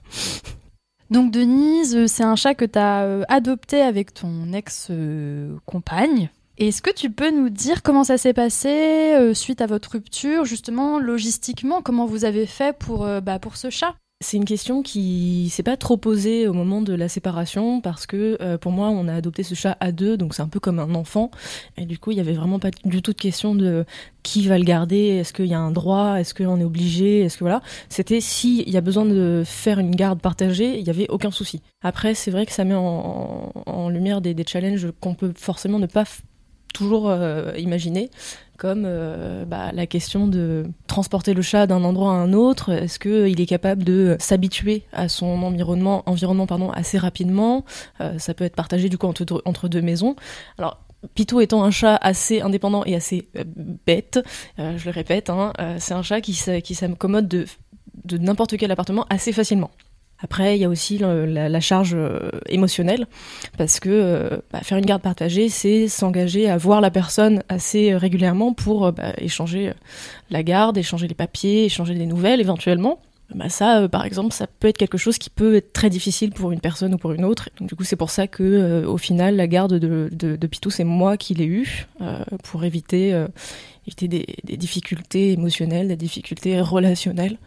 Donc 1.10 1.30
Denise, 1.30 1.94
euh, 1.94 2.06
c'est 2.06 2.24
un 2.24 2.36
chat 2.36 2.54
que 2.54 2.64
tu 2.64 2.78
as 2.78 3.02
euh, 3.02 3.22
adopté 3.28 3.80
avec 3.82 4.14
ton 4.14 4.52
ex-compagne. 4.52 6.30
Est-ce 6.56 6.82
que 6.82 6.92
tu 6.92 7.10
peux 7.10 7.30
nous 7.30 7.50
dire 7.50 7.82
comment 7.82 8.04
ça 8.04 8.16
s'est 8.16 8.32
passé 8.32 9.14
euh, 9.14 9.34
suite 9.34 9.60
à 9.60 9.66
votre 9.66 9.92
rupture, 9.92 10.44
justement 10.44 10.98
logistiquement, 10.98 11.82
comment 11.82 12.06
vous 12.06 12.24
avez 12.24 12.46
fait 12.46 12.76
pour, 12.76 13.06
bah, 13.22 13.38
pour 13.38 13.56
ce 13.56 13.70
chat? 13.70 13.94
C'est 14.20 14.36
une 14.36 14.44
question 14.44 14.82
qui 14.82 15.48
s'est 15.50 15.62
pas 15.62 15.76
trop 15.76 15.96
posée 15.96 16.48
au 16.48 16.52
moment 16.52 16.80
de 16.80 16.94
la 16.94 17.08
séparation 17.08 17.80
parce 17.80 18.06
que 18.06 18.38
euh, 18.40 18.56
pour 18.56 18.72
moi 18.72 18.88
on 18.88 19.06
a 19.06 19.14
adopté 19.14 19.42
ce 19.42 19.54
chat 19.54 19.76
à 19.80 19.92
deux 19.92 20.16
donc 20.16 20.34
c'est 20.34 20.42
un 20.42 20.48
peu 20.48 20.60
comme 20.60 20.78
un 20.78 20.94
enfant. 20.94 21.30
Et 21.76 21.84
du 21.84 21.98
coup 21.98 22.10
il 22.10 22.16
y 22.16 22.20
avait 22.20 22.32
vraiment 22.32 22.58
pas 22.58 22.70
du 22.84 23.02
tout 23.02 23.12
de 23.12 23.18
question 23.18 23.54
de 23.54 23.84
qui 24.22 24.46
va 24.46 24.58
le 24.58 24.64
garder 24.64 24.96
est-ce 24.96 25.32
qu'il 25.32 25.46
y 25.46 25.54
a 25.54 25.58
un 25.58 25.72
droit 25.72 26.20
est-ce 26.20 26.32
qu'on 26.32 26.58
est 26.58 26.64
obligé 26.64 27.20
est-ce 27.20 27.38
que 27.38 27.44
voilà. 27.44 27.60
C'était 27.88 28.20
s'il 28.20 28.68
y 28.68 28.76
a 28.76 28.80
besoin 28.80 29.04
de 29.04 29.42
faire 29.44 29.78
une 29.78 29.94
garde 29.94 30.20
partagée 30.20 30.78
il 30.78 30.86
y 30.86 30.90
avait 30.90 31.08
aucun 31.10 31.30
souci. 31.30 31.60
Après 31.82 32.14
c'est 32.14 32.30
vrai 32.30 32.46
que 32.46 32.52
ça 32.52 32.64
met 32.64 32.74
en, 32.74 33.88
lumière 33.90 34.20
des, 34.20 34.32
des 34.32 34.44
challenges 34.46 34.88
qu'on 35.00 35.14
peut 35.14 35.32
forcément 35.36 35.78
ne 35.78 35.86
pas 35.86 36.04
toujours 36.74 37.08
euh, 37.08 37.52
imaginer 37.56 38.10
comme 38.58 38.84
euh, 38.86 39.44
bah, 39.44 39.72
la 39.72 39.86
question 39.86 40.26
de 40.26 40.66
transporter 40.86 41.32
le 41.32 41.42
chat 41.42 41.66
d'un 41.66 41.82
endroit 41.82 42.12
à 42.12 42.16
un 42.16 42.32
autre. 42.34 42.70
Est-ce 42.70 42.98
qu'il 42.98 43.40
est 43.40 43.46
capable 43.46 43.82
de 43.82 44.16
s'habituer 44.20 44.82
à 44.92 45.08
son 45.08 45.42
environnement, 45.42 46.02
environnement 46.06 46.46
pardon, 46.46 46.70
assez 46.70 46.98
rapidement? 46.98 47.64
Euh, 48.00 48.18
Ça 48.18 48.34
peut 48.34 48.44
être 48.44 48.54
partagé 48.54 48.88
du 48.88 48.98
coup 48.98 49.06
entre, 49.06 49.68
deux 49.68 49.82
maisons. 49.82 50.14
Alors 50.58 50.80
Pitou 51.14 51.40
étant 51.40 51.64
un 51.64 51.70
chat 51.70 51.96
assez 51.96 52.40
indépendant 52.40 52.82
et 52.84 52.94
assez 52.94 53.28
euh, 53.36 53.44
bête, 53.86 54.20
je 54.58 54.84
le 54.84 54.90
répète, 54.90 55.30
hein, 55.30 55.52
c'est 55.78 55.94
un 55.94 56.02
chat 56.02 56.20
qui, 56.20 56.38
qui 56.62 56.74
s'accommode 56.74 57.28
de, 57.28 57.46
de 58.04 58.18
n'importe 58.18 58.56
quel 58.56 58.70
appartement 58.70 59.04
assez 59.10 59.32
facilement. 59.32 59.70
Après, 60.24 60.56
il 60.56 60.62
y 60.62 60.64
a 60.64 60.70
aussi 60.70 60.96
la, 60.96 61.60
charge 61.60 61.92
euh, 61.94 62.30
émotionnelle, 62.48 63.06
parce 63.58 63.78
que 63.78 63.90
euh, 63.90 64.38
bah, 64.50 64.60
faire 64.62 64.78
une 64.78 64.86
garde 64.86 65.02
partagée, 65.02 65.50
c'est 65.50 65.86
s'engager 65.86 66.48
à 66.48 66.56
voir 66.56 66.80
la 66.80 66.90
personne 66.90 67.42
assez 67.50 67.92
euh, 67.92 67.98
régulièrement 67.98 68.54
pour 68.54 68.90
bah, 68.92 69.12
échanger 69.18 69.74
la 70.30 70.42
garde, 70.42 70.78
échanger 70.78 71.08
les 71.08 71.14
papiers, 71.14 71.66
échanger 71.66 71.94
des 71.94 72.06
nouvelles 72.06 72.40
éventuellement. 72.40 73.00
Bah 73.34 73.50
ça, 73.50 73.86
par 73.86 74.06
exemple, 74.06 74.32
ça 74.32 74.46
peut 74.46 74.68
être 74.68 74.78
quelque 74.78 74.96
chose 74.96 75.18
qui 75.18 75.28
peut 75.28 75.56
être 75.56 75.74
très 75.74 75.90
difficile 75.90 76.30
pour 76.30 76.52
une 76.52 76.60
personne 76.60 76.94
ou 76.94 76.98
pour 76.98 77.12
une 77.12 77.26
autre. 77.26 77.50
Du 77.60 77.74
coup, 77.74 77.84
c'est 77.84 77.96
pour 77.96 78.10
ça 78.10 78.26
que, 78.26 78.84
au 78.86 78.96
final, 78.96 79.36
la 79.36 79.46
garde 79.46 79.74
de, 79.74 80.08
de, 80.10 80.46
Pitou, 80.46 80.70
c'est 80.70 80.84
moi 80.84 81.18
qui 81.18 81.34
l'ai 81.34 81.46
eue 81.46 81.86
pour 82.44 82.64
éviter, 82.64 83.10
éviter 83.86 84.08
des, 84.08 84.26
des, 84.44 84.56
difficultés 84.56 85.32
émotionnelles, 85.32 85.88
des 85.88 85.96
difficultés 85.96 86.60
relationnelles. 86.60 87.38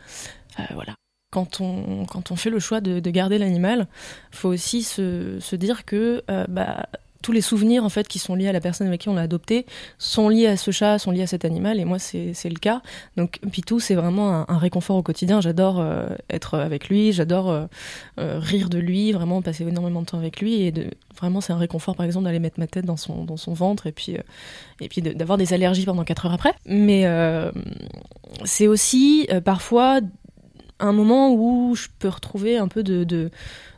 voilà 0.73 0.95
quand 1.29 1.59
on, 1.59 2.05
quand 2.05 2.31
on 2.31 2.35
fait 2.35 2.49
le 2.49 2.59
choix 2.59 2.81
de, 2.81 2.99
garder 3.09 3.37
l'animal, 3.37 3.87
faut 4.31 4.49
aussi 4.49 4.83
se, 4.83 5.39
se 5.39 5.55
dire 5.55 5.85
que 5.85 6.23
euh, 6.31 6.45
bah, 6.47 6.87
tous 7.21 7.31
les 7.33 7.41
souvenirs 7.41 7.83
en 7.83 7.89
fait 7.89 8.07
qui 8.07 8.19
sont 8.19 8.35
liés 8.35 8.47
à 8.47 8.53
la 8.53 8.61
personne 8.61 8.87
avec 8.87 9.01
qui 9.01 9.09
on 9.09 9.15
l'a 9.15 9.23
adopté 9.23 9.65
sont 9.97 10.29
liés 10.29 10.47
à 10.47 10.55
ce 10.55 10.71
chat, 10.71 10.99
sont 10.99 11.11
liés 11.11 11.23
à 11.23 11.27
cet 11.27 11.43
animal, 11.43 11.79
et 11.79 11.83
moi 11.83 11.99
c'est 11.99 12.31
le 12.45 12.59
cas. 12.59 12.81
Donc 13.17 13.39
Pitou 13.51 13.79
c'est 13.81 13.95
vraiment 13.95 14.49
un, 14.49 14.57
réconfort 14.57 14.95
au 14.95 15.03
quotidien. 15.03 15.41
J'adore 15.41 15.81
euh, 15.81 16.07
être 16.29 16.53
avec 16.53 16.87
lui, 16.87 17.11
j'adore 17.11 17.49
euh, 17.49 17.67
rire 18.17 18.69
de 18.69 18.77
lui, 18.77 19.11
vraiment 19.11 19.41
passer 19.41 19.63
énormément 19.67 20.01
de 20.01 20.05
temps 20.05 20.19
avec 20.19 20.39
lui, 20.39 20.61
et 20.61 20.73
vraiment 21.17 21.41
c'est 21.41 21.51
un 21.51 21.57
réconfort 21.57 21.95
par 21.95 22.05
exemple 22.05 22.25
d'aller 22.25 22.39
mettre 22.39 22.59
ma 22.59 22.67
tête 22.67 22.85
dans 22.85 22.97
son, 22.97 23.25
dans 23.25 23.37
son 23.37 23.53
ventre 23.53 23.87
et 23.87 23.91
puis, 23.91 24.15
et 24.79 24.87
puis 24.87 25.01
d'avoir 25.01 25.37
des 25.37 25.51
allergies 25.53 25.85
pendant 25.85 26.05
4 26.05 26.27
heures 26.27 26.33
après. 26.33 26.53
Mais 26.67 27.05
c'est 28.45 28.67
aussi 28.67 29.27
parfois 29.43 29.99
un 30.79 30.91
moment 30.91 31.33
où 31.33 31.75
je 31.75 31.87
peux 31.99 32.09
retrouver 32.09 32.57
un 32.57 32.67
peu 32.67 32.83
de, 32.83 33.03
de, 33.03 33.29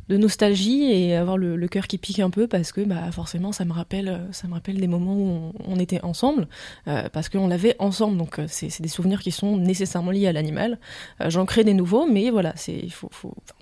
nostalgie 0.09 0.91
et 0.91 1.15
avoir 1.15 1.37
le, 1.37 1.67
cœur 1.67 1.87
qui 1.87 1.99
pique 1.99 2.19
un 2.19 2.31
peu 2.31 2.47
parce 2.47 2.71
que 2.71 2.81
bah, 2.81 3.11
forcément 3.11 3.51
ça 3.51 3.63
me 3.63 3.73
rappelle, 3.73 4.27
ça 4.31 4.47
me 4.47 4.53
rappelle 4.53 4.79
des 4.79 4.87
moments 4.87 5.15
où 5.15 5.53
on, 5.67 5.79
était 5.79 6.01
ensemble, 6.01 6.47
euh, 6.87 7.07
parce 7.09 7.29
qu'on 7.29 7.47
l'avait 7.47 7.75
ensemble. 7.77 8.17
Donc 8.17 8.39
euh, 8.39 8.45
c'est 8.47 8.81
des 8.81 8.89
souvenirs 8.89 9.21
qui 9.21 9.31
sont 9.31 9.57
nécessairement 9.57 10.11
liés 10.11 10.27
à 10.27 10.33
l'animal. 10.33 10.79
Euh, 11.21 11.29
j'en 11.29 11.45
crée 11.45 11.63
des 11.63 11.75
nouveaux, 11.75 12.07
mais 12.07 12.31
voilà, 12.31 12.53
c'est 12.55 12.89
faut, 12.89 13.11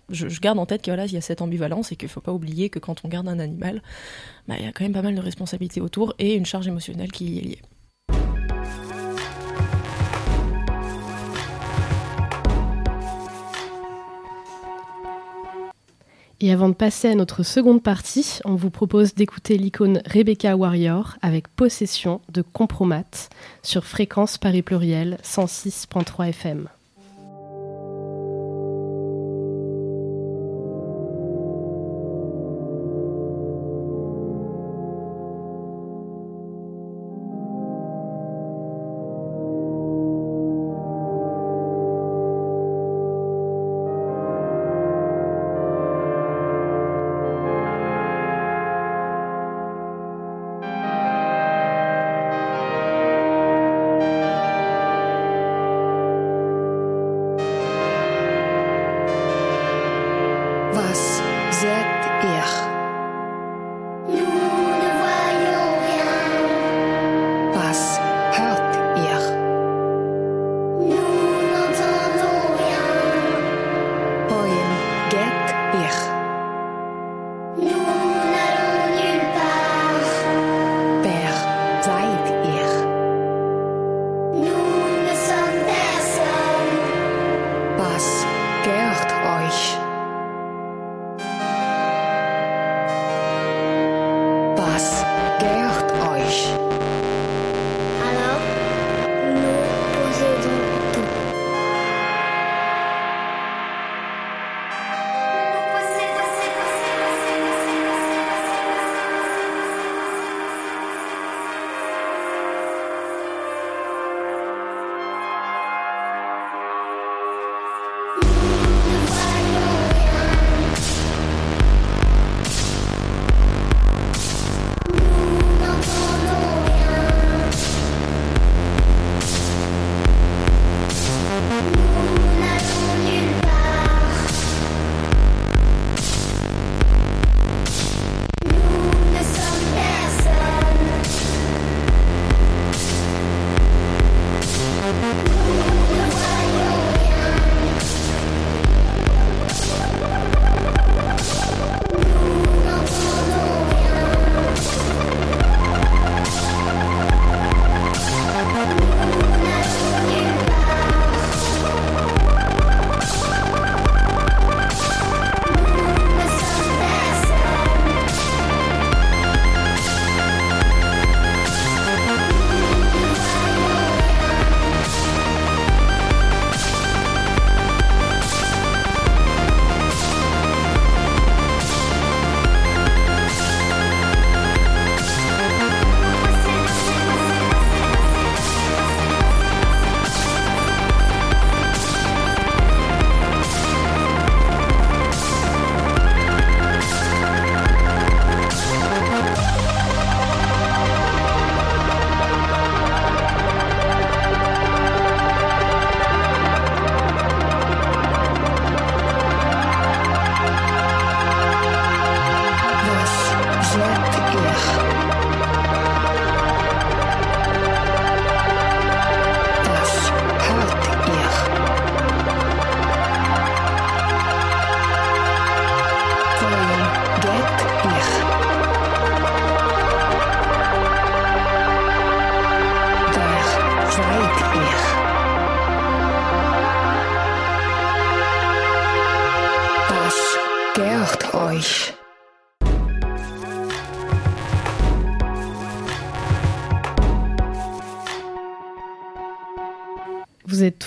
je, 0.09 0.39
garde 0.39 0.57
en 0.57 0.65
tête 0.65 0.81
qu'il 0.81 0.93
il 0.93 1.13
y 1.13 1.17
a 1.17 1.21
cette 1.21 1.41
ambivalence 1.41 1.91
et 1.91 1.95
qu'il 1.97 2.09
faut 2.09 2.21
pas 2.21 2.33
oublier 2.33 2.69
que 2.69 2.79
quand 2.79 3.03
on 3.03 3.09
garde 3.09 3.27
un 3.27 3.39
animal, 3.39 3.81
bah, 4.47 4.55
il 4.57 4.65
y 4.65 4.67
a 4.67 4.71
quand 4.71 4.85
même 4.85 4.93
pas 4.93 5.01
mal 5.01 5.15
de 5.15 5.21
responsabilités 5.21 5.81
autour 5.81 6.15
et 6.17 6.35
une 6.35 6.45
charge 6.45 6.67
émotionnelle 6.67 7.11
qui 7.11 7.25
y 7.25 7.37
est 7.39 7.41
liée. 7.41 7.61
Et 16.39 16.51
avant 16.51 16.69
de 16.69 16.75
passer 16.75 17.09
à 17.09 17.15
notre 17.15 17.41
seconde 17.41 17.81
partie, 17.81 18.39
on 18.45 18.53
vous 18.53 18.69
propose 18.69 19.15
d'écouter 19.15 19.57
l'icône 19.57 20.01
Rebecca 20.05 20.55
Warrior 20.55 21.17
avec 21.23 21.47
Possession 21.47 22.21
de 22.31 22.43
Compromat 22.43 23.29
sur 23.63 23.85
fréquence 23.85 24.37
Paris 24.37 24.61
Pluriel 24.61 25.17
106.3 25.23 26.29
FM. 26.29 26.69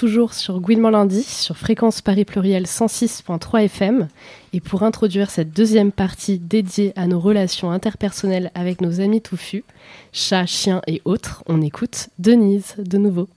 Toujours 0.01 0.33
sur 0.33 0.61
Gouinement 0.61 0.89
lundi, 0.89 1.23
sur 1.23 1.59
fréquence 1.59 2.01
Paris 2.01 2.25
Pluriel 2.25 2.65
106.3 2.65 3.65
FM. 3.65 4.09
Et 4.55 4.61
pour 4.61 4.83
introduire 4.83 5.29
cette 5.29 5.53
deuxième 5.53 5.93
partie 5.93 6.39
dédiée 6.39 6.95
à 6.97 7.07
nos 7.07 7.21
relations 7.21 7.71
interpersonnelles 7.71 8.51
avec 8.55 8.81
nos 8.81 9.03
amis 9.03 9.21
touffus, 9.21 9.63
chats, 10.15 10.47
chiens 10.47 10.81
et 10.87 11.03
autres, 11.05 11.45
on 11.49 11.61
écoute 11.61 12.09
Denise 12.19 12.77
de 12.79 12.97
nouveau. 12.97 13.29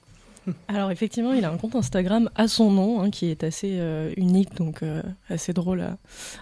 Alors 0.70 0.90
effectivement, 0.90 1.34
il 1.34 1.44
a 1.44 1.52
un 1.52 1.58
compte 1.58 1.76
Instagram 1.76 2.30
à 2.34 2.48
son 2.48 2.72
nom, 2.72 3.02
hein, 3.02 3.10
qui 3.10 3.26
est 3.26 3.44
assez 3.44 3.80
euh, 3.80 4.14
unique, 4.16 4.56
donc 4.56 4.84
euh, 4.84 5.02
assez 5.28 5.52
drôle 5.52 5.84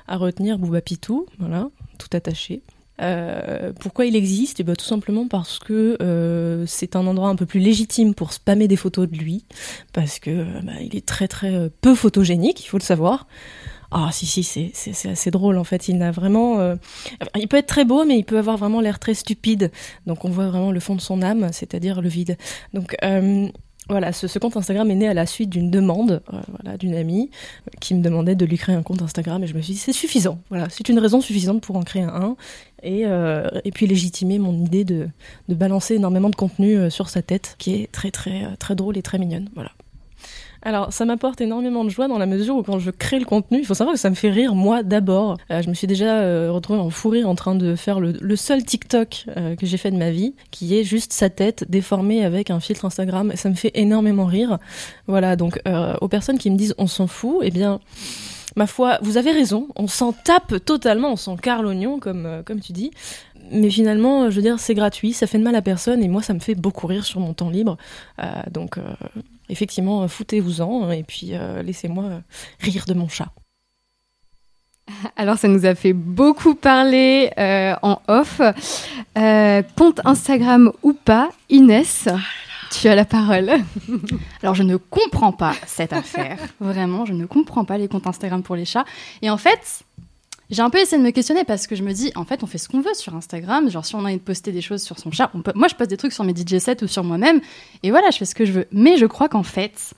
à, 0.07 0.17
retenir, 0.17 0.59
Bouba 0.59 0.81
Pitou, 0.81 1.25
voilà, 1.39 1.67
tout 1.97 2.15
attaché. 2.15 2.61
Euh, 3.01 3.73
pourquoi 3.79 4.05
il 4.05 4.15
existe? 4.15 4.59
Eh 4.59 4.63
ben, 4.63 4.75
Tout 4.75 4.85
simplement 4.85 5.27
parce 5.27 5.59
que 5.59 5.97
euh, 6.01 6.65
c'est 6.67 6.95
un 6.95 7.07
endroit 7.07 7.29
un 7.29 7.35
peu 7.35 7.45
plus 7.45 7.59
légitime 7.59 8.13
pour 8.13 8.33
spammer 8.33 8.67
des 8.67 8.75
photos 8.75 9.09
de 9.09 9.17
lui, 9.17 9.45
parce 9.93 10.19
que 10.19 10.29
euh, 10.29 10.61
bah, 10.63 10.73
il 10.81 10.95
est 10.95 11.05
très 11.05 11.27
très 11.27 11.69
peu 11.81 11.95
photogénique, 11.95 12.63
il 12.63 12.67
faut 12.67 12.77
le 12.77 12.83
savoir. 12.83 13.27
Ah 13.93 14.09
si 14.13 14.25
si 14.25 14.43
c'est 14.73 15.09
assez 15.09 15.31
drôle 15.31 15.57
en 15.57 15.65
fait. 15.65 15.89
Il 15.89 15.99
vraiment, 16.11 16.77
il 17.35 17.47
peut 17.49 17.57
être 17.57 17.67
très 17.67 17.83
beau, 17.83 18.05
mais 18.05 18.17
il 18.17 18.23
peut 18.23 18.37
avoir 18.37 18.55
vraiment 18.55 18.79
l'air 18.79 18.99
très 18.99 19.13
stupide. 19.13 19.69
Donc 20.05 20.23
on 20.23 20.29
voit 20.29 20.47
vraiment 20.47 20.71
le 20.71 20.79
fond 20.79 20.95
de 20.95 21.01
son 21.01 21.21
âme, 21.21 21.49
c'est-à-dire 21.51 22.01
le 22.01 22.07
vide. 22.07 22.37
Donc 22.73 22.95
voilà, 23.91 24.13
ce, 24.13 24.39
compte 24.39 24.55
Instagram 24.55 24.89
est 24.89 24.95
né 24.95 25.07
à 25.07 25.13
la 25.13 25.25
suite 25.25 25.49
d'une 25.49 25.69
demande 25.69 26.21
voilà, 26.27 26.77
d'une 26.77 26.95
amie 26.95 27.29
qui 27.79 27.93
me 27.93 28.01
demandait 28.01 28.35
de 28.35 28.45
lui 28.45 28.57
créer 28.57 28.75
un 28.75 28.83
compte 28.83 29.01
Instagram 29.01 29.43
et 29.43 29.47
je 29.47 29.53
me 29.53 29.61
suis 29.61 29.73
dit 29.73 29.79
c'est 29.79 29.91
suffisant. 29.91 30.39
Voilà, 30.49 30.67
c'est 30.69 30.87
une 30.87 30.99
raison 30.99 31.19
suffisante 31.19 31.61
pour 31.61 31.75
en 31.75 31.83
créer 31.83 32.03
un 32.03 32.37
et, 32.83 33.05
euh, 33.05 33.47
et 33.63 33.71
puis 33.71 33.87
légitimer 33.87 34.39
mon 34.39 34.53
idée 34.53 34.83
de, 34.83 35.07
de 35.49 35.55
balancer 35.55 35.95
énormément 35.95 36.29
de 36.29 36.35
contenu 36.35 36.75
euh, 36.75 36.89
sur 36.89 37.09
sa 37.09 37.21
tête 37.21 37.55
qui 37.57 37.75
est 37.75 37.91
très 37.91 38.11
très 38.11 38.55
très 38.57 38.75
drôle 38.75 38.97
et 38.97 39.01
très 39.01 39.17
mignonne. 39.17 39.49
Voilà. 39.55 39.71
Alors, 40.63 40.93
ça 40.93 41.05
m'apporte 41.05 41.41
énormément 41.41 41.83
de 41.83 41.89
joie 41.89 42.07
dans 42.07 42.19
la 42.19 42.27
mesure 42.27 42.55
où 42.55 42.61
quand 42.61 42.77
je 42.77 42.91
crée 42.91 43.17
le 43.17 43.25
contenu, 43.25 43.59
il 43.59 43.65
faut 43.65 43.73
savoir 43.73 43.95
que 43.95 43.99
ça 43.99 44.11
me 44.11 44.15
fait 44.15 44.29
rire 44.29 44.53
moi 44.53 44.83
d'abord. 44.83 45.37
Euh, 45.49 45.61
je 45.63 45.69
me 45.69 45.73
suis 45.73 45.87
déjà 45.87 46.19
euh, 46.19 46.51
retrouvée 46.51 46.79
en 46.79 46.91
fou 46.91 47.09
rire 47.09 47.27
en 47.27 47.33
train 47.33 47.55
de 47.55 47.75
faire 47.75 47.99
le, 47.99 48.35
seul 48.35 48.63
TikTok 48.63 49.25
euh, 49.35 49.55
que 49.55 49.65
j'ai 49.65 49.77
fait 49.77 49.89
de 49.89 49.97
ma 49.97 50.11
vie, 50.11 50.35
qui 50.51 50.77
est 50.77 50.83
juste 50.83 51.13
sa 51.13 51.31
tête 51.31 51.65
déformée 51.67 52.23
avec 52.23 52.51
un 52.51 52.59
filtre 52.59 52.85
Instagram. 52.85 53.31
Ça 53.35 53.49
me 53.49 53.55
fait 53.55 53.71
énormément 53.73 54.25
rire. 54.25 54.59
Voilà, 55.07 55.35
donc 55.35 55.59
euh, 55.67 55.95
aux 55.99 56.07
personnes 56.07 56.37
qui 56.37 56.51
me 56.51 56.57
disent 56.57 56.75
on 56.77 56.87
s'en 56.87 57.07
fout, 57.07 57.39
eh 57.41 57.49
bien 57.49 57.79
ma 58.55 58.67
foi, 58.67 58.99
vous 59.01 59.17
avez 59.17 59.31
raison, 59.31 59.67
on 59.75 59.87
s'en 59.87 60.13
tape 60.13 60.63
totalement, 60.65 61.11
on 61.11 61.15
s'en 61.15 61.37
carre 61.37 61.63
l'oignon, 61.63 61.99
comme, 61.99 62.25
euh, 62.25 62.43
tu 62.63 62.73
dis. 62.73 62.91
Mais 63.51 63.69
finalement, 63.69 64.29
je 64.29 64.35
veux 64.35 64.41
dire, 64.41 64.59
c'est 64.59 64.75
gratuit, 64.75 65.13
ça 65.13 65.27
fait 65.27 65.37
de 65.37 65.43
mal 65.43 65.55
à 65.55 65.61
personne, 65.61 66.03
et 66.03 66.07
moi, 66.07 66.21
ça 66.21 66.33
me 66.33 66.39
fait 66.39 66.55
beaucoup 66.55 66.87
rire 66.87 67.05
sur 67.05 67.19
mon 67.19 67.33
temps 67.33 67.49
libre. 67.49 67.77
Euh, 68.19 68.27
donc, 68.51 68.77
euh, 68.77 68.83
effectivement, 69.49 70.07
foutez-vous-en, 70.07 70.91
et 70.91 71.03
puis 71.03 71.31
euh, 71.33 71.61
laissez-moi 71.63 72.21
rire 72.59 72.85
de 72.87 72.93
mon 72.93 73.07
chat. 73.07 73.29
Alors, 75.15 75.37
ça 75.37 75.47
nous 75.47 75.65
a 75.65 75.75
fait 75.75 75.93
beaucoup 75.93 76.55
parler 76.55 77.31
euh, 77.37 77.75
en 77.81 78.01
off. 78.07 78.41
Euh, 79.17 79.61
compte 79.77 80.01
Instagram 80.05 80.71
ou 80.83 80.93
pas, 80.93 81.29
Inès? 81.49 82.07
Tu 82.71 82.87
as 82.87 82.95
la 82.95 83.05
parole. 83.05 83.51
Alors, 84.41 84.55
je 84.55 84.63
ne 84.63 84.77
comprends 84.77 85.33
pas 85.33 85.53
cette 85.67 85.93
affaire. 85.93 86.39
Vraiment, 86.59 87.05
je 87.05 87.13
ne 87.13 87.25
comprends 87.25 87.65
pas 87.65 87.77
les 87.77 87.87
comptes 87.87 88.07
Instagram 88.07 88.41
pour 88.41 88.55
les 88.55 88.65
chats. 88.65 88.85
Et 89.21 89.29
en 89.29 89.37
fait, 89.37 89.83
j'ai 90.49 90.61
un 90.61 90.69
peu 90.69 90.79
essayé 90.79 90.97
de 90.97 91.05
me 91.05 91.11
questionner 91.11 91.43
parce 91.43 91.67
que 91.67 91.75
je 91.75 91.83
me 91.83 91.91
dis, 91.91 92.11
en 92.15 92.25
fait, 92.25 92.43
on 92.43 92.47
fait 92.47 92.57
ce 92.57 92.69
qu'on 92.69 92.81
veut 92.81 92.93
sur 92.93 93.15
Instagram. 93.15 93.69
Genre, 93.69 93.85
si 93.85 93.95
on 93.95 93.99
a 93.99 94.03
envie 94.03 94.15
de 94.15 94.21
poster 94.21 94.51
des 94.51 94.61
choses 94.61 94.81
sur 94.81 94.99
son 94.99 95.11
chat, 95.11 95.29
moi, 95.55 95.67
je 95.67 95.75
poste 95.75 95.89
des 95.89 95.97
trucs 95.97 96.13
sur 96.13 96.23
mes 96.23 96.33
DJ 96.33 96.57
sets 96.59 96.83
ou 96.83 96.87
sur 96.87 97.03
moi-même. 97.03 97.41
Et 97.83 97.91
voilà, 97.91 98.09
je 98.09 98.17
fais 98.17 98.25
ce 98.25 98.35
que 98.35 98.45
je 98.45 98.53
veux. 98.53 98.67
Mais 98.71 98.97
je 98.97 99.05
crois 99.05 99.29
qu'en 99.29 99.43
fait, 99.43 99.93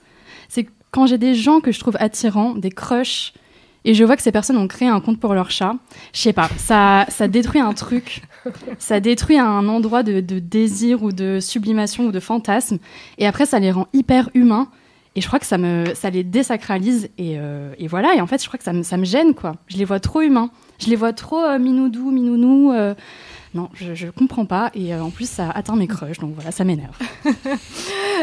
c'est 0.48 0.66
quand 0.90 1.06
j'ai 1.06 1.18
des 1.18 1.34
gens 1.34 1.60
que 1.60 1.72
je 1.72 1.78
trouve 1.78 1.96
attirants, 2.00 2.54
des 2.54 2.70
crushs, 2.70 3.34
et 3.84 3.94
je 3.94 4.04
vois 4.04 4.16
que 4.16 4.22
ces 4.22 4.32
personnes 4.32 4.56
ont 4.56 4.68
créé 4.68 4.88
un 4.88 5.00
compte 5.00 5.20
pour 5.20 5.34
leur 5.34 5.50
chat, 5.50 5.74
je 6.12 6.20
sais 6.20 6.32
pas, 6.32 6.48
ça, 6.56 7.06
ça 7.08 7.28
détruit 7.28 7.60
un 7.60 7.72
truc, 7.72 8.22
ça 8.78 9.00
détruit 9.00 9.38
un 9.38 9.68
endroit 9.68 10.02
de, 10.02 10.20
désir 10.20 11.02
ou 11.02 11.12
de 11.12 11.40
sublimation 11.40 12.06
ou 12.06 12.12
de 12.12 12.20
fantasme, 12.20 12.78
et 13.18 13.26
après 13.26 13.46
ça 13.46 13.58
les 13.58 13.70
rend 13.70 13.88
hyper 13.92 14.30
humains, 14.34 14.68
et 15.16 15.20
je 15.20 15.26
crois 15.28 15.38
que 15.38 15.46
ça, 15.46 15.58
me, 15.58 15.94
ça 15.94 16.10
les 16.10 16.24
désacralise, 16.24 17.08
et, 17.18 17.38
euh, 17.38 17.72
et 17.78 17.86
voilà, 17.86 18.14
et 18.14 18.20
en 18.20 18.26
fait 18.26 18.42
je 18.42 18.48
crois 18.48 18.58
que 18.58 18.64
ça 18.64 18.72
me, 18.72 18.82
ça 18.82 18.96
me 18.96 19.04
gêne, 19.04 19.34
quoi. 19.34 19.56
Je 19.68 19.76
les 19.76 19.84
vois 19.84 20.00
trop 20.00 20.22
humains, 20.22 20.50
je 20.78 20.88
les 20.88 20.96
vois 20.96 21.12
trop 21.12 21.40
euh, 21.40 21.58
minoudou, 21.58 22.10
minounou, 22.10 22.72
euh, 22.72 22.94
non, 23.54 23.70
je, 23.74 23.94
je 23.94 24.08
comprends 24.08 24.46
pas, 24.46 24.70
et 24.74 24.92
euh, 24.92 25.02
en 25.02 25.10
plus 25.10 25.28
ça 25.28 25.48
atteint 25.50 25.76
mes 25.76 25.86
crushs, 25.86 26.18
donc 26.18 26.34
voilà, 26.34 26.50
ça 26.50 26.64
m'énerve. 26.64 26.96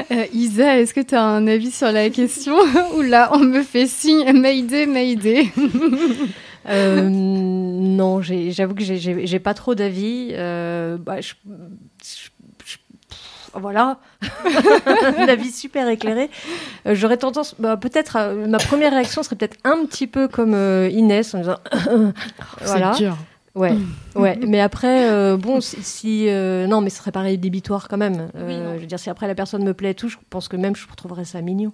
Euh, 0.10 0.26
Isa, 0.34 0.80
est-ce 0.80 0.96
que 0.96 1.00
tu 1.00 1.14
as 1.14 1.24
un 1.24 1.46
avis 1.46 1.70
sur 1.70 1.92
la 1.92 2.10
question 2.10 2.56
Ou 2.96 3.02
là, 3.02 3.30
on 3.34 3.40
me 3.40 3.62
fait 3.62 3.86
signe 3.86 4.32
Mayday, 4.34 4.88
Mayday 4.88 5.52
euh, 6.70 7.08
Non, 7.08 8.20
j'avoue 8.22 8.74
que 8.74 8.84
j'ai 8.84 9.40
pas 9.40 9.54
trop 9.54 9.76
d'avis. 9.76 10.30
Euh, 10.32 10.98
bah, 10.98 11.22
je, 11.22 11.34
je, 12.04 12.30
je, 12.66 12.78
voilà, 13.54 14.00
un 14.86 15.28
avis 15.28 15.52
super 15.52 15.88
éclairé. 15.88 16.30
Euh, 16.88 16.96
J'aurais 16.96 17.18
tendance, 17.18 17.56
bah, 17.60 17.78
peut-être, 17.78 18.18
euh, 18.18 18.48
ma 18.48 18.58
première 18.58 18.92
réaction 18.92 19.22
serait 19.24 19.36
peut-être 19.36 19.58
un 19.64 19.86
petit 19.86 20.08
peu 20.08 20.28
comme 20.28 20.54
euh, 20.54 20.90
Inès 20.90 21.36
en 21.36 21.40
disant, 21.40 21.58
voilà. 22.62 22.92
Dur. 22.94 23.18
Ouais, 23.56 23.74
ouais. 24.16 24.40
Mais 24.48 24.60
après, 24.60 25.10
euh, 25.10 25.38
bon, 25.38 25.60
si, 25.62 26.30
euh, 26.30 26.68
non, 26.68 26.82
mais 26.82 26.90
ce 26.90 26.98
serait 26.98 27.12
pareil 27.12 27.38
débitoire 27.38 27.88
quand 27.88 27.98
même. 27.98 28.30
Euh, 28.36 28.48
oui, 28.48 28.76
je 28.76 28.82
veux 28.82 28.88
dire, 28.88 29.00
si 29.00 29.10
après 29.10 29.28
la 29.28 29.36
personne 29.36 29.64
me 29.64 29.74
plaît 29.74 29.92
et 29.92 29.96
tout, 29.96 30.10
je 30.10 30.18
pense 30.30 30.48
que 30.48 30.56
même 30.56 30.76
je 30.76 30.86
trouverais 30.96 31.26
ça 31.26 31.42
mignon. 31.42 31.72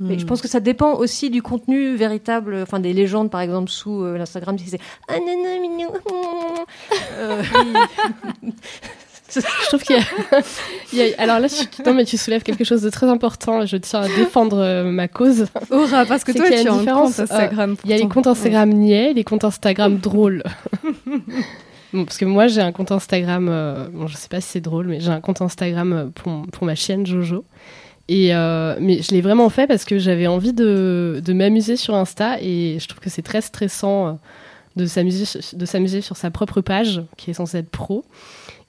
Mais 0.00 0.18
je 0.18 0.26
pense 0.26 0.42
que 0.42 0.48
ça 0.48 0.58
dépend 0.58 0.94
aussi 0.94 1.30
du 1.30 1.40
contenu 1.40 1.94
véritable, 1.94 2.56
enfin 2.62 2.80
des 2.80 2.92
légendes 2.92 3.30
par 3.30 3.40
exemple 3.40 3.70
sous 3.70 4.04
l'Instagram, 4.04 4.58
si 4.58 4.68
c'est 4.68 4.80
ah 5.06 5.18
non 5.20 5.44
non 5.44 5.60
mignon. 5.60 5.92
je 9.40 9.66
trouve 9.68 9.82
qu'il 9.82 9.96
y, 9.96 9.98
a... 9.98 11.02
y, 11.06 11.14
a... 11.14 11.20
Alors 11.22 11.38
là, 11.38 11.48
tu... 11.48 11.82
non, 11.82 11.94
mais 11.94 12.04
tu 12.04 12.16
soulèves 12.16 12.42
quelque 12.42 12.64
chose 12.64 12.82
de 12.82 12.90
très 12.90 13.08
important. 13.08 13.64
Je 13.66 13.76
tiens 13.76 14.02
à 14.02 14.08
défendre 14.08 14.58
euh, 14.58 14.84
ma 14.84 15.08
cause. 15.08 15.46
Aura, 15.70 16.04
parce 16.06 16.24
que 16.24 16.32
toi, 16.32 16.46
tu 16.46 16.54
as 16.54 16.62
une 16.62 16.78
différence. 16.78 17.18
Instagram. 17.18 17.76
Il 17.84 17.92
euh, 17.92 17.96
y 17.96 17.98
a 17.98 18.02
les 18.02 18.08
comptes 18.08 18.26
Instagram 18.26 18.70
ouais. 18.70 18.74
niais, 18.74 19.12
les 19.12 19.24
comptes 19.24 19.44
Instagram 19.44 19.98
drôles. 19.98 20.42
bon, 21.92 22.04
parce 22.04 22.18
que 22.18 22.24
moi, 22.24 22.46
j'ai 22.46 22.60
un 22.60 22.72
compte 22.72 22.92
Instagram. 22.92 23.48
Euh, 23.50 23.88
bon, 23.92 24.06
je 24.06 24.16
sais 24.16 24.28
pas 24.28 24.40
si 24.40 24.48
c'est 24.48 24.60
drôle, 24.60 24.86
mais 24.86 25.00
j'ai 25.00 25.10
un 25.10 25.20
compte 25.20 25.42
Instagram 25.42 26.12
pour, 26.14 26.46
pour 26.52 26.64
ma 26.64 26.74
chienne 26.74 27.06
Jojo. 27.06 27.44
Et 28.06 28.34
euh, 28.34 28.76
mais 28.80 29.00
je 29.00 29.12
l'ai 29.12 29.22
vraiment 29.22 29.48
fait 29.48 29.66
parce 29.66 29.86
que 29.86 29.98
j'avais 29.98 30.26
envie 30.26 30.52
de, 30.52 31.22
de 31.24 31.32
m'amuser 31.32 31.76
sur 31.76 31.94
Insta 31.94 32.36
et 32.38 32.76
je 32.78 32.86
trouve 32.86 33.00
que 33.00 33.08
c'est 33.08 33.22
très 33.22 33.40
stressant 33.40 34.18
de 34.76 34.86
s'amuser 34.86 35.24
de 35.52 35.66
s'amuser 35.66 36.00
sur 36.00 36.16
sa 36.16 36.30
propre 36.30 36.60
page 36.60 37.02
qui 37.16 37.30
est 37.30 37.34
censée 37.34 37.58
être 37.58 37.70
pro. 37.70 38.04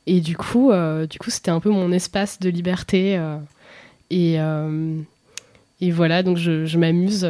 Et 0.08 0.22
du 0.22 0.38
coup, 0.38 0.72
euh, 0.72 1.08
du 1.08 1.18
coup, 1.18 1.30
c'était 1.30 1.52
un 1.52 1.60
peu 1.60 1.70
mon 1.70 1.92
espace 1.92 2.40
de 2.40 2.50
liberté. 2.50 3.18
Euh, 3.18 3.38
et, 4.10 4.40
euh, 4.40 5.00
et 5.82 5.92
voilà, 5.92 6.24
donc 6.24 6.38
je, 6.38 6.66
je 6.66 6.78
m'amuse. 6.78 7.28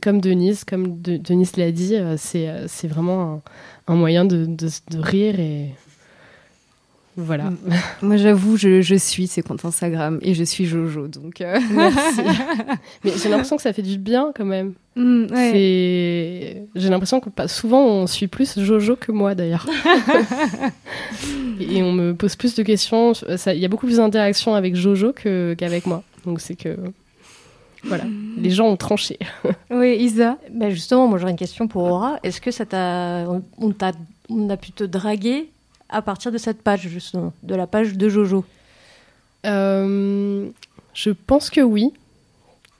Comme 0.00 0.20
Denise, 0.20 0.64
comme 0.64 1.00
de, 1.00 1.16
Denise 1.16 1.56
l'a 1.56 1.72
dit, 1.72 1.94
c'est 2.16 2.88
vraiment 2.88 3.42
un, 3.88 3.92
un 3.92 3.96
moyen 3.96 4.24
de, 4.24 4.46
de, 4.46 4.68
de, 4.90 4.98
rire 4.98 5.40
et 5.40 5.70
voilà. 7.16 7.52
Moi, 8.00 8.16
j'avoue, 8.16 8.56
je, 8.56 8.80
je, 8.80 8.94
suis 8.94 9.26
ces 9.26 9.42
comptes 9.42 9.64
Instagram 9.64 10.18
et 10.22 10.32
je 10.34 10.44
suis 10.44 10.64
Jojo, 10.64 11.08
donc. 11.08 11.42
Euh... 11.42 11.58
Merci. 11.70 12.22
Mais 13.04 13.12
j'ai 13.22 13.28
l'impression 13.28 13.56
que 13.56 13.62
ça 13.62 13.74
fait 13.74 13.82
du 13.82 13.98
bien 13.98 14.32
quand 14.34 14.46
même. 14.46 14.72
Mm, 14.96 15.26
ouais. 15.30 16.66
J'ai 16.74 16.88
l'impression 16.88 17.20
que 17.20 17.28
souvent 17.48 17.84
on 17.84 18.06
suit 18.06 18.28
plus 18.28 18.58
Jojo 18.58 18.96
que 18.96 19.12
moi 19.12 19.34
d'ailleurs. 19.34 19.66
et 21.60 21.82
on 21.82 21.92
me 21.92 22.14
pose 22.14 22.36
plus 22.36 22.54
de 22.54 22.62
questions. 22.62 23.12
Il 23.12 23.58
y 23.58 23.64
a 23.64 23.68
beaucoup 23.68 23.86
plus 23.86 23.98
d'interactions 23.98 24.54
avec 24.54 24.74
Jojo 24.74 25.12
qu'avec 25.12 25.84
qu 25.84 25.88
moi. 25.88 26.02
Donc 26.24 26.40
c'est 26.40 26.56
que 26.56 26.76
voilà, 27.84 28.04
les 28.38 28.50
gens 28.50 28.68
ont 28.68 28.76
tranché. 28.76 29.18
oui, 29.70 29.96
Isa. 29.98 30.38
Ben 30.50 30.70
justement, 30.70 31.08
moi 31.08 31.18
j'aurais 31.18 31.32
une 31.32 31.38
question 31.38 31.68
pour 31.68 31.82
Aura. 31.82 32.18
Est-ce 32.22 32.40
que 32.40 32.50
ça 32.50 32.64
t'a, 32.64 33.26
on, 33.28 33.42
on, 33.58 33.74
on 34.30 34.50
a 34.50 34.56
pu 34.56 34.72
te 34.72 34.84
draguer 34.84 35.50
à 35.92 36.02
partir 36.02 36.32
de 36.32 36.38
cette 36.38 36.62
page, 36.62 36.88
justement, 36.88 37.32
de 37.42 37.54
la 37.54 37.66
page 37.66 37.96
de 37.96 38.08
Jojo 38.08 38.44
euh, 39.46 40.48
Je 40.94 41.10
pense 41.10 41.50
que 41.50 41.60
oui. 41.60 41.92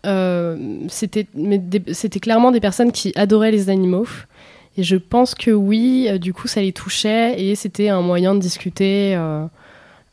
Euh, 0.04 0.56
c'était 0.88 1.26
clairement 2.20 2.50
des 2.50 2.60
personnes 2.60 2.90
qui 2.90 3.12
adoraient 3.14 3.52
les 3.52 3.70
animaux. 3.70 4.08
Et 4.76 4.82
je 4.82 4.96
pense 4.96 5.34
que 5.34 5.50
oui, 5.50 6.06
euh, 6.08 6.18
du 6.18 6.32
coup, 6.32 6.48
ça 6.48 6.62
les 6.62 6.72
touchait 6.72 7.40
et 7.40 7.54
c'était 7.54 7.90
un 7.90 8.00
moyen 8.00 8.34
de 8.34 8.40
discuter. 8.40 9.16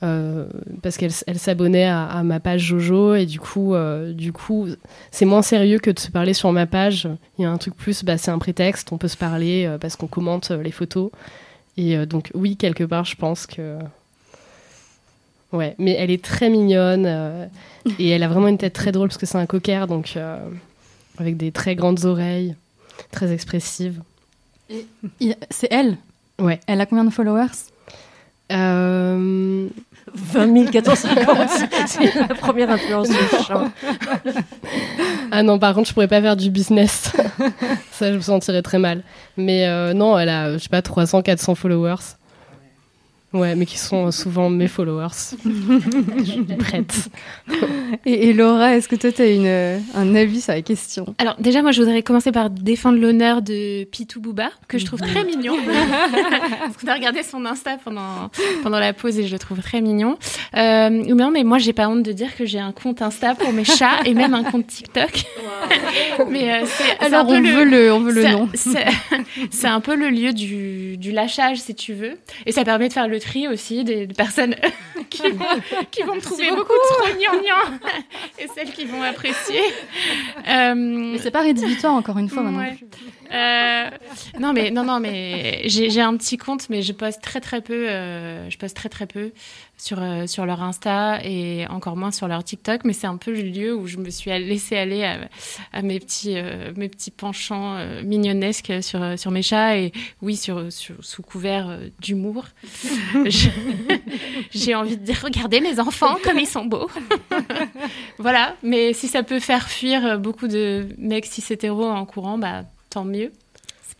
Parce 0.02 0.96
qu'elle 0.98 1.12
elle, 1.28 1.40
s'abonnait 1.40 1.88
à, 1.88 2.22
ma 2.24 2.40
page 2.40 2.62
Jojo 2.62 3.16
et 3.16 3.26
du 3.26 3.40
coup, 3.40 3.74
du 4.12 4.32
coup, 4.32 4.68
c'est 5.12 5.26
moins 5.26 5.42
sérieux 5.42 5.80
que 5.80 5.92
de 5.92 6.00
se 6.00 6.12
parler 6.12 6.34
sur 6.34 6.52
ma 6.52 6.66
page. 6.66 7.10
Il 7.38 7.44
y 7.44 7.46
a 7.46 7.52
un 7.52 7.58
truc 7.58 7.76
plus, 7.76 8.04
bah, 8.04 8.18
c'est 8.18 8.32
un 8.32 8.40
prétexte, 8.40 8.92
on 8.94 8.98
peut 8.98 9.10
se 9.10 9.18
parler 9.18 9.76
parce 9.82 9.96
qu'on 9.96 10.08
commente 10.08 10.52
les 10.52 10.72
photos. 10.72 11.12
Et 11.78 12.06
donc 12.06 12.32
oui, 12.34 12.58
quelque 12.58 12.84
part, 12.84 13.06
je 13.06 13.16
pense 13.16 13.46
que 13.46 13.80
Ouais, 15.52 15.76
mais 15.80 15.94
elle 15.94 16.12
est 16.12 16.24
très 16.24 16.50
mignonne 16.50 17.06
euh, 17.08 17.48
et 17.98 18.10
elle 18.10 18.22
a 18.22 18.28
vraiment 18.28 18.48
une 18.48 18.60
tête 18.60 18.74
très 18.74 18.92
drôle 18.92 19.08
parce 19.08 19.18
que 19.18 19.26
c'est 19.26 19.38
un 19.38 19.48
cocker, 19.48 19.88
donc 19.88 20.14
euh, 20.16 20.38
avec 21.18 21.38
des 21.38 21.52
très 21.52 21.76
grandes 21.76 22.06
oreilles, 22.06 22.56
très 23.12 23.32
expressive. 23.32 24.02
C'est 25.50 25.68
elle? 25.72 25.98
Ouais. 26.38 26.60
Elle 26.68 26.80
a 26.82 26.86
combien 26.86 27.04
de 27.04 27.10
followers? 27.10 27.48
Euh... 28.52 29.68
20 30.14 30.72
450, 30.72 31.38
c'est 31.88 32.16
la 32.16 32.36
première 32.36 32.70
influence 32.70 33.10
du 33.10 33.16
chat. 33.46 33.72
ah 35.32 35.44
non, 35.44 35.60
par 35.60 35.74
contre, 35.74 35.90
je 35.90 35.94
pourrais 35.94 36.08
pas 36.08 36.22
faire 36.22 36.36
du 36.36 36.50
business. 36.50 37.12
Ça, 37.92 38.12
je 38.12 38.18
me 38.18 38.22
sentirais 38.22 38.62
très 38.62 38.80
mal. 38.80 39.04
Mais 39.38 39.68
euh, 39.68 39.94
non, 39.94 40.18
elle 40.18 40.30
a, 40.30 40.54
je 40.54 40.58
sais 40.60 40.70
pas, 40.70 40.82
300, 40.82 41.22
400 41.22 41.56
followers. 41.56 42.19
Ouais, 43.32 43.56
mais 43.56 43.68
qui 43.68 43.78
sont 43.78 44.12
souvent 44.12 44.50
mes 44.50 44.68
followers. 44.68 45.36
je 45.46 46.24
suis 46.24 46.44
prête. 46.44 47.10
Et, 48.04 48.34
Laura, 48.34 48.76
est-ce 48.76 48.88
que 48.88 48.96
toi, 48.96 49.12
tu 49.12 49.22
as 49.22 49.28
une, 49.28 49.82
un 49.94 50.16
avis 50.16 50.42
sur 50.42 50.54
la 50.54 50.64
question? 50.64 51.14
Alors, 51.20 51.36
déjà, 51.40 51.62
moi, 51.62 51.72
je 51.72 51.84
voudrais 51.84 52.02
commencer 52.02 52.32
par 52.32 52.50
défendre 52.50 52.98
l'honneur 52.98 53.44
de 53.44 53.84
Pitou 53.84 54.20
Bouba, 54.20 54.50
que 54.68 54.80
je 54.80 54.86
trouve 54.86 55.00
très 55.00 55.24
mignon. 55.24 55.58
Parce 56.60 56.78
qu'on 56.78 56.88
a 56.88 56.94
regardé 56.96 57.22
son 57.22 57.46
Insta 57.46 57.78
pendant, 57.84 58.32
pendant 58.64 58.80
la 58.80 58.94
pause 58.94 59.20
et 59.20 59.28
je 59.28 59.32
le 59.32 59.38
trouve 59.38 59.60
très 59.62 59.82
mignon. 59.82 60.18
Euh, 60.56 60.90
non, 60.90 61.30
mais 61.30 61.44
moi, 61.44 61.60
j'ai 61.60 61.74
pas 61.74 61.88
honte 61.88 62.02
de 62.02 62.12
dire 62.12 62.36
que 62.36 62.46
j'ai 62.46 62.60
un 62.60 62.72
compte 62.72 63.04
Insta 63.04 63.36
pour 63.36 63.54
mes 63.54 63.64
chats 63.64 64.00
et 64.06 64.16
même 64.16 64.34
un 64.34 64.44
compte 64.44 64.66
TikTok. 64.66 65.26
mais 66.32 66.52
euh, 66.52 66.66
c'est, 66.66 67.06
Alors, 67.06 67.28
on, 67.28 67.42
veut 67.42 67.64
le, 67.64 67.94
on 67.94 68.00
veut 68.00 68.14
le 68.14 68.24
nom. 68.24 68.50
C'est, 68.56 69.68
un 69.68 69.82
peu 69.82 69.96
le 69.96 70.10
lieu 70.10 70.34
du, 70.34 70.98
du 70.98 71.12
lâchage, 71.12 71.60
si 71.60 71.76
tu 71.76 71.94
veux. 71.94 72.18
Et 72.48 72.52
ça 72.52 72.64
permet 72.64 72.88
de 72.88 72.94
faire 72.94 73.08
le 73.08 73.19
tri 73.20 73.48
aussi 73.48 73.84
des, 73.84 74.08
personnes 74.08 74.56
qui, 75.10 75.22
vont, 75.30 75.46
qui 75.92 76.04
vont 76.04 76.16
me 76.16 76.22
trouver 76.22 76.50
beaucoup. 76.50 76.74
trop 76.90 77.08
gnangnan 77.08 77.80
et 78.40 78.48
celles 78.56 78.72
qui 78.72 78.86
vont 78.86 79.02
apprécier. 79.02 79.62
Euh, 80.48 80.74
mais 80.76 81.18
c'est 81.20 81.32
pas 81.32 81.42
rédhibitoire 81.42 81.94
encore 81.94 82.18
une 82.18 82.30
fois 82.30 82.44
maintenant. 82.44 82.66
Euh, 83.32 83.90
non 84.40 84.54
mais 84.54 84.72
non 84.72 84.84
non 84.84 85.00
mais 85.00 85.62
j'ai 85.66 86.02
un 86.02 86.18
petit 86.18 86.38
compte 86.38 86.68
mais 86.70 86.82
je 86.82 86.94
poste 86.94 87.22
très 87.22 87.40
très 87.40 87.62
peu 87.62 87.88
euh, 87.88 88.50
je 88.50 88.58
poste 88.58 88.76
très 88.76 88.90
très 88.90 89.06
peu 89.06 89.32
sur 89.80 90.02
euh, 90.02 90.28
sur 90.28 90.46
leur 90.46 90.62
Insta 90.62 91.20
et 91.24 91.66
encore 91.68 91.96
moins 91.96 92.12
sur 92.12 92.28
leur 92.28 92.44
TikTok 92.44 92.84
mais 92.84 92.94
c'est 92.94 93.08
un 93.08 93.18
peu 93.18 93.32
le 93.32 93.42
lieu 93.42 93.76
où 93.76 93.88
je 93.88 93.98
me 93.98 94.10
suis 94.10 94.30
laissée 94.30 94.78
aller 94.78 95.04
à, 95.04 95.82
mes 95.82 96.00
petits 96.00 96.36
mes 96.76 96.90
petits 96.90 97.12
penchants 97.12 97.78
mignonnesques 98.04 98.74
sur 98.82 99.18
sur 99.18 99.32
mes 99.32 99.42
chats 99.42 99.78
et 99.78 99.92
oui 100.22 100.36
sur, 100.36 100.68
sous 100.72 101.24
couvert 101.24 101.80
d'humour 102.00 102.46
j'ai 104.52 104.76
envie 104.76 104.98
de 104.98 105.04
dire 105.04 105.20
regardez 105.24 105.62
mes 105.62 105.80
enfants 105.80 106.18
comme 106.24 106.40
ils 106.40 106.48
sont 106.48 106.66
beaux 106.66 106.90
voilà 108.20 108.56
mais 108.64 108.94
si 108.94 109.08
ça 109.08 109.24
peut 109.24 109.40
faire 109.40 109.70
fuir 109.70 110.20
beaucoup 110.20 110.48
de 110.48 110.88
mecs 110.98 111.26
cis 111.26 111.44
hétéros 111.50 111.86
en 111.86 112.06
courant 112.06 112.38
bah 112.38 112.64
tant 112.90 113.06
mieux. 113.06 113.32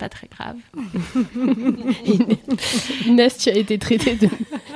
pas 0.00 0.08
très 0.08 0.28
grave. 0.28 0.56
Inès, 3.06 3.36
tu 3.36 3.50
as 3.50 3.56
été 3.56 3.78
traitée 3.78 4.14
de 4.14 4.28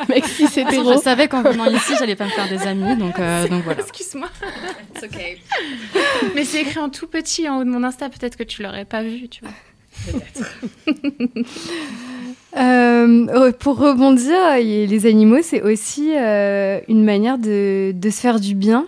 mec 0.09 0.27
si 0.27 0.47
c'était 0.49 0.77
Je 0.77 0.99
savais 0.99 1.29
qu'en 1.29 1.43
venant 1.43 1.71
ici, 1.71 1.95
j'allais 1.99 2.17
pas 2.17 2.27
me 2.27 2.31
faire 2.31 2.49
des 2.49 2.67
amis, 2.67 2.97
donc, 2.97 3.19
euh, 3.19 3.49
donc 3.49 3.65
voilà. 3.65 3.81
Excuse-moi. 3.81 4.29
Mais 6.35 6.45
c'est 6.45 6.61
écrit 6.61 6.79
en 6.79 6.91
tout 6.91 7.07
petit 7.07 7.49
en 7.49 7.61
haut 7.61 7.65
de 7.65 7.71
mon 7.71 7.83
Insta, 7.85 8.11
peut-être 8.11 8.37
que 8.37 8.43
tu 8.43 8.63
l'aurais 8.63 8.85
pas 8.85 9.03
vu, 9.03 9.29
tu 9.29 9.41
vois. 9.43 9.55
Euh, 12.57 13.51
pour 13.59 13.79
rebondir, 13.79 14.39
les 14.59 15.07
animaux, 15.07 15.43
c'est 15.43 15.63
aussi 15.63 16.17
euh, 16.17 16.79
une 16.87 17.05
manière 17.05 17.37
de, 17.37 17.91
de, 17.93 18.11
se 18.11 18.21
faire 18.21 18.39
du 18.39 18.55
bien 18.55 18.87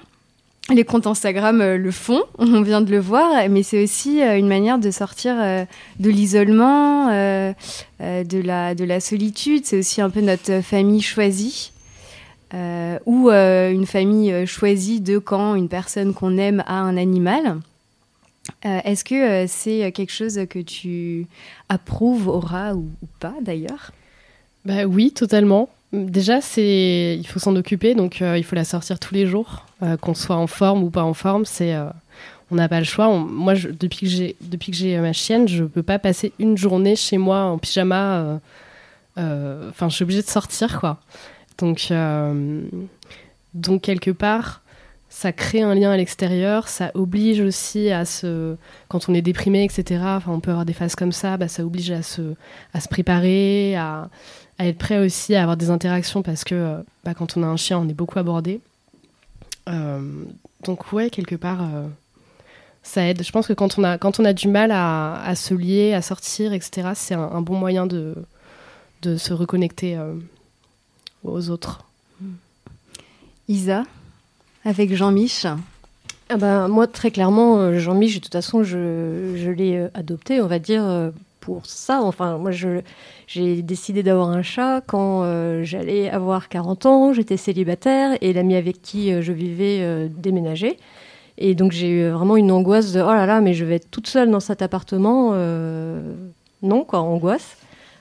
les 0.71 0.85
comptes 0.85 1.07
Instagram 1.07 1.61
euh, 1.61 1.77
le 1.77 1.91
font, 1.91 2.23
on 2.39 2.63
vient 2.63 2.81
de 2.81 2.91
le 2.91 2.99
voir, 2.99 3.49
mais 3.49 3.63
c'est 3.63 3.83
aussi 3.83 4.23
euh, 4.23 4.37
une 4.37 4.49
manière 4.49 4.79
de 4.79 4.91
sortir 4.91 5.35
euh, 5.39 5.65
de 6.01 6.11
l'isolement, 6.11 7.07
de, 7.09 8.41
la, 8.41 8.75
de 8.75 8.85
la 8.85 9.01
solitude. 9.01 9.65
C'est 9.65 9.79
aussi 9.79 10.01
un 10.01 10.11
peu 10.11 10.21
notre 10.21 10.61
famille 10.61 11.03
choisie. 11.03 11.73
ou 13.07 13.31
une 13.31 13.87
famille 13.87 14.47
choisie 14.47 15.01
de 15.01 15.19
quand 15.19 15.55
une 15.55 15.69
personne 15.69 16.15
qu'on 16.15 16.37
aime 16.37 16.63
a 16.67 16.81
un 16.81 16.97
animal. 16.97 17.59
Est-ce 18.63 19.05
que 19.05 19.47
c'est 19.49 19.91
quelque 19.93 20.13
chose 20.13 20.41
que 20.49 20.61
tu 20.61 21.27
approuves, 21.69 22.29
Aura, 22.29 22.75
ou, 22.75 22.89
ou 23.03 23.07
pas 23.19 23.35
d'ailleurs? 23.41 23.93
Bah 24.65 24.85
oui, 24.85 25.13
totalement. 25.13 25.69
Déjà, 25.97 26.41
c'est 26.41 27.17
il 27.19 27.27
faut 27.27 27.39
s'en 27.39 27.57
occuper, 27.57 27.95
donc 27.95 28.21
il 28.21 28.45
faut 28.45 28.57
la 28.57 28.65
sortir 28.65 28.99
tous 28.99 29.15
les 29.15 29.27
jours. 29.27 29.67
Euh, 29.83 29.99
qu'on 29.99 30.15
soit 30.15 30.37
en 30.37 30.47
forme 30.47 30.85
ou 30.85 30.91
pas 30.91 31.03
en 31.03 31.13
forme, 31.13 31.45
c'est 31.45 31.75
euh, 31.75 31.91
on 32.51 32.55
n'a 32.55 32.67
pas 32.67 32.79
le 32.79 32.87
choix. 32.87 33.11
moi, 33.11 33.53
depuis 33.53 34.07
que 34.07 34.07
j'ai 34.07 34.35
depuis 34.41 34.71
que 34.73 34.79
j'ai 34.79 34.97
ma 34.99 35.13
chienne, 35.13 35.47
je 35.47 35.65
peux 35.65 35.83
pas 35.83 35.99
passer 35.99 36.33
une 36.39 36.57
journée 36.57 36.97
chez 36.97 37.19
moi 37.19 37.41
en 37.43 37.59
pyjama. 37.59 38.41
Euh, 39.19 39.69
enfin, 39.69 39.91
je 39.91 39.97
suis 39.97 40.03
obligée 40.05 40.23
de 40.23 40.29
sortir, 40.29 40.81
quoi. 40.81 40.99
Donc, 41.59 41.93
donc 43.53 43.83
quelque 43.83 44.11
part, 44.11 44.63
ça 45.17 45.33
crée 45.33 45.63
un 45.63 45.75
lien 45.75 45.93
à 45.93 45.97
l'extérieur, 45.97 46.69
ça 46.69 46.91
oblige 46.93 47.41
aussi 47.41 47.89
à 47.91 48.05
se, 48.05 48.55
quand 48.89 49.09
on 49.09 49.15
est 49.15 49.23
déprimé, 49.23 49.65
etc. 49.65 50.03
Enfin, 50.05 50.31
on 50.31 50.41
peut 50.41 50.51
avoir 50.51 50.67
des 50.67 50.75
phases 50.75 50.95
comme 50.95 51.11
ça, 51.11 51.39
bah, 51.39 51.49
ça 51.49 51.65
oblige 51.65 51.91
à 51.91 52.03
se, 52.03 52.35
à 52.75 52.81
se 52.83 52.89
préparer, 52.89 53.77
à, 53.77 54.11
à 54.59 54.67
être 54.67 54.77
prêt 54.77 54.99
aussi 54.99 55.35
à 55.35 55.41
avoir 55.41 55.57
des 55.57 55.71
interactions 55.71 56.21
parce 56.21 56.45
que 56.45 56.85
bah, 57.03 57.15
quand 57.15 57.39
on 57.39 57.43
a 57.45 57.47
un 57.47 57.57
chien, 57.57 57.79
on 57.79 57.89
est 57.89 57.95
beaucoup 57.95 58.19
abordé. 58.19 58.61
Euh, 59.71 60.03
donc 60.65 60.93
ouais, 60.93 61.09
quelque 61.09 61.35
part, 61.35 61.63
euh, 61.63 61.87
ça 62.83 63.09
aide. 63.09 63.23
Je 63.23 63.33
pense 63.33 63.47
que 63.47 63.55
quand 63.55 63.79
on 63.79 63.85
a, 63.85 63.97
quand 63.97 64.21
on 64.21 64.25
a 64.27 64.35
du 64.35 64.49
mal 64.49 64.71
à, 64.71 65.33
se 65.35 65.55
lier, 65.55 65.95
à 65.95 66.03
sortir, 66.03 66.53
etc., 66.53 66.91
c'est 66.95 67.15
un, 67.15 67.41
bon 67.41 67.57
moyen 67.57 67.87
de, 67.87 68.17
de 69.01 69.17
se 69.17 69.33
reconnecter 69.33 69.97
euh, 69.97 70.13
aux 71.25 71.49
autres. 71.49 71.87
Isa, 73.49 73.85
avec 74.67 74.95
Jean-Mich? 74.95 75.47
Ah 76.29 76.37
ben, 76.37 76.69
Moi, 76.69 76.87
très 76.87 77.11
clairement, 77.11 77.79
Jean-Mich, 77.79 78.17
de 78.17 78.21
toute 78.21 78.33
façon, 78.33 78.63
je, 78.63 79.51
l'ai 79.51 79.89
adopté, 79.95 80.43
on 80.43 80.47
va 80.47 80.59
dire, 80.59 81.13
pour 81.47 81.65
ça. 81.65 82.03
Enfin, 82.03 82.39
moi, 82.39 82.51
j'ai 82.51 83.63
décidé 83.63 84.03
d'avoir 84.03 84.31
un 84.31 84.43
chat 84.43 84.83
quand 84.85 85.23
euh, 85.23 85.63
j'allais 85.63 86.11
avoir 86.11 86.49
40 86.49 86.87
ans, 86.87 87.13
j'étais 87.13 87.37
célibataire 87.37 88.19
et 88.21 88.33
l'ami 88.33 88.57
avec 88.57 88.83
qui 88.83 89.13
euh, 89.13 89.23
je 89.23 89.33
vivais 89.33 89.79
euh, 89.81 90.09
déménageait. 90.11 90.77
Et 91.39 91.55
donc, 91.55 91.71
j'ai 91.71 91.89
eu 91.89 92.09
vraiment 92.09 92.37
une 92.37 92.51
angoisse 92.51 92.93
de 92.93 93.01
oh 93.01 93.13
là 93.13 93.27
là, 93.27 93.41
mais 93.41 93.55
je 93.55 93.65
vais 93.65 93.77
être 93.77 93.91
toute 93.93 94.09
seule 94.09 94.29
dans 94.29 94.41
cet 94.41 94.61
appartement. 94.61 95.35
non, 96.63 96.85
quoi, 96.85 97.01
angoisse. 97.01 97.59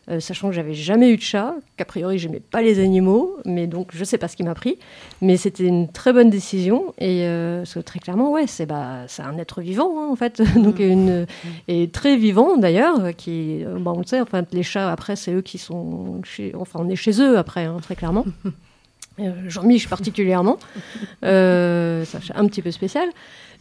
Euh, 0.07 0.19
sachant 0.19 0.49
que 0.49 0.53
j'avais 0.53 0.75
jamais 0.75 1.09
eu 1.09 1.17
de 1.17 1.21
chat, 1.21 1.55
qu'a 1.77 1.85
priori 1.85 2.19
j'aimais 2.19 2.39
pas 2.39 2.61
les 2.61 2.79
animaux, 2.79 3.37
mais 3.43 3.65
donc 3.65 3.89
je 3.91 4.03
sais 4.03 4.19
pas 4.19 4.27
ce 4.27 4.35
qui 4.35 4.43
m'a 4.43 4.53
pris, 4.53 4.77
mais 5.19 5.35
c'était 5.35 5.63
une 5.63 5.91
très 5.91 6.13
bonne 6.13 6.29
décision 6.29 6.93
et 6.99 7.25
euh, 7.25 7.63
très 7.83 7.97
clairement 7.99 8.31
ouais 8.31 8.45
c'est 8.45 8.67
bah 8.67 9.05
c'est 9.07 9.23
un 9.23 9.37
être 9.39 9.61
vivant 9.61 9.99
hein, 9.99 10.07
en 10.11 10.15
fait 10.15 10.43
donc 10.57 10.79
mmh. 10.79 10.83
une 10.83 11.21
mmh. 11.21 11.27
et 11.69 11.89
très 11.89 12.17
vivant 12.17 12.55
d'ailleurs 12.57 13.15
qui 13.17 13.63
euh, 13.65 13.79
bah, 13.79 13.93
on 13.95 13.99
le 13.99 14.05
sait 14.05 14.21
enfin 14.21 14.43
les 14.51 14.61
chats 14.61 14.91
après 14.91 15.15
c'est 15.15 15.33
eux 15.33 15.41
qui 15.41 15.57
sont 15.57 16.21
chez, 16.23 16.53
enfin 16.55 16.79
on 16.83 16.89
est 16.89 16.95
chez 16.95 17.19
eux 17.19 17.37
après 17.39 17.65
hein, 17.65 17.77
très 17.81 17.95
clairement. 17.95 18.25
Jean-Mich 19.47 19.87
particulièrement, 19.87 20.57
c'est 21.21 21.27
un 22.35 22.47
petit 22.47 22.61
peu 22.61 22.69
spécial. 22.69 23.07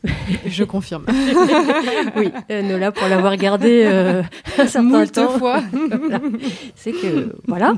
Je 0.46 0.64
confirme. 0.64 1.04
oui, 2.16 2.30
euh, 2.50 2.62
Nola, 2.62 2.92
pour 2.92 3.08
l'avoir 3.08 3.36
gardé 3.36 3.84
euh, 3.84 4.22
un 4.58 4.66
certain 4.66 5.06
temps. 5.06 5.38
fois. 5.38 5.62
C'est 6.74 6.92
que, 6.92 7.34
voilà. 7.46 7.74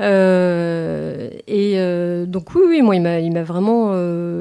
Euh, 0.00 1.30
et 1.46 1.74
euh, 1.76 2.26
donc, 2.26 2.54
oui, 2.54 2.62
oui, 2.68 2.82
moi, 2.82 2.96
il 2.96 3.02
m'a, 3.02 3.20
il 3.20 3.32
m'a 3.32 3.42
vraiment 3.42 3.94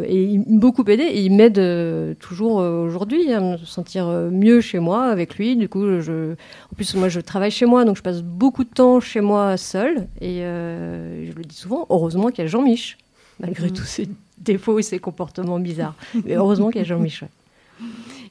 et 0.04 0.24
il 0.24 0.44
beaucoup 0.48 0.84
aidé 0.88 1.04
et 1.04 1.22
il 1.22 1.34
m'aide 1.34 2.18
toujours 2.20 2.58
aujourd'hui 2.58 3.32
à 3.34 3.40
me 3.40 3.58
sentir 3.58 4.08
mieux 4.08 4.62
chez 4.62 4.80
moi 4.80 5.06
avec 5.06 5.36
lui. 5.36 5.56
Du 5.56 5.70
coup, 5.70 6.00
je, 6.00 6.34
en 6.34 6.76
plus, 6.76 6.96
moi, 6.96 7.10
je 7.10 7.20
travaille 7.20 7.52
chez 7.52 7.66
moi, 7.66 7.86
donc 7.86 7.98
je 7.98 8.02
passe 8.02 8.22
beaucoup 8.22 8.64
de 8.64 8.70
temps 8.70 9.00
chez 9.00 9.22
moi 9.22 9.58
seule. 9.58 10.08
Et 10.22 10.40
je 10.40 11.34
le 11.36 11.44
dis 11.44 11.56
souvent, 11.56 11.86
heureusement 11.90 12.30
qu'il 12.30 12.44
y 12.44 12.48
a 12.48 12.48
Jean-Mich, 12.48 12.98
malgré 13.40 13.68
mm. 13.68 13.74
tous 13.74 13.86
ces 13.86 14.08
défauts 14.40 14.80
et 14.80 14.84
ses 14.84 15.00
comportements 15.00 15.60
bizarres. 15.60 15.96
Mais 16.26 16.36
heureusement 16.36 16.70
qu'il 16.70 16.80
y 16.80 16.84
a 16.84 16.88
Jean-Michel. 16.88 17.30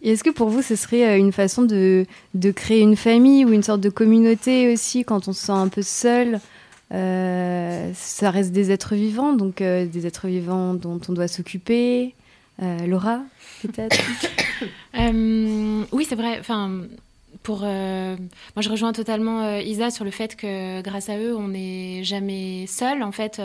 Et 0.02 0.12
est-ce 0.12 0.24
que 0.24 0.30
pour 0.30 0.48
vous, 0.48 0.62
ce 0.62 0.76
serait 0.76 1.06
euh, 1.06 1.18
une 1.18 1.32
façon 1.32 1.62
de, 1.62 2.06
de, 2.34 2.50
créer 2.50 2.80
une 2.80 2.96
famille 2.96 3.44
ou 3.44 3.52
une 3.52 3.62
sorte 3.62 3.80
de 3.80 3.88
communauté 3.88 4.72
aussi 4.72 5.04
quand 5.04 5.28
on 5.28 5.32
se 5.32 5.46
sent 5.46 5.52
un 5.52 5.68
peu 5.68 5.82
seul 5.82 6.40
ça 6.90 8.30
reste 8.30 8.52
des 8.52 8.70
êtres 8.70 8.94
vivants, 8.94 9.32
donc 9.32 9.56
des 9.56 10.06
êtres 10.06 10.28
vivants 10.28 10.72
dont 10.74 11.00
on 11.08 11.12
doit 11.12 11.26
s'occuper. 11.26 12.14
Laura, 12.60 13.22
peut-être 13.62 13.96
Oui, 15.92 16.06
c'est 16.08 16.14
vrai. 16.14 16.38
Enfin, 16.38 16.82
pour, 17.42 17.62
moi, 17.62 18.60
je 18.60 18.68
rejoins 18.68 18.92
totalement 18.92 19.58
Isa 19.58 19.90
sur 19.90 20.04
le 20.04 20.12
fait 20.12 20.36
que 20.36 20.80
grâce 20.82 21.08
à 21.08 21.18
eux, 21.18 21.36
on 21.36 21.48
n'est 21.48 22.04
jamais 22.04 22.66
seul. 22.68 23.02
En 23.02 23.12
fait, 23.12 23.42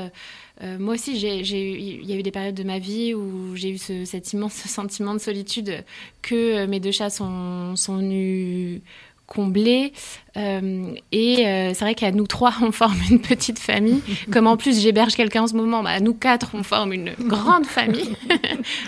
euh, 0.64 0.78
moi 0.78 0.94
aussi, 0.94 1.16
il 1.16 2.06
y 2.06 2.14
a 2.14 2.16
eu 2.16 2.24
des 2.24 2.32
périodes 2.32 2.56
de 2.56 2.64
ma 2.64 2.80
vie 2.80 3.14
où 3.14 3.56
j'ai 3.56 3.72
eu 3.72 3.78
cet 3.78 4.34
immense 4.34 4.54
sentiment 4.54 5.14
de 5.14 5.20
solitude 5.20 5.84
que 6.22 6.66
mes 6.66 6.80
deux 6.80 6.92
chats 6.92 7.10
sont, 7.10 7.76
sont 7.76 7.98
venus 7.98 8.82
combler. 9.26 9.94
Euh, 10.36 10.94
et 11.14 11.48
euh, 11.48 11.74
c'est 11.74 11.86
vrai 11.86 11.96
qu'à 11.96 12.12
nous 12.12 12.28
trois, 12.28 12.54
on 12.62 12.72
forme 12.72 12.98
une 13.10 13.22
petite 13.22 13.60
famille. 13.60 14.02
Comme 14.32 14.46
en 14.46 14.58
plus 14.58 14.82
j'héberge 14.82 15.16
quelqu'un 15.16 15.44
en 15.44 15.48
ce 15.48 15.56
moment, 15.56 15.84
bah, 15.84 16.00
nous 16.00 16.14
quatre, 16.14 16.52
on 16.54 16.64
forme 16.64 16.94
une 16.94 17.14
grande 17.18 17.66
famille. 17.66 18.16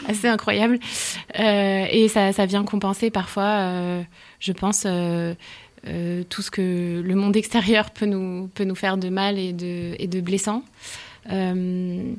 Assez 0.07 0.27
incroyable. 0.27 0.79
et 1.35 2.07
ça, 2.09 2.33
ça, 2.33 2.45
vient 2.45 2.63
compenser 2.63 3.09
parfois, 3.09 4.03
je 4.39 4.51
pense, 4.51 4.81
tout 4.81 6.41
ce 6.41 6.51
que 6.51 7.01
le 7.01 7.15
monde 7.15 7.37
extérieur 7.37 7.91
peut 7.91 8.05
nous, 8.05 8.49
peut 8.53 8.65
nous 8.65 8.75
faire 8.75 8.97
de 8.97 9.09
mal 9.09 9.39
et 9.39 9.53
de, 9.53 9.95
et 9.97 10.07
de 10.07 10.19
blessant. 10.19 10.63
Euh, 11.31 12.13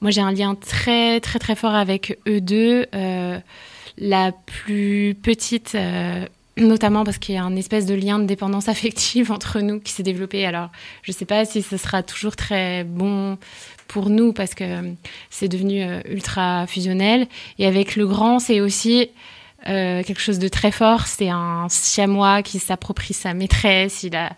moi, 0.00 0.10
j'ai 0.10 0.20
un 0.20 0.32
lien 0.32 0.54
très, 0.54 1.20
très, 1.20 1.38
très 1.38 1.54
fort 1.54 1.74
avec 1.74 2.18
eux 2.26 2.40
deux. 2.40 2.86
Euh, 2.94 3.38
la 3.96 4.32
plus 4.32 5.14
petite 5.22 5.76
euh, 5.76 6.26
notamment 6.56 7.04
parce 7.04 7.18
qu'il 7.18 7.36
y 7.36 7.38
a 7.38 7.44
un 7.44 7.54
espèce 7.54 7.86
de 7.86 7.94
lien 7.94 8.18
de 8.18 8.24
dépendance 8.24 8.68
affective 8.70 9.30
entre 9.30 9.60
nous 9.60 9.80
qui 9.80 9.92
s'est 9.92 10.02
développé. 10.02 10.44
Alors, 10.46 10.70
je 11.02 11.12
ne 11.12 11.16
sais 11.16 11.24
pas 11.24 11.44
si 11.44 11.62
ce 11.62 11.76
sera 11.76 12.02
toujours 12.02 12.36
très 12.36 12.84
bon 12.84 13.38
pour 13.88 14.10
nous 14.10 14.32
parce 14.32 14.54
que 14.54 14.94
c'est 15.30 15.48
devenu 15.48 15.84
ultra 16.08 16.66
fusionnel. 16.66 17.26
Et 17.58 17.66
avec 17.66 17.96
le 17.96 18.06
grand, 18.06 18.38
c'est 18.40 18.60
aussi 18.60 19.10
euh, 19.66 20.02
quelque 20.02 20.20
chose 20.20 20.38
de 20.38 20.48
très 20.48 20.70
fort. 20.70 21.06
C'est 21.06 21.30
un 21.30 21.66
siamois 21.70 22.42
qui 22.42 22.58
s'approprie 22.58 23.14
sa 23.14 23.32
maîtresse. 23.32 24.02
Il 24.02 24.14
a, 24.14 24.32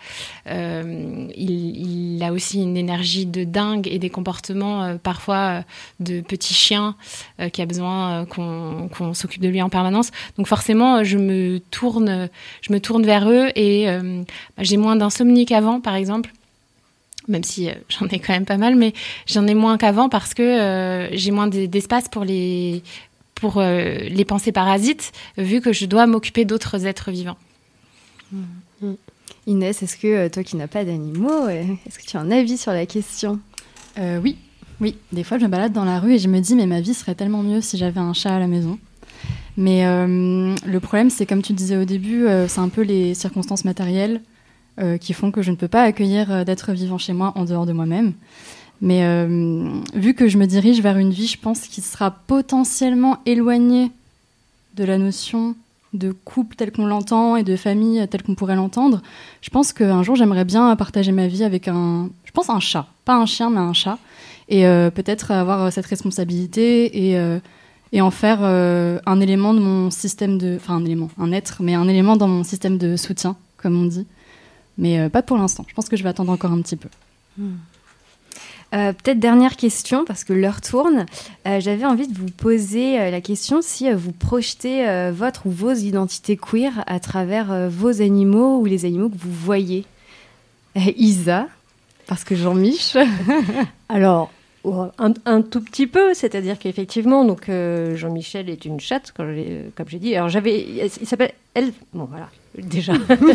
euh, 0.49 2.31
aussi 2.33 2.63
une 2.63 2.77
énergie 2.77 3.27
de 3.27 3.45
dingue 3.45 3.89
et 3.89 3.99
des 3.99 4.11
comportements 4.11 4.85
euh, 4.85 4.97
parfois 4.97 5.65
de 6.01 6.21
petit 6.21 6.55
chien 6.55 6.95
qui 7.53 7.63
a 7.63 7.67
besoin 7.67 8.27
qu'on 8.27 9.15
s'occupe 9.15 9.43
de 9.43 9.49
lui 9.49 9.63
en 9.63 9.69
permanence. 9.69 10.11
Donc 10.37 10.47
forcément, 10.47 11.03
je 11.03 11.19
me 11.19 11.59
tourne, 11.59 12.29
je 12.61 12.73
me 12.73 12.81
tourne 12.81 13.05
vers 13.05 13.29
eux 13.29 13.49
et 13.55 13.87
bah, 13.87 14.63
j'ai 14.63 14.77
moins 14.77 14.97
d'insomnie 14.97 15.47
qu'avant, 15.47 15.81
par 15.81 15.95
exemple 15.95 16.31
même 17.29 17.43
si 17.43 17.69
j'en 17.89 18.07
ai 18.07 18.21
quand 18.21 18.33
même 18.33 18.45
pas 18.45 18.57
mal, 18.57 18.77
mais 18.77 18.93
j'en 19.27 19.49
ai 19.49 19.55
moins 19.55 19.79
qu'avant 19.79 20.09
parce 20.09 20.33
que 20.33 21.09
j'ai 21.13 21.33
moins 21.33 21.49
d'espace 21.49 22.09
pour 22.09 22.25
les 22.25 22.85
pour 23.37 23.59
euh, 23.59 23.99
les 23.99 24.25
pensées 24.25 24.51
parasites, 24.51 25.13
vu 25.39 25.61
que 25.61 25.73
je 25.73 25.87
dois 25.87 26.07
m'occuper 26.07 26.45
d'autres 26.45 26.87
êtres 26.87 27.13
vivants. 27.13 27.37
Mm. 28.33 28.95
Inès, 29.47 29.83
est-ce 29.83 29.97
que 29.97 30.07
euh, 30.07 30.29
toi 30.29 30.43
qui 30.43 30.57
n'as 30.57 30.67
pas 30.67 30.85
d'animaux, 30.85 31.47
est-ce 31.49 31.99
que 31.99 32.05
tu 32.05 32.17
as 32.17 32.21
un 32.21 32.31
avis 32.33 32.59
sur 32.59 32.73
la 32.73 32.87
question? 32.87 33.39
Euh, 33.99 34.19
Oui, 34.21 34.39
oui. 34.81 34.97
Des 35.13 35.23
fois, 35.23 35.39
je 35.39 35.45
me 35.45 35.49
balade 35.49 35.73
dans 35.73 35.85
la 35.85 36.01
rue 36.01 36.15
et 36.15 36.19
je 36.19 36.29
me 36.29 36.41
dis, 36.41 36.57
mais 36.57 36.67
ma 36.67 36.81
vie 36.81 36.95
serait 36.95 37.15
tellement 37.15 37.43
mieux 37.43 37.61
si 37.61 37.77
j'avais 37.77 38.01
un 38.01 38.15
chat 38.15 38.35
à 38.35 38.39
la 38.39 38.49
maison. 38.49 38.79
Mais 39.59 39.87
le 39.87 40.79
problème, 40.81 41.09
c'est 41.09 41.25
comme 41.25 41.41
tu 41.41 41.55
disais 41.55 41.79
au 41.79 41.87
début, 41.87 42.27
c'est 42.47 42.61
un 42.61 42.69
peu 42.69 42.83
les 42.83 43.15
circonstances 43.15 43.65
matérielles 43.65 44.21
qui 45.01 45.15
font 45.15 45.31
que 45.31 45.41
je 45.41 45.51
ne 45.51 45.57
peux 45.57 45.67
pas 45.67 45.83
accueillir 45.83 46.45
d'êtres 46.45 46.73
vivants 46.73 46.99
chez 46.99 47.15
moi 47.15 47.33
en 47.37 47.47
dehors 47.47 47.65
de 47.65 47.73
moi-même. 47.73 48.13
Mais 48.81 49.05
euh, 49.05 49.71
vu 49.95 50.15
que 50.15 50.29
je 50.29 50.39
me 50.39 50.47
dirige 50.47 50.81
vers 50.81 50.99
une 50.99 51.11
vie, 51.11 51.27
je 51.27 51.39
pense, 51.39 51.61
qui 51.61 51.81
sera 51.81 52.11
potentiellement 52.11 53.19
éloignée 53.25 53.91
de 54.75 54.85
la 54.85 54.99
notion 54.99 55.55
de 55.95 56.13
couple 56.13 56.57
tel 56.57 56.73
qu'on 56.73 56.85
l'entend 56.85 57.37
et 57.37 57.43
de 57.43 57.57
famille 57.57 58.07
tel 58.09 58.23
qu'on 58.23 58.35
pourrait 58.35 58.57
l'entendre, 58.57 59.01
je 59.41 59.49
pense 59.49 59.73
qu'un 59.73 60.03
jour 60.03 60.15
j'aimerais 60.15 60.45
bien 60.45 60.77
partager 60.77 61.11
ma 61.11 61.27
vie 61.27 61.43
avec 61.43 61.69
un, 61.69 62.11
je 62.25 62.33
pense 62.33 62.51
un 62.51 62.61
chat, 62.61 62.87
pas 63.07 63.15
un 63.15 63.25
chien 63.25 63.49
mais 63.49 63.61
un 63.61 63.73
chat, 63.73 63.99
et 64.51 64.67
euh, 64.67 64.91
peut-être 64.91 65.31
avoir 65.31 65.73
cette 65.73 65.87
responsabilité 65.87 67.09
et, 67.09 67.19
euh, 67.19 67.39
et 67.93 68.03
en 68.03 68.11
faire 68.11 68.43
un 68.43 69.21
élément 69.21 69.55
de 69.55 69.61
mon 69.61 69.91
système 69.91 70.37
de, 70.37 70.57
enfin 70.57 70.75
un 70.75 70.85
élément, 70.85 71.09
un 71.19 71.33
être, 71.33 71.63
mais 71.63 71.75
un 71.75 71.89
élément 71.89 72.17
dans 72.17 72.29
mon 72.29 72.45
système 72.45 72.77
de 72.77 72.97
soutien, 72.97 73.37
comme 73.57 73.81
on 73.81 73.87
dit, 73.87 74.07
mais 74.77 75.09
pas 75.09 75.23
pour 75.23 75.39
l'instant. 75.39 75.65
Je 75.67 75.73
pense 75.73 75.89
que 75.89 75.97
je 75.97 76.03
vais 76.03 76.11
attendre 76.11 76.33
encore 76.33 76.53
un 76.53 76.61
petit 76.61 76.77
peu. 76.77 76.91
Hmm. 77.39 77.55
Euh, 78.75 78.93
peut-être 78.93 79.19
dernière 79.19 79.57
question, 79.57 80.05
parce 80.05 80.25
que 80.25 80.33
l'heure 80.33 80.61
tourne. 80.61 81.07
Euh, 81.47 81.61
j'avais 81.61 81.85
envie 81.85 82.09
de 82.09 82.19
vous 82.19 82.31
poser 82.31 83.01
euh, 83.01 83.11
la 83.11 83.21
question 83.21 83.63
si 83.63 83.91
vous 83.93 84.13
projetez 84.13 84.85
votre 85.13 85.47
ou 85.47 85.51
vos 85.51 85.73
identités 85.73 86.37
queer 86.37 86.85
à 86.87 87.01
travers 87.01 87.71
vos 87.71 88.03
animaux 88.03 88.59
ou 88.59 88.65
les 88.65 88.85
animaux 88.85 89.09
que 89.09 89.19
vous 89.19 89.33
voyez. 89.33 89.85
Isa, 90.77 91.47
parce 92.07 92.25
que 92.25 92.35
Jean-Mich. 92.35 92.97
Alors, 93.89 94.31
un, 94.99 95.43
tout 95.43 95.61
petit 95.61 95.87
peu, 95.87 96.15
c'est-à-dire 96.15 96.59
qu'effectivement, 96.59 97.25
donc 97.25 97.51
Jean-Michel 97.95 98.49
est 98.51 98.65
une 98.65 98.81
chatte, 98.81 99.13
comme 99.13 99.35
j'ai 99.89 99.99
dit. 99.99 100.15
Alors 100.17 100.29
j'avais, 100.29 100.67
il 101.01 101.07
s'appelle 101.07 101.33
elle. 101.57 101.73
Bon 101.95 102.05
voilà, 102.05 102.29
déjà. 102.59 102.93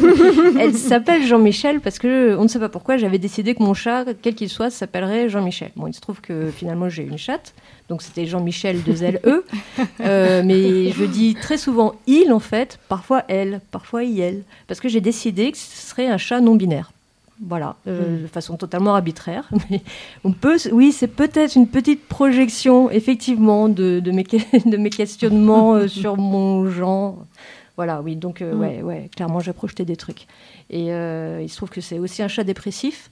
elle 0.59 0.75
s'appelle 0.75 1.25
Jean-Michel 1.25 1.81
parce 1.81 1.97
que 1.97 2.35
on 2.37 2.43
ne 2.43 2.47
sait 2.47 2.59
pas 2.59 2.69
pourquoi 2.69 2.97
j'avais 2.97 3.17
décidé 3.17 3.55
que 3.55 3.63
mon 3.63 3.73
chat, 3.73 4.05
quel 4.21 4.35
qu'il 4.35 4.49
soit, 4.49 4.69
s'appellerait 4.69 5.27
Jean-Michel. 5.27 5.71
Bon, 5.75 5.87
il 5.87 5.93
se 5.93 6.01
trouve 6.01 6.21
que 6.21 6.51
finalement 6.51 6.87
j'ai 6.87 7.03
une 7.03 7.17
chatte, 7.17 7.53
donc 7.89 8.03
c'était 8.03 8.27
Jean-Michel 8.27 8.83
de 8.83 9.03
L 9.03 9.19
E. 9.25 9.43
Euh, 10.01 10.41
mais 10.43 10.91
je 10.91 11.05
dis 11.05 11.35
très 11.35 11.57
souvent 11.57 11.93
il 12.07 12.31
en 12.31 12.39
fait, 12.39 12.79
parfois 12.89 13.23
elle, 13.27 13.61
parfois 13.71 14.03
il, 14.03 14.43
parce 14.67 14.79
que 14.79 14.89
j'ai 14.89 15.01
décidé 15.01 15.51
que 15.51 15.57
ce 15.57 15.89
serait 15.89 16.07
un 16.07 16.17
chat 16.17 16.41
non 16.41 16.55
binaire. 16.55 16.91
Voilà, 17.43 17.75
euh, 17.87 18.19
hmm. 18.19 18.21
de 18.23 18.27
façon 18.27 18.55
totalement 18.55 18.93
arbitraire. 18.93 19.49
Mais 19.69 19.81
on 20.23 20.31
peut, 20.31 20.57
oui, 20.71 20.91
c'est 20.91 21.07
peut-être 21.07 21.55
une 21.55 21.67
petite 21.67 22.07
projection, 22.07 22.91
effectivement, 22.91 23.67
de, 23.67 23.99
de, 23.99 24.11
mes, 24.11 24.23
de 24.65 24.77
mes 24.77 24.91
questionnements 24.91 25.73
euh, 25.73 25.87
sur 25.87 26.17
mon 26.17 26.69
genre. 26.69 27.25
Voilà, 27.77 28.01
oui, 28.01 28.15
donc 28.15 28.41
euh, 28.41 28.53
mm. 28.53 28.59
ouais, 28.59 28.81
ouais, 28.83 29.09
clairement, 29.15 29.39
j'ai 29.39 29.53
projeté 29.53 29.85
des 29.85 29.95
trucs. 29.95 30.27
Et 30.69 30.87
il 30.87 31.49
se 31.49 31.55
trouve 31.57 31.69
que 31.69 31.81
c'est 31.81 31.99
aussi 31.99 32.21
un 32.21 32.27
chat 32.27 32.43
dépressif. 32.43 33.09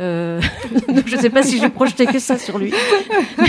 Euh, 0.00 0.40
je 1.06 1.16
ne 1.16 1.20
sais 1.20 1.30
pas 1.30 1.42
si 1.42 1.58
j'ai 1.58 1.68
projeté 1.68 2.06
que 2.06 2.18
ça 2.18 2.38
sur 2.38 2.58
lui. 2.58 2.72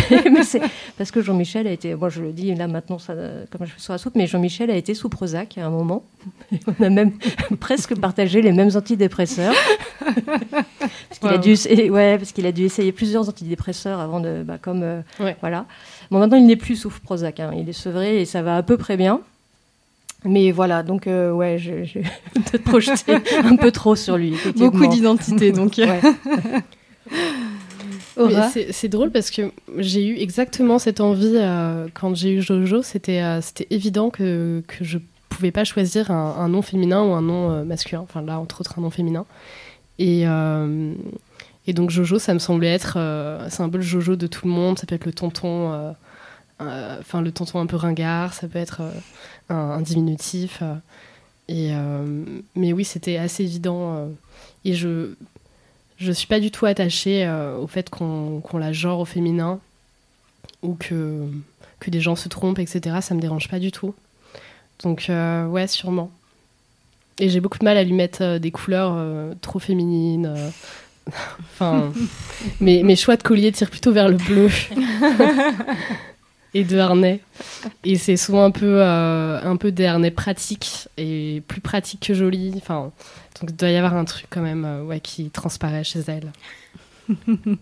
mais, 0.10 0.44
c'est 0.44 0.62
parce 0.98 1.12
que 1.12 1.22
Jean-Michel 1.22 1.68
a 1.68 1.72
été, 1.72 1.96
moi 1.96 2.10
je 2.10 2.22
le 2.22 2.34
dis 2.34 2.54
là 2.54 2.68
maintenant, 2.68 3.00
ça, 3.00 3.14
comme 3.50 3.66
je 3.66 3.72
fais 3.72 3.80
sur 3.80 3.94
la 3.94 3.98
soupe, 3.98 4.16
mais 4.16 4.28
Jean-Michel 4.28 4.70
a 4.70 4.76
été 4.76 4.94
sous 4.94 5.10
Prozac 5.10 5.58
à 5.58 5.66
un 5.66 5.70
moment. 5.70 6.04
On 6.68 6.84
a 6.84 6.90
même 6.90 7.14
presque 7.60 7.98
partagé 7.98 8.42
les 8.42 8.52
mêmes 8.52 8.72
antidépresseurs. 8.76 9.56
parce 10.04 11.20
qu'il 11.20 11.30
a 11.30 11.38
dû, 11.38 11.56
ouais, 11.90 12.18
parce 12.18 12.34
qu'il 12.34 12.46
a 12.46 12.52
dû 12.52 12.64
essayer 12.66 12.92
plusieurs 12.92 13.30
antidépresseurs 13.30 14.00
avant 14.00 14.20
de, 14.20 14.44
bah, 14.44 14.58
comme 14.62 15.04
voilà. 15.40 15.66
Bon 16.12 16.20
maintenant 16.20 16.38
il 16.38 16.46
n'est 16.46 16.58
plus 16.58 16.76
sous 16.76 16.90
Prozac, 16.90 17.40
hein. 17.40 17.52
il 17.58 17.70
est 17.70 17.74
sevré 17.74 18.22
et 18.22 18.26
ça 18.26 18.42
va 18.42 18.58
à 18.58 18.64
peu 18.64 18.78
près 18.78 18.98
bien. 18.98 19.22
Mais 20.26 20.52
voilà, 20.52 20.84
donc 20.84 21.08
euh, 21.08 21.32
ouais, 21.32 21.58
j'ai 21.58 22.04
peut-être 22.34 22.64
projeté 22.64 23.16
un 23.44 23.56
peu 23.56 23.72
trop 23.72 23.96
sur 23.96 24.18
lui. 24.18 24.36
Beaucoup 24.56 24.88
d'identité, 24.88 25.52
donc. 25.52 25.82
C'est 28.72 28.88
drôle 28.88 29.12
parce 29.12 29.32
que 29.32 29.52
j'ai 29.78 30.06
eu 30.06 30.18
exactement 30.18 30.80
cette 30.80 31.02
envie 31.02 31.36
euh, 31.36 31.88
quand 31.94 32.16
j'ai 32.16 32.32
eu 32.34 32.42
Jojo. 32.42 32.82
C'était 32.84 33.22
euh, 33.22 33.42
c'était 33.42 33.68
évident 33.70 34.10
que, 34.10 34.64
que 34.68 34.84
je 34.84 35.00
pouvais 35.30 35.52
pas 35.52 35.64
choisir 35.64 36.12
un, 36.12 36.36
un 36.38 36.48
nom 36.48 36.62
féminin 36.62 37.04
ou 37.04 37.14
un 37.14 37.22
nom 37.22 37.66
masculin. 37.66 38.02
Enfin 38.02 38.22
là, 38.22 38.40
entre 38.40 38.62
autres, 38.62 38.76
un 38.78 38.82
nom 38.82 38.92
féminin. 38.92 39.26
Et, 40.00 40.24
et 41.68 41.74
donc 41.74 41.90
Jojo, 41.90 42.20
ça 42.20 42.34
me 42.34 42.40
semblait 42.40 42.74
être... 42.74 42.98
c'est 43.50 43.62
un 43.62 43.70
peu 43.70 43.78
le 43.78 43.84
Jojo 43.84 44.16
de 44.16 44.28
tout 44.28 44.48
le 44.48 44.54
monde. 44.54 44.80
Ça 44.80 44.86
peut 44.86 44.96
être 44.96 45.06
le 45.06 45.14
tonton... 45.14 45.94
Enfin, 46.60 47.22
le 47.22 47.32
tonton 47.32 47.60
un 47.60 47.66
peu 47.66 47.76
ringard. 47.76 48.34
Ça 48.34 48.48
peut 48.48 48.60
être 48.60 48.84
un, 49.50 49.82
diminutif. 49.82 50.60
Euh, 50.62 50.76
et, 51.48 51.70
euh, 51.72 52.24
mais 52.56 52.74
oui, 52.74 52.86
c'était 52.86 53.18
assez 53.18 53.44
évident. 53.44 53.96
Euh, 53.96 54.08
et 54.66 54.74
je 54.74 55.14
je 55.98 56.12
suis 56.12 56.28
pas 56.28 56.40
du 56.40 56.52
tout 56.52 56.66
attachée 56.66 57.30
au 57.62 57.68
fait 57.68 57.90
qu'on 57.90 58.42
la 58.56 58.74
genre 58.74 59.00
au 59.00 59.06
féminin 59.06 59.60
ou 60.62 60.74
que, 60.74 61.26
que 61.80 61.90
des 61.92 62.02
gens 62.02 62.18
se 62.18 62.28
trompent, 62.28 62.60
etc. 62.60 62.98
Ça 63.00 63.16
me 63.16 63.22
dérange 63.22 63.48
pas 63.48 63.60
du 63.60 63.72
tout. 63.72 63.94
Donc, 64.84 65.06
ouais, 65.08 65.68
sûrement. 65.68 66.12
Et 67.20 67.30
j'ai 67.30 67.40
beaucoup 67.40 67.60
de 67.60 67.64
mal 67.64 67.78
à 67.78 67.84
lui 67.86 67.94
mettre 67.94 68.38
des 68.38 68.52
couleurs 68.52 69.34
trop 69.40 69.60
féminines. 69.60 70.36
enfin, 71.08 71.94
mes, 72.60 72.84
mes 72.84 72.98
choix 72.98 73.16
de 73.16 73.24
collier 73.24 73.54
tirent 73.54 73.70
plutôt 73.70 73.94
vers 73.94 74.10
le 74.10 74.18
bleu. 74.18 74.50
et 76.54 76.64
de 76.64 76.78
harnais. 76.78 77.20
Et 77.84 77.96
c'est 77.98 78.18
souvent 78.18 78.44
un 78.46 78.52
peu, 78.52 78.82
euh, 78.82 79.40
un 79.44 79.56
peu 79.58 79.72
des 79.72 79.86
harnais 79.86 80.12
pratiques 80.12 80.88
et 80.98 81.42
plus 81.48 81.62
pratiques 81.62 82.02
que 82.08 82.14
jolis. 82.14 82.54
Enfin, 82.58 82.92
donc 83.42 83.50
il 83.50 83.56
doit 83.56 83.70
y 83.70 83.76
avoir 83.76 83.96
un 83.96 84.06
truc 84.06 84.28
quand 84.30 84.42
même 84.42 84.66
euh, 84.66 84.84
ouais, 84.84 85.00
qui 85.00 85.30
transparaît 85.30 85.84
chez 85.84 86.02
elle. 86.08 86.32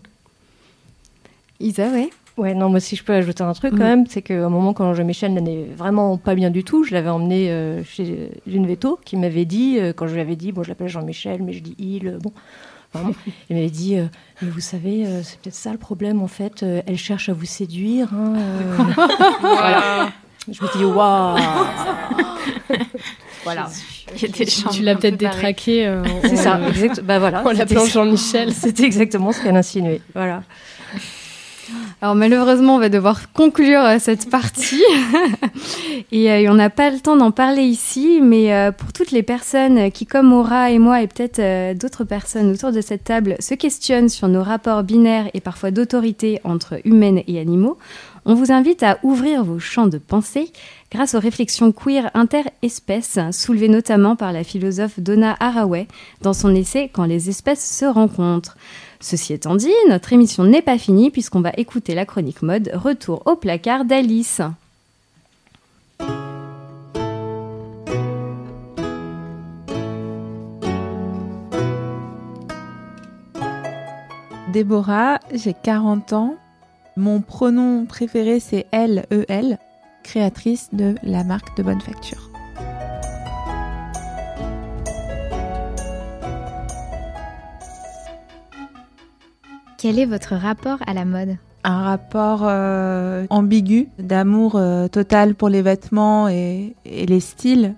Isa, 1.60 1.88
ouais. 1.90 2.10
Ouais, 2.38 2.54
non, 2.54 2.70
moi 2.70 2.80
si 2.80 2.96
je 2.96 3.04
peux 3.04 3.12
ajouter 3.12 3.42
un 3.42 3.52
truc 3.52 3.72
quand 3.72 3.76
Mm. 3.76 3.82
même, 3.82 4.06
c'est 4.08 4.22
qu'à 4.22 4.46
un 4.46 4.48
moment 4.48 4.72
quand 4.72 4.94
Jean-Michel 4.94 5.34
n'allait 5.34 5.66
vraiment 5.76 6.16
pas 6.16 6.34
bien 6.34 6.50
du 6.50 6.64
tout, 6.64 6.82
je 6.82 6.94
l'avais 6.94 7.10
emmené 7.10 7.50
euh, 7.50 7.84
chez 7.84 8.30
une 8.46 8.66
veto 8.66 8.98
qui 9.04 9.16
m'avait 9.18 9.44
dit, 9.44 9.76
euh, 9.78 9.92
quand 9.92 10.06
je 10.06 10.14
lui 10.14 10.20
avais 10.22 10.34
dit, 10.36 10.50
bon 10.50 10.62
je 10.62 10.70
l'appelle 10.70 10.88
Jean-Michel, 10.88 11.42
mais 11.42 11.52
je 11.52 11.60
dis 11.60 11.74
il, 11.78 12.16
bon, 12.22 12.32
il 13.50 13.56
m'avait 13.56 13.70
dit, 13.70 13.96
euh, 13.96 14.06
mais 14.42 14.48
vous 14.50 14.60
savez, 14.60 15.06
euh, 15.06 15.22
c'est 15.22 15.38
peut-être 15.40 15.54
ça 15.54 15.72
le 15.72 15.78
problème 15.78 16.20
en 16.22 16.28
fait, 16.28 16.62
euh, 16.62 16.82
elle 16.86 16.98
cherche 16.98 17.28
à 17.28 17.32
vous 17.32 17.46
séduire. 17.46 18.08
hein, 18.12 18.34
euh. 18.36 18.76
Voilà. 19.40 20.10
Je 20.50 20.60
me 20.62 20.76
dis, 20.76 20.84
waouh 20.84 21.38
Voilà. 23.44 23.68
Il 24.16 24.22
y 24.22 24.24
a 24.24 24.28
des 24.28 24.44
Tu, 24.46 24.82
l'as 24.82 24.94
peut-être 24.94 25.16
détraqué. 25.16 25.86
euh, 25.86 26.04
C'est 26.22 26.36
ça, 26.36 26.56
euh, 26.56 26.68
exact. 26.68 27.00
Bah 27.00 27.18
voilà. 27.18 27.42
l'appelant 27.54 27.84
ça. 27.84 27.90
Jean-Michel. 27.92 28.52
C'était 28.52 28.84
exactement 28.84 29.32
ce 29.32 29.42
qu'elle 29.42 29.56
insinuait. 29.56 30.00
Voilà. 30.14 30.42
Alors 32.02 32.16
malheureusement, 32.16 32.74
on 32.74 32.78
va 32.80 32.88
devoir 32.88 33.30
conclure 33.32 33.80
euh, 33.80 33.98
cette 34.00 34.28
partie. 34.28 34.82
et 36.10 36.32
euh, 36.32 36.50
on 36.50 36.54
n'a 36.54 36.68
pas 36.68 36.90
le 36.90 36.98
temps 36.98 37.16
d'en 37.16 37.30
parler 37.30 37.62
ici, 37.62 38.18
mais 38.20 38.52
euh, 38.52 38.72
pour 38.72 38.92
toutes 38.92 39.12
les 39.12 39.22
personnes 39.22 39.88
qui, 39.92 40.04
comme 40.04 40.32
Aura 40.32 40.72
et 40.72 40.80
moi, 40.80 41.00
et 41.00 41.06
peut-être 41.06 41.78
d'autres 41.78 42.02
personnes 42.02 42.50
autour 42.50 42.72
de 42.72 42.80
cette 42.80 43.04
table, 43.04 43.36
se 43.38 43.54
questionnent 43.54 44.08
sur 44.08 44.26
nos 44.26 44.42
rapports 44.42 44.82
binaires 44.82 45.30
et 45.32 45.40
parfois 45.40 45.70
d'autorité 45.70 46.40
entre 46.42 46.80
humaines 46.84 47.22
et 47.28 47.38
animaux, 47.38 47.78
on 48.24 48.34
vous 48.34 48.50
invite 48.50 48.82
à 48.82 48.98
ouvrir 49.04 49.44
vos 49.44 49.58
champs 49.60 49.86
de 49.86 49.98
pensée 49.98 50.52
grâce 50.92 51.14
aux 51.14 51.20
réflexions 51.20 51.72
queer 51.72 52.10
interespèces, 52.14 53.18
soulevées 53.30 53.68
notamment 53.68 54.14
par 54.14 54.32
la 54.32 54.44
philosophe 54.44 54.98
Donna 54.98 55.36
Haraway 55.40 55.86
dans 56.20 56.32
son 56.32 56.54
essai 56.54 56.90
Quand 56.92 57.04
les 57.04 57.28
espèces 57.28 57.64
se 57.64 57.84
rencontrent. 57.84 58.56
Ceci 59.02 59.32
étant 59.32 59.56
dit, 59.56 59.74
notre 59.88 60.12
émission 60.12 60.44
n'est 60.44 60.62
pas 60.62 60.78
finie 60.78 61.10
puisqu'on 61.10 61.40
va 61.40 61.50
écouter 61.56 61.92
la 61.94 62.06
chronique 62.06 62.40
mode 62.40 62.70
Retour 62.72 63.22
au 63.26 63.34
placard 63.34 63.84
d'Alice. 63.84 64.40
Déborah, 74.52 75.18
j'ai 75.32 75.54
40 75.54 76.12
ans. 76.12 76.36
Mon 76.96 77.20
pronom 77.22 77.86
préféré 77.86 78.38
c'est 78.38 78.66
elle, 78.70 79.06
E, 79.10 79.24
créatrice 80.04 80.68
de 80.72 80.94
la 81.02 81.24
marque 81.24 81.56
de 81.56 81.64
bonne 81.64 81.80
facture. 81.80 82.31
Quel 89.82 89.98
est 89.98 90.06
votre 90.06 90.36
rapport 90.36 90.78
à 90.86 90.94
la 90.94 91.04
mode? 91.04 91.38
Un 91.64 91.82
rapport 91.82 92.42
euh, 92.44 93.26
ambigu 93.30 93.88
d'amour 93.98 94.54
euh, 94.54 94.86
total 94.86 95.34
pour 95.34 95.48
les 95.48 95.60
vêtements 95.60 96.28
et, 96.28 96.76
et 96.84 97.04
les 97.04 97.18
styles, 97.18 97.74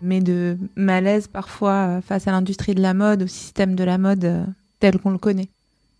mais 0.00 0.20
de 0.20 0.56
malaise 0.76 1.26
parfois 1.26 1.72
euh, 1.72 2.00
face 2.00 2.28
à 2.28 2.30
l'industrie 2.30 2.76
de 2.76 2.80
la 2.80 2.94
mode, 2.94 3.24
au 3.24 3.26
système 3.26 3.74
de 3.74 3.82
la 3.82 3.98
mode 3.98 4.24
euh, 4.24 4.44
tel 4.78 5.00
qu'on 5.00 5.10
le 5.10 5.18
connaît. 5.18 5.48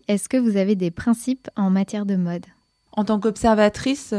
Est-ce 0.07 0.29
que 0.29 0.37
vous 0.37 0.55
avez 0.55 0.75
des 0.75 0.91
principes 0.91 1.49
en 1.57 1.69
matière 1.69 2.05
de 2.05 2.15
mode? 2.15 2.45
En 2.93 3.03
tant 3.03 3.19
qu'observatrice, 3.19 4.13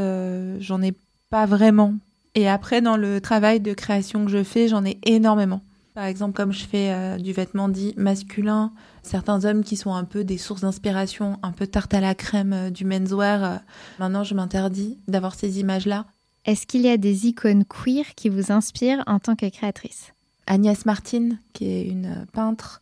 j'en 0.59 0.81
ai 0.83 0.93
pas 1.31 1.47
vraiment. 1.47 1.95
Et 2.35 2.47
après, 2.47 2.81
dans 2.81 2.97
le 2.97 3.19
travail 3.19 3.59
de 3.61 3.73
création 3.73 4.25
que 4.25 4.31
je 4.31 4.43
fais, 4.43 4.67
j'en 4.67 4.85
ai 4.85 4.99
énormément. 5.07 5.61
Par 5.93 6.05
exemple, 6.05 6.33
comme 6.33 6.53
je 6.53 6.65
fais 6.65 6.91
euh, 6.93 7.17
du 7.17 7.33
vêtement 7.33 7.67
dit 7.67 7.93
masculin, 7.97 8.71
certains 9.03 9.43
hommes 9.43 9.63
qui 9.63 9.75
sont 9.75 9.93
un 9.93 10.05
peu 10.05 10.23
des 10.23 10.37
sources 10.37 10.61
d'inspiration, 10.61 11.37
un 11.43 11.51
peu 11.51 11.67
tarte 11.67 11.93
à 11.93 11.99
la 11.99 12.15
crème 12.15 12.53
euh, 12.53 12.69
du 12.69 12.85
menswear, 12.85 13.43
euh, 13.43 13.57
maintenant 13.99 14.23
je 14.23 14.33
m'interdis 14.33 14.99
d'avoir 15.07 15.35
ces 15.35 15.59
images-là. 15.59 16.05
Est-ce 16.45 16.65
qu'il 16.65 16.81
y 16.81 16.89
a 16.89 16.97
des 16.97 17.27
icônes 17.27 17.65
queer 17.65 18.15
qui 18.15 18.29
vous 18.29 18.51
inspirent 18.53 19.03
en 19.05 19.19
tant 19.19 19.35
que 19.35 19.49
créatrice? 19.49 20.13
Agnès 20.47 20.85
Martin, 20.85 21.31
qui 21.51 21.65
est 21.65 21.83
une 21.83 22.05
euh, 22.05 22.25
peintre 22.31 22.81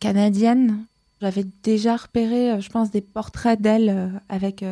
canadienne. 0.00 0.86
J'avais 1.20 1.44
déjà 1.62 1.96
repéré, 1.96 2.60
je 2.60 2.68
pense, 2.68 2.90
des 2.90 3.00
portraits 3.00 3.60
d'elle 3.60 4.20
avec 4.28 4.62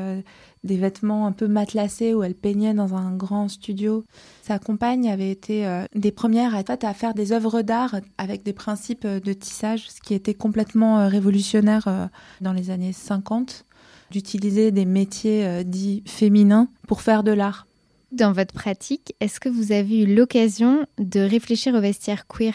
des 0.65 0.79
vêtements 0.79 1.27
un 1.27 1.33
peu 1.33 1.47
matelassés 1.47 2.15
où 2.15 2.23
elle 2.23 2.35
peignait 2.35 2.75
dans 2.75 2.95
un 2.95 3.15
grand 3.15 3.49
studio. 3.49 4.05
Sa 4.43 4.59
compagne 4.59 5.09
avait 5.11 5.31
été 5.31 5.67
euh, 5.67 5.85
des 5.95 6.11
premières 6.11 6.53
fait, 6.67 6.85
à 6.85 6.95
faire 6.95 7.15
des 7.15 7.33
œuvres 7.33 7.63
d'art 7.63 7.97
avec 8.19 8.43
des 8.43 8.55
principes 8.55 9.05
euh, 9.05 9.21
de 9.21 9.33
tissage, 9.33 9.89
ce 9.91 10.01
qui 10.01 10.15
était 10.15 10.35
complètement 10.35 11.01
euh, 11.01 11.09
révolutionnaire 11.09 12.11
dans 12.41 12.53
les 12.53 12.71
années 12.71 12.93
50, 12.93 13.67
d'utiliser 14.11 14.71
des 14.71 14.85
métiers 14.85 15.65
dits 15.65 16.03
féminins 16.07 16.69
pour 16.89 17.03
faire 17.03 17.23
de 17.23 17.33
l'art. 17.33 17.67
Dans 18.13 18.33
votre 18.33 18.55
pratique, 18.55 19.15
est-ce 19.21 19.41
que 19.41 19.49
vous 19.49 19.73
avez 19.73 20.03
eu 20.03 20.15
l'occasion 20.15 20.87
de 20.99 21.21
réfléchir 21.21 21.75
au 21.75 21.81
vestiaire 21.81 22.27
queer? 22.27 22.55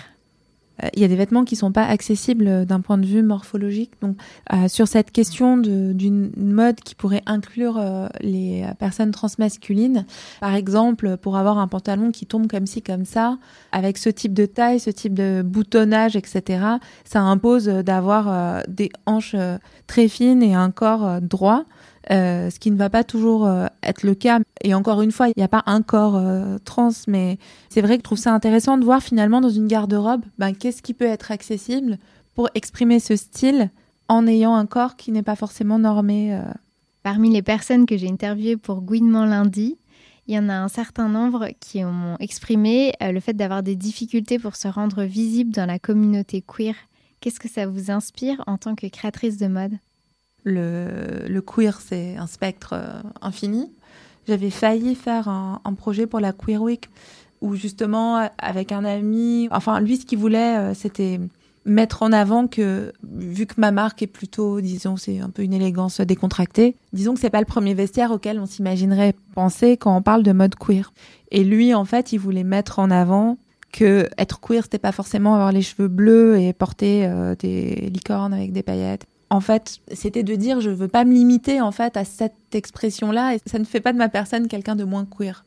Il 0.93 1.01
y 1.01 1.05
a 1.05 1.07
des 1.07 1.15
vêtements 1.15 1.43
qui 1.43 1.55
sont 1.55 1.71
pas 1.71 1.85
accessibles 1.85 2.47
euh, 2.47 2.65
d'un 2.65 2.81
point 2.81 2.97
de 2.97 3.05
vue 3.05 3.23
morphologique. 3.23 3.91
Donc, 4.01 4.17
euh, 4.53 4.67
sur 4.67 4.87
cette 4.87 5.11
question 5.11 5.57
d'une 5.57 6.31
mode 6.37 6.75
qui 6.81 6.95
pourrait 6.95 7.23
inclure 7.25 7.77
euh, 7.77 8.07
les 8.21 8.63
euh, 8.63 8.73
personnes 8.73 9.11
transmasculines, 9.11 10.05
par 10.39 10.55
exemple, 10.55 11.17
pour 11.17 11.37
avoir 11.37 11.57
un 11.57 11.67
pantalon 11.67 12.11
qui 12.11 12.25
tombe 12.25 12.47
comme 12.47 12.65
ci, 12.65 12.81
comme 12.81 13.05
ça, 13.05 13.37
avec 13.71 13.97
ce 13.97 14.09
type 14.09 14.33
de 14.33 14.45
taille, 14.45 14.79
ce 14.79 14.89
type 14.89 15.13
de 15.13 15.41
boutonnage, 15.45 16.15
etc., 16.15 16.79
ça 17.03 17.21
impose 17.21 17.69
euh, 17.69 17.83
d'avoir 17.83 18.27
euh, 18.29 18.61
des 18.67 18.89
hanches 19.05 19.35
euh, 19.35 19.57
très 19.87 20.07
fines 20.07 20.43
et 20.43 20.55
un 20.55 20.71
corps 20.71 21.05
euh, 21.05 21.19
droit. 21.19 21.65
Euh, 22.11 22.49
ce 22.49 22.59
qui 22.59 22.71
ne 22.71 22.75
va 22.75 22.89
pas 22.89 23.03
toujours 23.03 23.45
euh, 23.45 23.67
être 23.83 24.03
le 24.03 24.15
cas. 24.15 24.39
Et 24.61 24.73
encore 24.73 25.01
une 25.01 25.11
fois, 25.11 25.27
il 25.27 25.33
n'y 25.37 25.43
a 25.43 25.47
pas 25.47 25.63
un 25.67 25.83
corps 25.83 26.15
euh, 26.15 26.57
trans, 26.65 26.89
mais 27.07 27.37
c'est 27.69 27.81
vrai 27.81 27.97
que 27.97 28.01
je 28.01 28.03
trouve 28.03 28.17
ça 28.17 28.33
intéressant 28.33 28.77
de 28.77 28.83
voir 28.83 29.03
finalement 29.03 29.41
dans 29.41 29.49
une 29.49 29.67
garde-robe, 29.67 30.23
ben, 30.39 30.53
qu'est-ce 30.53 30.81
qui 30.81 30.95
peut 30.95 31.05
être 31.05 31.31
accessible 31.31 31.99
pour 32.33 32.49
exprimer 32.55 32.99
ce 32.99 33.15
style 33.15 33.69
en 34.07 34.25
ayant 34.25 34.55
un 34.55 34.65
corps 34.65 34.95
qui 34.95 35.11
n'est 35.11 35.23
pas 35.23 35.35
forcément 35.35 35.77
normé. 35.77 36.39
Parmi 37.03 37.29
les 37.29 37.43
personnes 37.43 37.85
que 37.85 37.95
j'ai 37.95 38.09
interviewées 38.09 38.57
pour 38.57 38.81
Gouinement 38.81 39.25
lundi, 39.25 39.77
il 40.25 40.33
y 40.33 40.39
en 40.39 40.49
a 40.49 40.55
un 40.55 40.67
certain 40.67 41.09
nombre 41.09 41.49
qui 41.59 41.83
m'ont 41.83 42.17
exprimé 42.19 42.93
le 43.01 43.19
fait 43.19 43.33
d'avoir 43.33 43.61
des 43.61 43.75
difficultés 43.75 44.39
pour 44.39 44.55
se 44.55 44.67
rendre 44.67 45.03
visible 45.03 45.51
dans 45.51 45.67
la 45.67 45.77
communauté 45.77 46.41
queer. 46.41 46.73
Qu'est-ce 47.19 47.39
que 47.39 47.49
ça 47.49 47.67
vous 47.67 47.91
inspire 47.91 48.43
en 48.47 48.57
tant 48.57 48.73
que 48.73 48.87
créatrice 48.87 49.37
de 49.37 49.47
mode? 49.47 49.77
Le, 50.43 51.39
queer, 51.41 51.79
c'est 51.81 52.17
un 52.17 52.27
spectre 52.27 52.73
euh, 52.73 53.01
infini. 53.21 53.71
J'avais 54.27 54.49
failli 54.49 54.95
faire 54.95 55.27
un, 55.27 55.61
un 55.63 55.73
projet 55.73 56.07
pour 56.07 56.19
la 56.19 56.33
Queer 56.33 56.61
Week 56.61 56.89
où 57.41 57.55
justement, 57.55 58.29
avec 58.37 58.71
un 58.71 58.85
ami, 58.85 59.47
enfin, 59.51 59.79
lui, 59.79 59.97
ce 59.97 60.05
qu'il 60.05 60.19
voulait, 60.19 60.57
euh, 60.57 60.73
c'était 60.73 61.19
mettre 61.65 62.03
en 62.03 62.11
avant 62.11 62.47
que, 62.47 62.91
vu 63.03 63.45
que 63.45 63.55
ma 63.57 63.71
marque 63.71 64.01
est 64.01 64.07
plutôt, 64.07 64.59
disons, 64.61 64.97
c'est 64.97 65.19
un 65.19 65.29
peu 65.29 65.43
une 65.43 65.53
élégance 65.53 66.01
décontractée, 66.01 66.75
disons 66.93 67.13
que 67.13 67.19
c'est 67.19 67.29
pas 67.29 67.39
le 67.39 67.45
premier 67.45 67.73
vestiaire 67.73 68.11
auquel 68.11 68.39
on 68.39 68.45
s'imaginerait 68.45 69.13
penser 69.35 69.77
quand 69.77 69.95
on 69.95 70.01
parle 70.01 70.23
de 70.23 70.31
mode 70.31 70.55
queer. 70.55 70.91
Et 71.31 71.43
lui, 71.43 71.73
en 71.73 71.85
fait, 71.85 72.11
il 72.11 72.17
voulait 72.17 72.43
mettre 72.43 72.79
en 72.79 72.89
avant 72.89 73.37
que 73.71 74.09
être 74.17 74.39
queer, 74.39 74.63
c'était 74.63 74.79
pas 74.79 74.91
forcément 74.91 75.35
avoir 75.35 75.51
les 75.51 75.61
cheveux 75.61 75.89
bleus 75.89 76.39
et 76.39 76.53
porter 76.53 77.05
euh, 77.05 77.35
des 77.35 77.89
licornes 77.93 78.33
avec 78.33 78.51
des 78.51 78.63
paillettes. 78.63 79.05
En 79.29 79.41
fait, 79.41 79.79
c'était 79.91 80.23
de 80.23 80.35
dire 80.35 80.59
je 80.59 80.69
veux 80.69 80.87
pas 80.87 81.05
me 81.05 81.13
limiter 81.13 81.61
en 81.61 81.71
fait 81.71 81.97
à 81.97 82.05
cette 82.05 82.33
expression-là 82.53 83.35
et 83.35 83.39
ça 83.45 83.59
ne 83.59 83.63
fait 83.63 83.79
pas 83.79 83.93
de 83.93 83.97
ma 83.97 84.09
personne 84.09 84.47
quelqu'un 84.47 84.75
de 84.75 84.83
moins 84.83 85.05
queer. 85.05 85.45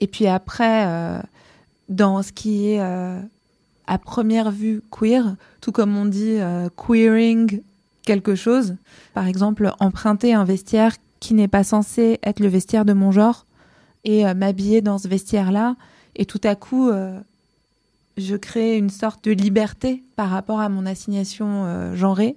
Et 0.00 0.06
puis 0.06 0.26
après, 0.26 0.86
euh, 0.86 1.20
dans 1.88 2.22
ce 2.22 2.32
qui 2.32 2.68
est 2.68 2.80
euh, 2.80 3.20
à 3.86 3.98
première 3.98 4.50
vue 4.50 4.82
queer, 4.90 5.36
tout 5.60 5.72
comme 5.72 5.96
on 5.96 6.06
dit 6.06 6.36
euh, 6.38 6.68
queering 6.76 7.62
quelque 8.06 8.34
chose, 8.34 8.76
par 9.12 9.26
exemple 9.26 9.72
emprunter 9.80 10.34
un 10.34 10.44
vestiaire 10.44 10.96
qui 11.20 11.34
n'est 11.34 11.48
pas 11.48 11.64
censé 11.64 12.18
être 12.22 12.40
le 12.40 12.48
vestiaire 12.48 12.84
de 12.84 12.92
mon 12.92 13.12
genre 13.12 13.46
et 14.04 14.24
m'habiller 14.34 14.82
dans 14.82 14.98
ce 14.98 15.08
vestiaire-là 15.08 15.76
et 16.16 16.26
tout 16.26 16.40
à 16.44 16.54
coup 16.54 16.90
je 18.18 18.36
crée 18.36 18.76
une 18.76 18.90
sorte 18.90 19.24
de 19.24 19.30
liberté 19.30 20.04
par 20.16 20.28
rapport 20.28 20.60
à 20.60 20.68
mon 20.68 20.84
assignation 20.84 21.94
genrée 21.94 22.36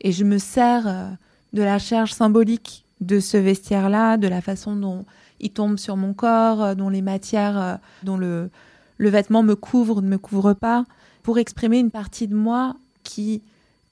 et 0.00 0.12
je 0.12 0.24
me 0.24 0.38
sers 0.38 0.86
euh, 0.86 1.08
de 1.52 1.62
la 1.62 1.78
charge 1.78 2.12
symbolique 2.12 2.84
de 3.00 3.20
ce 3.20 3.36
vestiaire-là, 3.36 4.16
de 4.16 4.28
la 4.28 4.40
façon 4.40 4.76
dont 4.76 5.04
il 5.40 5.50
tombe 5.50 5.78
sur 5.78 5.96
mon 5.96 6.14
corps, 6.14 6.62
euh, 6.62 6.74
dont 6.74 6.88
les 6.88 7.02
matières, 7.02 7.60
euh, 7.60 7.74
dont 8.02 8.16
le, 8.16 8.50
vêtement 8.98 9.42
me 9.42 9.54
couvre, 9.54 10.02
ne 10.02 10.08
me 10.08 10.18
couvre 10.18 10.52
pas, 10.52 10.84
pour 11.22 11.38
exprimer 11.38 11.78
une 11.78 11.90
partie 11.90 12.28
de 12.28 12.34
moi 12.34 12.76
qui 13.02 13.42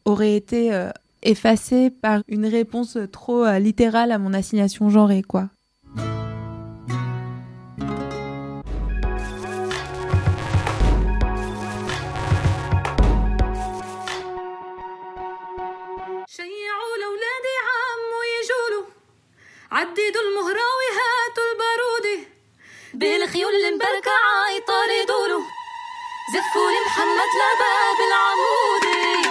aurait 0.05 0.37
été 0.37 0.89
effacée 1.23 1.91
par 1.91 2.23
une 2.29 2.47
réponse 2.47 2.97
trop 3.11 3.47
littérale 3.59 4.13
à 4.13 4.19
mon 4.19 4.33
assignation 4.33 4.89
genrée, 4.89 5.23
quoi. 5.23 5.51
عددوا 19.73 20.23
المهراوي 20.29 20.89
هاتوا 20.99 21.45
البارودي 21.53 22.29
بالخيول 22.95 23.55
المبركعة 23.55 24.51
يطاردوا 24.57 25.27
له 25.29 25.41
زفوا 26.35 26.71
لمحمد 26.71 27.31
لباب 27.41 27.99
العمودي 28.09 29.29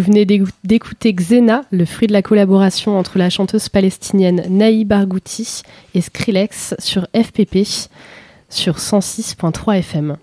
Vous 0.00 0.06
venez 0.06 0.24
d'écou- 0.24 0.48
d'écouter 0.64 1.12
Xena, 1.12 1.66
le 1.70 1.84
fruit 1.84 2.08
de 2.08 2.14
la 2.14 2.22
collaboration 2.22 2.98
entre 2.98 3.18
la 3.18 3.28
chanteuse 3.28 3.68
palestinienne 3.68 4.44
Naï 4.48 4.86
Barghouti 4.86 5.60
et 5.94 6.00
Skrillex 6.00 6.74
sur 6.78 7.06
FPP 7.14 7.66
sur 8.48 8.78
106.3 8.78 9.76
FM. 9.80 10.16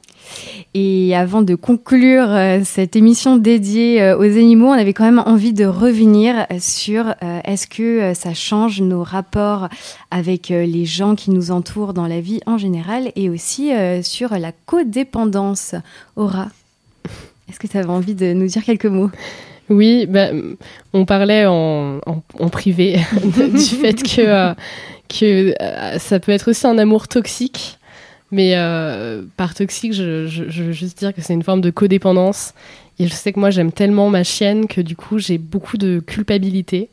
Et 0.74 1.16
avant 1.16 1.44
de 1.44 1.54
conclure 1.54 2.26
euh, 2.28 2.62
cette 2.66 2.96
émission 2.96 3.38
dédiée 3.38 4.02
euh, 4.02 4.18
aux 4.18 4.24
animaux, 4.24 4.70
on 4.70 4.72
avait 4.72 4.94
quand 4.94 5.04
même 5.06 5.22
envie 5.24 5.54
de 5.54 5.66
revenir 5.68 6.48
sur 6.60 7.10
euh, 7.22 7.40
est-ce 7.44 7.68
que 7.68 8.16
ça 8.16 8.34
change 8.34 8.82
nos 8.82 9.04
rapports 9.04 9.70
avec 10.10 10.48
les 10.50 10.86
gens 10.86 11.14
qui 11.14 11.30
nous 11.30 11.52
entourent 11.52 11.94
dans 11.94 12.08
la 12.08 12.20
vie 12.20 12.40
en 12.48 12.58
général 12.58 13.12
et 13.16 13.30
aussi 13.30 13.70
sur 14.02 14.32
la 14.40 14.54
codépendance? 14.66 15.76
Aura, 16.16 16.48
est-ce 17.48 17.60
que 17.60 17.68
tu 17.68 17.78
avais 17.78 17.90
envie 17.90 18.16
de 18.16 18.34
nous 18.34 18.48
dire 18.48 18.64
quelques 18.64 18.86
mots? 18.88 19.12
Oui, 19.70 20.06
bah, 20.08 20.28
on 20.94 21.06
parlait 21.06 21.46
en, 21.46 21.98
en- 22.06 22.24
en 22.40 22.50
privé 22.50 22.98
du 23.24 23.60
fait 23.60 24.02
que, 24.02 24.22
euh, 24.22 24.54
que 25.10 25.54
euh, 25.62 26.00
ça 26.00 26.20
peut 26.20 26.32
être 26.32 26.50
aussi 26.50 26.66
un 26.68 26.78
amour 26.78 27.08
toxique. 27.08 27.78
Mais 28.32 28.54
euh, 28.56 29.24
par 29.38 29.54
toxique, 29.54 29.94
je, 29.94 30.28
je- 30.28 30.50
je 30.50 30.64
veux 30.64 30.72
juste 30.74 30.98
dire 31.00 31.14
que 31.14 31.22
c'est 31.22 31.34
une 31.34 31.44
forme 31.44 31.62
de 31.62 31.70
codépendance. 31.70 32.54
Et 33.00 33.08
je 33.08 33.14
sais 33.14 33.32
que 33.34 33.40
moi, 33.40 33.50
j'aime 33.52 33.72
tellement 33.72 34.10
ma 34.10 34.24
chienne 34.24 34.68
que 34.68 34.82
du 34.82 34.96
coup, 34.96 35.20
j'ai 35.20 35.38
beaucoup 35.38 35.78
de 35.78 36.00
culpabilité 36.00 36.90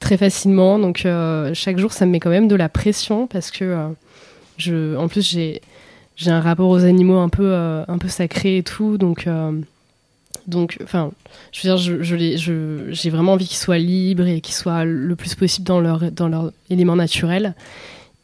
très 0.00 0.16
facilement. 0.16 0.78
Donc, 0.78 1.06
chaque 1.52 1.78
jour, 1.78 1.92
ça 1.92 2.06
me 2.06 2.12
met 2.12 2.20
quand 2.20 2.30
même 2.30 2.48
de 2.48 2.56
la 2.56 2.68
pression 2.68 3.26
parce 3.26 3.50
que, 3.50 3.76
je, 4.56 4.96
en 4.96 5.06
plus, 5.08 5.28
j'ai 5.28 5.60
un 6.26 6.40
rapport 6.40 6.68
aux 6.70 6.84
animaux 6.84 7.18
un 7.18 7.28
peu, 7.28 7.54
un 7.54 7.98
peu 7.98 8.08
sacré 8.08 8.58
et 8.58 8.62
tout. 8.62 8.96
Donc, 8.98 9.26
donc 10.46 10.78
enfin, 10.82 11.10
je 11.52 11.68
veux 11.68 11.76
dire, 11.76 12.92
j'ai 12.92 13.10
vraiment 13.10 13.32
envie 13.32 13.46
qu'ils 13.46 13.56
soient 13.56 13.78
libres 13.78 14.26
et 14.26 14.40
qu'ils 14.40 14.54
soient 14.54 14.84
le 14.84 15.16
plus 15.16 15.34
possible 15.34 15.66
dans 15.66 15.80
leur, 15.80 16.10
dans 16.12 16.28
leur 16.28 16.52
élément 16.70 16.96
naturel. 16.96 17.54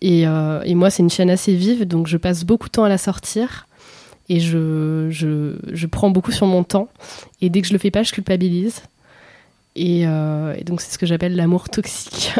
Et, 0.03 0.27
euh, 0.27 0.63
moi, 0.75 0.91
c'est 0.91 1.03
une 1.03 1.11
chaîne 1.11 1.31
assez 1.31 1.55
vive, 1.55 1.85
donc 1.85 2.07
je 2.07 2.17
passe 2.17 2.45
beaucoup 2.45 2.69
de 2.69 2.73
temps 2.73 2.85
à 2.85 2.89
la 2.89 2.99
sortir. 2.99 3.67
Et 4.29 4.39
je, 4.39 5.09
je, 5.11 5.87
prends 5.87 6.11
beaucoup 6.11 6.31
sur 6.31 6.47
mon 6.47 6.63
temps. 6.63 6.89
Et 7.41 7.51
dès 7.51 7.63
que 7.63 7.67
je 7.67 7.73
le 7.73 7.81
fais 7.81 7.91
pas, 7.91 8.05
je 8.05 8.13
culpabilise. 8.13 8.83
Et, 9.75 10.07
euh, 10.07 10.55
donc, 10.65 10.81
c'est 10.81 10.93
ce 10.93 10.99
que 10.99 11.07
j'appelle 11.07 11.35
l'amour 11.35 11.69
toxique. 11.69 12.35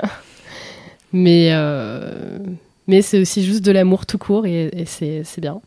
mais 1.13 1.49
euh, 1.51 2.39
mais 2.87 3.03
c'est 3.03 3.21
aussi 3.21 3.45
juste 3.45 3.65
de 3.65 3.73
l'amour 3.73 4.07
tout 4.07 4.19
court 4.19 4.47
et, 4.47 4.67
et 4.73 4.85
c'est 4.87 5.41
bien. 5.41 5.61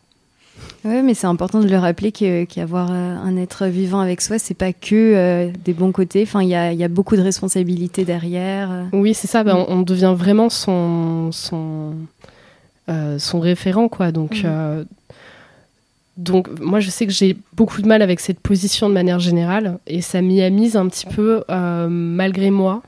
Ouais, 0.84 1.02
mais 1.02 1.14
c'est 1.14 1.26
important 1.26 1.60
de 1.60 1.68
le 1.68 1.78
rappeler 1.78 2.12
qu'avoir 2.12 2.90
euh, 2.90 3.16
un 3.16 3.36
être 3.36 3.66
vivant 3.66 4.00
avec 4.00 4.20
soi, 4.20 4.38
c'est 4.38 4.54
pas 4.54 4.72
que 4.72 4.94
euh, 4.94 5.50
des 5.64 5.72
bons 5.72 5.92
côtés. 5.92 6.22
Enfin, 6.24 6.42
il 6.42 6.48
y 6.50 6.54
a, 6.54 6.72
il 6.72 6.78
y 6.78 6.84
a 6.84 6.88
beaucoup 6.88 7.16
de 7.16 7.22
responsabilités 7.22 8.04
derrière. 8.04 8.70
euh. 8.70 8.84
Oui, 8.92 9.14
c'est 9.14 9.26
ça. 9.26 9.44
bah, 9.44 9.56
on, 9.56 9.78
on 9.78 9.82
devient 9.82 10.14
vraiment 10.16 10.50
son 10.50 11.32
son 11.32 11.94
euh, 12.90 13.18
son 13.18 13.40
référent, 13.40 13.88
quoi. 13.88 14.12
Donc 14.12 14.42
euh, 14.44 14.84
donc 16.16 16.48
moi, 16.60 16.78
je 16.80 16.90
sais 16.90 17.06
que 17.06 17.12
j'ai 17.12 17.36
beaucoup 17.54 17.82
de 17.82 17.88
mal 17.88 18.00
avec 18.02 18.20
cette 18.20 18.38
position 18.38 18.88
de 18.88 18.94
manière 18.94 19.18
générale 19.18 19.78
et 19.86 20.00
ça 20.00 20.20
m'y 20.20 20.42
a 20.42 20.50
mise 20.50 20.76
un 20.76 20.86
petit 20.88 21.06
peu 21.06 21.42
euh, 21.50 21.88
malgré 21.88 22.50
moi. 22.50 22.82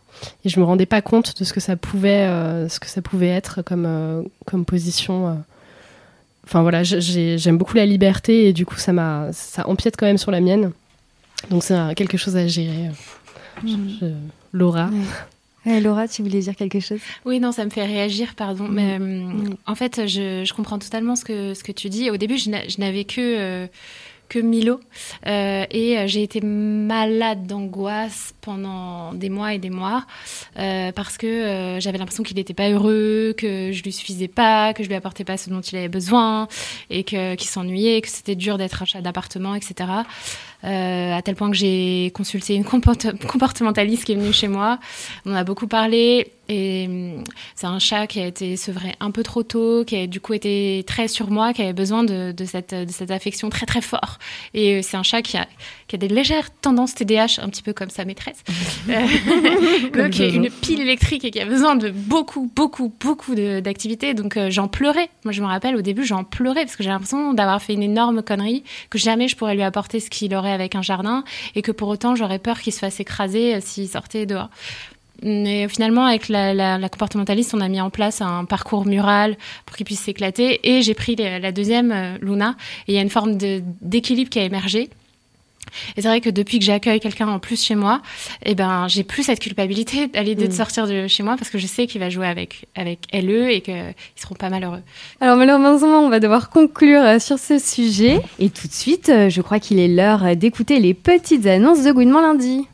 Et 0.45 0.49
je 0.49 0.61
me 0.61 0.65
rendais 0.65 0.87
pas 0.87 1.03
compte 1.03 1.39
de 1.39 1.45
ce 1.45 1.53
que 1.53 1.61
ça 1.61 1.77
pouvait 1.77 2.27
euh, 2.27 2.69
ce 2.69 2.79
que 2.79 2.87
ça 2.89 3.03
pouvait 3.03 3.29
être 3.29 3.63
comme 3.63 3.85
euh, 3.87 4.23
comme 4.45 4.65
position. 4.65 5.39
Euh. 6.47 6.49
Enfin 6.49 6.63
voilà, 6.63 6.83
j'ai- 6.83 7.01
j'ai- 7.01 7.39
j'aime 7.39 7.59
beaucoup 7.59 7.77
la 7.77 7.87
liberté 7.87 8.47
et 8.49 8.53
du 8.53 8.65
coup 8.65 8.77
ça 8.77 8.93
m'a 8.93 9.29
ça 9.33 9.69
empiète 9.69 9.97
quand 9.97 10.07
même 10.07 10.19
sur 10.19 10.31
la 10.31 10.41
mienne. 10.41 10.73
Donc 11.51 11.63
c'est 11.65 11.77
quelque 11.97 12.17
chose 12.17 12.37
à 12.37 12.47
gérer. 12.47 12.91
Je- 13.65 13.71
je- 14.01 14.07
Laura. 14.53 14.91
Ouais, 15.65 15.81
Laura, 15.81 16.07
tu 16.07 16.23
voulais 16.23 16.39
dire 16.41 16.55
quelque 16.55 16.79
chose? 16.79 17.01
Oui, 17.25 17.41
non, 17.41 17.51
ça 17.51 17.65
me 17.65 17.71
fait 17.71 17.85
réagir, 17.85 18.35
pardon. 18.37 18.69
Mais 18.71 18.99
euh, 19.01 19.29
en 19.67 19.75
fait, 19.75 20.07
je, 20.07 20.45
je 20.45 20.55
comprends 20.55 20.79
totalement 20.79 21.17
ce 21.17 21.25
que, 21.25 21.55
ce 21.55 21.65
que 21.65 21.73
tu 21.73 21.89
dis. 21.89 22.09
Au 22.11 22.17
début, 22.17 22.39
je 22.39 22.51
n'avais 22.81 23.03
que, 23.05 23.21
euh, 23.21 23.67
que 24.29 24.39
Milo. 24.39 24.81
Euh, 25.27 25.65
et 25.71 25.99
euh, 25.99 26.07
j'ai 26.07 26.23
été 26.23 26.41
malade 26.41 27.47
d'angoisse 27.47 28.35
pendant 28.41 29.13
des 29.13 29.31
mois 29.31 29.55
et 29.55 29.59
des 29.59 29.71
mois. 29.71 30.05
euh, 30.59 30.93
parce 30.93 31.17
que 31.19 31.27
euh, 31.27 31.81
j'avais 31.81 31.99
l'impression 31.99 32.23
qu'il 32.23 32.37
n'était 32.37 32.55
pas 32.55 32.69
heureux, 32.71 33.35
que 33.37 33.73
je 33.73 33.83
lui 33.83 33.93
suffisais 33.93 34.29
pas, 34.29 34.73
que 34.75 34.83
je 34.83 34.89
lui 34.89 34.95
apportais 34.95 35.25
pas 35.25 35.37
ce 35.37 35.51
dont 35.51 35.61
il 35.61 35.77
avait 35.77 35.89
besoin, 35.89 36.49
et 36.91 37.05
que 37.05 37.35
qu'il 37.35 37.49
s'ennuyait, 37.49 38.01
que 38.01 38.09
c'était 38.09 38.35
dur 38.37 38.59
d'être 38.59 38.83
un 38.83 38.87
chat 38.87 39.01
d'appartement, 39.01 39.55
etc. 39.55 39.91
Euh, 40.65 41.15
à 41.15 41.23
tel 41.23 41.35
point 41.37 41.51
que 41.51 41.57
j'ai 41.57 42.11
consulté 42.15 42.55
une 42.55 42.65
comporte- 42.65 43.17
comportementaliste 43.27 44.05
qui 44.05 44.13
est 44.13 44.17
venue 44.17 44.33
chez 44.33 44.49
moi. 44.49 44.79
On 45.25 45.35
a 45.35 45.45
beaucoup 45.45 45.67
parlé 45.67 46.33
et 46.49 46.87
hum, 46.89 47.25
c'est 47.55 47.67
un 47.67 47.79
chat 47.79 48.07
qui 48.07 48.21
a 48.21 48.27
été 48.27 48.57
sevré 48.57 48.95
un 49.01 49.11
peu 49.11 49.23
trop 49.23 49.43
tôt, 49.43 49.85
qui 49.85 49.97
a 49.97 50.07
du 50.07 50.21
coup 50.21 50.33
été 50.35 50.85
très 50.87 51.09
sur 51.09 51.31
moi, 51.31 51.53
qui 51.53 51.63
avait 51.63 51.73
besoin 51.73 52.05
de, 52.05 52.33
de 52.33 52.45
cette, 52.45 52.75
de 52.75 52.91
cette 52.91 53.11
affection 53.11 53.51
très 53.51 53.67
très 53.67 53.81
fort. 53.81 54.19
Et 54.55 54.77
euh, 54.77 54.81
c'est 54.83 54.97
un 54.97 55.03
chat 55.03 55.23
qui 55.23 55.37
a, 55.37 55.47
qui 55.89 55.97
a 55.97 55.99
des 55.99 56.09
légères 56.09 56.51
tendances 56.61 56.95
TDAH, 56.95 57.41
un 57.43 57.49
petit 57.49 57.63
peu 57.63 57.73
comme 57.73 57.91
sa 57.91 58.05
maîtresse. 58.05 58.43
Euh, 58.89 59.05
donc 59.93 60.11
qui 60.11 60.23
est 60.23 60.31
une 60.31 60.49
pile 60.49 60.81
électrique 60.81 61.25
et 61.25 61.31
qui 61.31 61.41
a 61.41 61.45
besoin 61.45 61.75
de 61.75 61.91
beaucoup, 61.91 62.51
beaucoup, 62.55 62.93
beaucoup 63.01 63.35
d'activités. 63.35 64.15
Donc 64.15 64.37
euh, 64.37 64.49
j'en 64.49 64.69
pleurais. 64.69 65.09
Moi 65.25 65.33
je 65.33 65.43
me 65.43 65.47
rappelle 65.47 65.75
au 65.75 65.83
début 65.83 66.05
j'en 66.05 66.23
pleurais 66.23 66.65
parce 66.65 66.77
que 66.77 66.85
j'ai 66.85 66.91
l'impression 66.91 67.35
d'avoir 67.35 67.61
fait 67.61 67.75
une 67.75 67.83
énorme 67.83 68.23
connerie, 68.23 68.63
que 68.91 68.99
jamais 68.99 69.27
je 69.27 69.37
pourrais 69.37 69.55
lui 69.55 69.63
apporter 69.63 69.99
ce 69.99 70.09
qu'il 70.09 70.35
aurait 70.35 70.53
avec 70.57 70.75
un 70.75 70.83
jardin 70.83 71.23
et 71.55 71.63
que 71.63 71.73
pour 71.73 71.89
autant 71.89 72.17
j'aurais 72.17 72.41
peur 72.41 72.61
qu'il 72.61 72.73
se 72.73 72.81
fasse 72.81 72.99
écraser 73.01 73.55
euh, 73.55 73.61
s'il 73.61 73.89
sortait 73.89 74.27
dehors. 74.27 74.51
Mais 75.23 75.67
finalement, 75.69 76.05
avec 76.05 76.29
la, 76.29 76.79
comportementaliste, 76.91 77.55
on 77.55 77.61
a 77.61 77.69
mis 77.69 77.81
en 77.81 77.89
place 77.91 78.21
un 78.21 78.45
parcours 78.45 78.85
mural 78.87 79.37
pour 79.65 79.77
qu'il 79.77 79.87
puisse 79.87 80.01
s'éclater. 80.01 80.61
Et 80.63 80.83
j'ai 80.83 80.93
pris 80.95 81.17
la, 81.17 81.53
deuxième, 81.53 81.91
euh, 81.91 82.19
Luna. 82.21 82.55
Et 82.87 82.93
il 82.93 82.95
y 82.95 82.99
a 82.99 83.03
une 83.03 83.09
forme 83.09 83.37
d'équilibre 83.81 84.29
qui 84.29 84.39
a 84.39 84.45
émergé. 84.45 84.91
Et 85.97 86.03
c'est 86.03 86.09
vrai 86.09 86.21
que 86.21 86.31
depuis 86.31 86.59
que 86.59 86.65
j'accueille 86.65 87.01
quelqu'un 87.01 87.29
en 87.29 87.39
plus 87.39 87.63
chez 87.63 87.75
moi, 87.75 88.01
eh 88.45 88.55
ben, 88.55 88.87
j'ai 88.89 89.05
plus 89.05 89.23
cette 89.25 89.41
culpabilité 89.41 90.09
à 90.15 90.23
l'idée 90.23 90.47
de 90.49 90.53
Mm. 90.53 90.57
sortir 90.57 90.87
de 90.87 91.07
chez 91.07 91.23
moi 91.23 91.37
parce 91.37 91.51
que 91.51 91.59
je 91.59 91.67
sais 91.67 91.87
qu'il 91.87 92.01
va 92.01 92.11
jouer 92.11 92.27
avec, 92.27 92.67
avec 92.75 93.01
LE 93.13 93.51
et 93.51 93.61
qu'ils 93.61 93.95
seront 94.17 94.35
pas 94.35 94.49
malheureux. 94.49 94.83
Alors 95.21 95.37
malheureusement, 95.37 96.01
on 96.01 96.09
va 96.09 96.21
devoir 96.21 96.51
conclure 96.51 97.03
euh, 97.03 97.19
sur 97.19 97.39
ce 97.39 97.59
sujet. 97.59 98.21
Et 98.39 98.51
tout 98.51 98.69
de 98.69 98.73
suite, 98.73 99.09
euh, 99.09 99.29
je 99.29 99.41
crois 99.43 99.59
qu'il 99.61 99.79
est 99.79 99.89
l'heure 99.89 100.25
euh, 100.25 100.35
d'écouter 100.35 100.79
les 100.81 100.95
petites 100.95 101.47
annonces 101.47 101.83
de 101.85 101.93
Gouinement 101.93 102.21
lundi. 102.21 102.67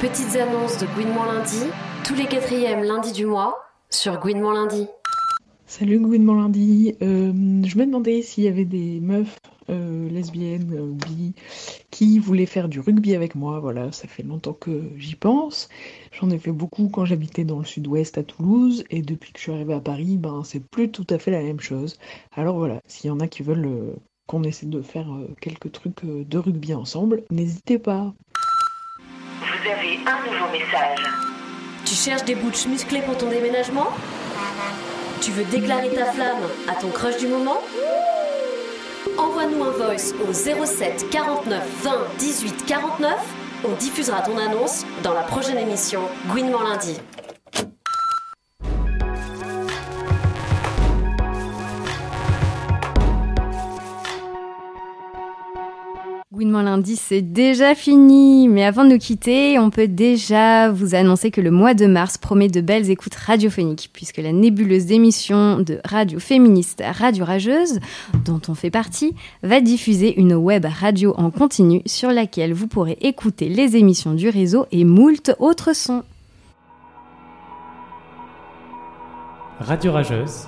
Petites 0.00 0.36
annonces 0.36 0.78
de 0.78 0.86
Gouinement 0.94 1.24
lundi, 1.24 1.58
tous 2.04 2.14
les 2.14 2.26
quatrièmes 2.26 2.84
lundis 2.84 3.10
du 3.10 3.26
mois, 3.26 3.58
sur 3.90 4.20
Gouinement 4.20 4.52
lundi. 4.52 4.86
Salut 5.66 5.98
Gouinement 5.98 6.34
lundi. 6.34 6.94
Euh, 7.02 7.32
je 7.64 7.76
me 7.76 7.84
demandais 7.84 8.22
s'il 8.22 8.44
y 8.44 8.48
avait 8.48 8.64
des 8.64 9.00
meufs 9.00 9.40
euh, 9.70 10.08
lesbiennes 10.08 10.72
ou 10.72 10.96
qui 11.90 12.20
voulaient 12.20 12.46
faire 12.46 12.68
du 12.68 12.78
rugby 12.78 13.16
avec 13.16 13.34
moi. 13.34 13.58
Voilà, 13.58 13.90
ça 13.90 14.06
fait 14.06 14.22
longtemps 14.22 14.52
que 14.52 14.84
j'y 14.98 15.16
pense. 15.16 15.68
J'en 16.12 16.30
ai 16.30 16.38
fait 16.38 16.52
beaucoup 16.52 16.88
quand 16.90 17.04
j'habitais 17.04 17.44
dans 17.44 17.58
le 17.58 17.64
sud-ouest 17.64 18.18
à 18.18 18.22
Toulouse 18.22 18.84
et 18.90 19.02
depuis 19.02 19.32
que 19.32 19.38
je 19.38 19.42
suis 19.42 19.52
arrivée 19.52 19.74
à 19.74 19.80
Paris, 19.80 20.16
ben 20.16 20.42
c'est 20.44 20.64
plus 20.64 20.92
tout 20.92 21.06
à 21.10 21.18
fait 21.18 21.32
la 21.32 21.42
même 21.42 21.60
chose. 21.60 21.98
Alors 22.36 22.56
voilà, 22.56 22.80
s'il 22.86 23.08
y 23.08 23.10
en 23.10 23.18
a 23.18 23.26
qui 23.26 23.42
veulent 23.42 23.66
euh, 23.66 23.96
qu'on 24.28 24.44
essaie 24.44 24.66
de 24.66 24.80
faire 24.80 25.08
quelques 25.40 25.72
trucs 25.72 26.04
de 26.04 26.38
rugby 26.38 26.74
ensemble, 26.74 27.24
n'hésitez 27.30 27.80
pas. 27.80 28.14
Vous 29.60 29.68
avez 29.70 29.98
un 30.06 30.24
nouveau 30.24 30.52
message. 30.52 30.98
Tu 31.84 31.94
cherches 31.94 32.24
des 32.24 32.36
bouches 32.36 32.66
musclées 32.66 33.02
pour 33.02 33.16
ton 33.16 33.28
déménagement? 33.28 33.88
Tu 35.20 35.32
veux 35.32 35.44
déclarer 35.44 35.90
ta 35.90 36.06
flamme 36.12 36.42
à 36.68 36.74
ton 36.74 36.90
crush 36.90 37.16
du 37.16 37.26
moment? 37.26 37.60
Envoie-nous 39.16 39.64
un 39.64 39.70
voice 39.70 40.14
au 40.28 40.32
07 40.32 41.10
49 41.10 41.62
20 41.82 41.90
18 42.18 42.66
49. 42.66 43.12
On 43.64 43.72
diffusera 43.72 44.20
ton 44.20 44.38
annonce 44.38 44.84
dans 45.02 45.14
la 45.14 45.22
prochaine 45.22 45.58
émission 45.58 46.02
Gouinement 46.28 46.62
lundi. 46.62 46.96
Gouinement 56.38 56.62
lundi, 56.62 56.94
c'est 56.94 57.20
déjà 57.20 57.74
fini. 57.74 58.46
Mais 58.46 58.64
avant 58.64 58.84
de 58.84 58.90
nous 58.90 58.98
quitter, 58.98 59.58
on 59.58 59.70
peut 59.70 59.88
déjà 59.88 60.70
vous 60.70 60.94
annoncer 60.94 61.32
que 61.32 61.40
le 61.40 61.50
mois 61.50 61.74
de 61.74 61.86
mars 61.86 62.16
promet 62.16 62.46
de 62.46 62.60
belles 62.60 62.90
écoutes 62.90 63.16
radiophoniques, 63.16 63.90
puisque 63.92 64.18
la 64.18 64.30
nébuleuse 64.30 64.86
d'émissions 64.86 65.58
de 65.58 65.80
radio 65.84 66.20
féministe 66.20 66.80
Radio 66.96 67.24
Rageuse, 67.24 67.80
dont 68.24 68.40
on 68.46 68.54
fait 68.54 68.70
partie, 68.70 69.16
va 69.42 69.60
diffuser 69.60 70.16
une 70.16 70.34
web 70.34 70.64
radio 70.64 71.12
en 71.16 71.32
continu 71.32 71.82
sur 71.86 72.12
laquelle 72.12 72.52
vous 72.52 72.68
pourrez 72.68 72.96
écouter 73.00 73.48
les 73.48 73.74
émissions 73.74 74.14
du 74.14 74.28
réseau 74.28 74.66
et 74.70 74.84
moult 74.84 75.32
autres 75.40 75.74
sons. 75.74 76.04
Radio 79.58 79.90
Rageuse. 79.90 80.46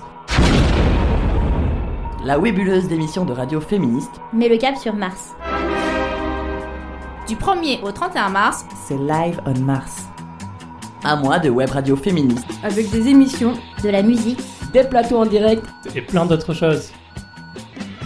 La 2.23 2.39
webuleuse 2.39 2.87
d'émissions 2.87 3.25
de 3.25 3.33
radio 3.33 3.59
féministe, 3.59 4.21
Mets 4.31 4.47
le 4.47 4.57
cap 4.57 4.77
sur 4.77 4.93
Mars. 4.93 5.33
Du 7.31 7.37
1er 7.37 7.81
au 7.81 7.93
31 7.93 8.27
mars, 8.27 8.65
c'est 8.85 8.97
Live 8.97 9.39
on 9.45 9.57
Mars. 9.61 10.03
Un 11.05 11.15
mois 11.15 11.39
de 11.39 11.49
web 11.49 11.69
radio 11.69 11.95
féministe. 11.95 12.45
avec 12.61 12.89
des 12.89 13.07
émissions, 13.07 13.53
de 13.81 13.87
la 13.87 14.01
musique, 14.01 14.41
Des 14.73 14.83
plateaux 14.83 15.19
en 15.21 15.25
direct. 15.25 15.63
Et 15.95 16.01
plein 16.01 16.25
d'autres 16.25 16.53
choses. 16.53 16.91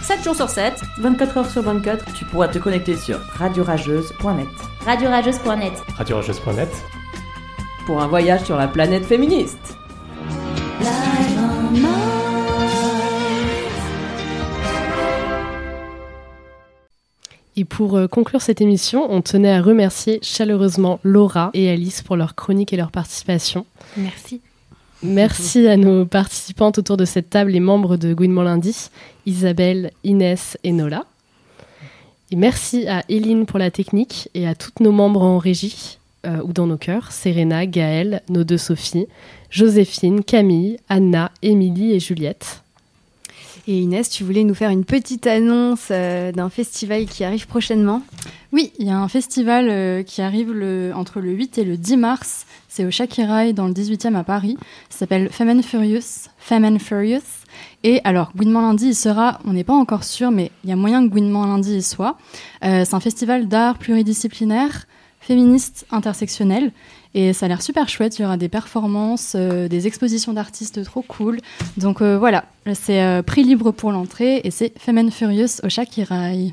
7 0.00 0.22
jours 0.22 0.36
sur 0.36 0.48
7, 0.48 0.80
24 1.00 1.38
heures 1.38 1.50
sur 1.50 1.62
24. 1.62 2.04
Tu 2.14 2.24
pourras 2.26 2.46
te 2.46 2.60
connecter 2.60 2.94
sur 2.94 3.18
radiorageuse.net. 3.18 4.46
radiorageuse.net. 4.84 5.72
RadioRageuse.net. 5.98 6.70
Pour 7.84 8.00
un 8.00 8.06
voyage 8.06 8.44
sur 8.44 8.56
la 8.56 8.68
planète 8.68 9.06
féministe. 9.06 9.76
Et 17.56 17.64
pour 17.64 17.96
euh, 17.96 18.06
conclure 18.06 18.42
cette 18.42 18.60
émission, 18.60 19.10
on 19.10 19.22
tenait 19.22 19.50
à 19.50 19.62
remercier 19.62 20.18
chaleureusement 20.22 21.00
Laura 21.02 21.50
et 21.54 21.70
Alice 21.70 22.02
pour 22.02 22.16
leur 22.16 22.34
chronique 22.34 22.72
et 22.72 22.76
leur 22.76 22.90
participation. 22.90 23.64
Merci. 23.96 24.42
Merci 25.02 25.66
à 25.66 25.76
nos 25.76 26.04
participantes 26.04 26.78
autour 26.78 26.96
de 26.96 27.04
cette 27.04 27.30
table 27.30 27.54
et 27.54 27.60
membres 27.60 27.96
de 27.96 28.12
Gouinement 28.12 28.42
Lundi, 28.42 28.90
Isabelle, 29.24 29.90
Inès 30.04 30.58
et 30.64 30.72
Nola. 30.72 31.06
Et 32.30 32.36
merci 32.36 32.88
à 32.88 33.04
Eline 33.08 33.46
pour 33.46 33.58
la 33.58 33.70
technique 33.70 34.28
et 34.34 34.46
à 34.48 34.54
toutes 34.54 34.80
nos 34.80 34.92
membres 34.92 35.22
en 35.22 35.38
régie 35.38 35.98
euh, 36.26 36.42
ou 36.42 36.52
dans 36.52 36.66
nos 36.66 36.76
cœurs, 36.76 37.12
Serena, 37.12 37.66
Gaëlle, 37.66 38.22
nos 38.28 38.42
deux 38.42 38.58
Sophie, 38.58 39.06
Joséphine, 39.50 40.24
Camille, 40.24 40.78
Anna, 40.88 41.30
Émilie 41.42 41.92
et 41.92 42.00
Juliette. 42.00 42.62
Et 43.68 43.80
Inès, 43.80 44.08
tu 44.08 44.22
voulais 44.22 44.44
nous 44.44 44.54
faire 44.54 44.70
une 44.70 44.84
petite 44.84 45.26
annonce 45.26 45.88
euh, 45.90 46.30
d'un 46.30 46.50
festival 46.50 47.06
qui 47.06 47.24
arrive 47.24 47.48
prochainement 47.48 48.00
Oui, 48.52 48.72
il 48.78 48.86
y 48.86 48.90
a 48.90 48.96
un 48.96 49.08
festival 49.08 49.68
euh, 49.68 50.04
qui 50.04 50.22
arrive 50.22 50.50
entre 50.94 51.20
le 51.20 51.32
8 51.32 51.58
et 51.58 51.64
le 51.64 51.76
10 51.76 51.96
mars. 51.96 52.46
C'est 52.68 52.84
au 52.84 52.92
Shakirai 52.92 53.52
dans 53.54 53.66
le 53.66 53.72
18e 53.72 54.14
à 54.14 54.22
Paris. 54.22 54.56
Ça 54.88 54.98
s'appelle 54.98 55.30
Femme 55.30 55.48
and 55.48 55.62
Furious. 55.62 56.28
Femme 56.38 56.64
and 56.64 56.78
Furious. 56.78 57.24
Et 57.82 58.00
alors, 58.04 58.30
Gouinement 58.36 58.60
Lundi, 58.60 58.88
il 58.88 58.94
sera, 58.94 59.40
on 59.44 59.52
n'est 59.52 59.64
pas 59.64 59.74
encore 59.74 60.04
sûr, 60.04 60.30
mais 60.30 60.52
il 60.62 60.70
y 60.70 60.72
a 60.72 60.76
moyen 60.76 61.04
que 61.04 61.10
Gouinement 61.10 61.44
Lundi 61.44 61.76
y 61.78 61.82
soit. 61.82 62.16
Euh, 62.64 62.84
c'est 62.84 62.94
un 62.94 63.00
festival 63.00 63.48
d'art 63.48 63.78
pluridisciplinaire, 63.78 64.86
féministe, 65.20 65.86
intersectionnel. 65.90 66.70
Et 67.14 67.32
ça 67.32 67.46
a 67.46 67.48
l'air 67.48 67.62
super 67.62 67.88
chouette. 67.88 68.18
Il 68.18 68.22
y 68.22 68.24
aura 68.24 68.36
des 68.36 68.48
performances, 68.48 69.34
euh, 69.34 69.68
des 69.68 69.86
expositions 69.86 70.32
d'artistes 70.32 70.84
trop 70.84 71.02
cool. 71.02 71.40
Donc 71.76 72.02
euh, 72.02 72.18
voilà, 72.18 72.44
c'est 72.74 73.02
euh, 73.02 73.22
prix 73.22 73.42
libre 73.42 73.70
pour 73.70 73.92
l'entrée 73.92 74.40
et 74.44 74.50
c'est 74.50 74.78
Femen 74.78 75.10
Furious 75.10 75.60
au 75.62 75.68
Shakirai. 75.68 76.52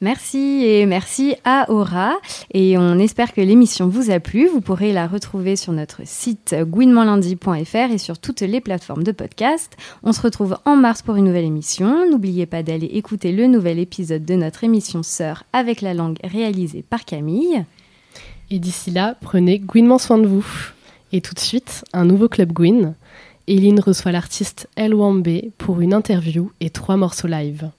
Merci 0.00 0.64
et 0.66 0.84
merci 0.84 1.34
à 1.44 1.70
Aura. 1.70 2.14
Et 2.52 2.76
on 2.76 2.98
espère 2.98 3.32
que 3.32 3.40
l'émission 3.40 3.88
vous 3.88 4.10
a 4.10 4.20
plu. 4.20 4.48
Vous 4.48 4.60
pourrez 4.60 4.92
la 4.92 5.06
retrouver 5.06 5.56
sur 5.56 5.72
notre 5.72 6.02
site 6.04 6.54
gouinementlundi.fr 6.60 7.92
et 7.92 7.98
sur 7.98 8.18
toutes 8.18 8.42
les 8.42 8.60
plateformes 8.60 9.02
de 9.02 9.12
podcast. 9.12 9.76
On 10.02 10.12
se 10.12 10.20
retrouve 10.20 10.58
en 10.66 10.76
mars 10.76 11.00
pour 11.00 11.16
une 11.16 11.24
nouvelle 11.24 11.44
émission. 11.44 12.10
N'oubliez 12.10 12.44
pas 12.44 12.62
d'aller 12.62 12.86
écouter 12.86 13.32
le 13.32 13.46
nouvel 13.46 13.78
épisode 13.78 14.26
de 14.26 14.34
notre 14.34 14.64
émission 14.64 15.02
Sœur 15.02 15.44
avec 15.54 15.80
la 15.80 15.94
langue 15.94 16.18
réalisée 16.22 16.82
par 16.82 17.06
Camille. 17.06 17.64
Et 18.50 18.58
d'ici 18.58 18.90
là, 18.90 19.16
prenez 19.20 19.58
gouinement 19.58 19.98
soin 19.98 20.18
de 20.18 20.26
vous. 20.26 20.46
Et 21.12 21.20
tout 21.20 21.34
de 21.34 21.40
suite, 21.40 21.84
un 21.92 22.04
nouveau 22.04 22.28
Club 22.28 22.52
Gwyn. 22.52 22.94
Eline 23.46 23.80
reçoit 23.80 24.12
l'artiste 24.12 24.68
El 24.76 24.94
Wambe 24.94 25.50
pour 25.58 25.80
une 25.80 25.92
interview 25.92 26.50
et 26.60 26.70
trois 26.70 26.96
morceaux 26.96 27.28
live. 27.28 27.70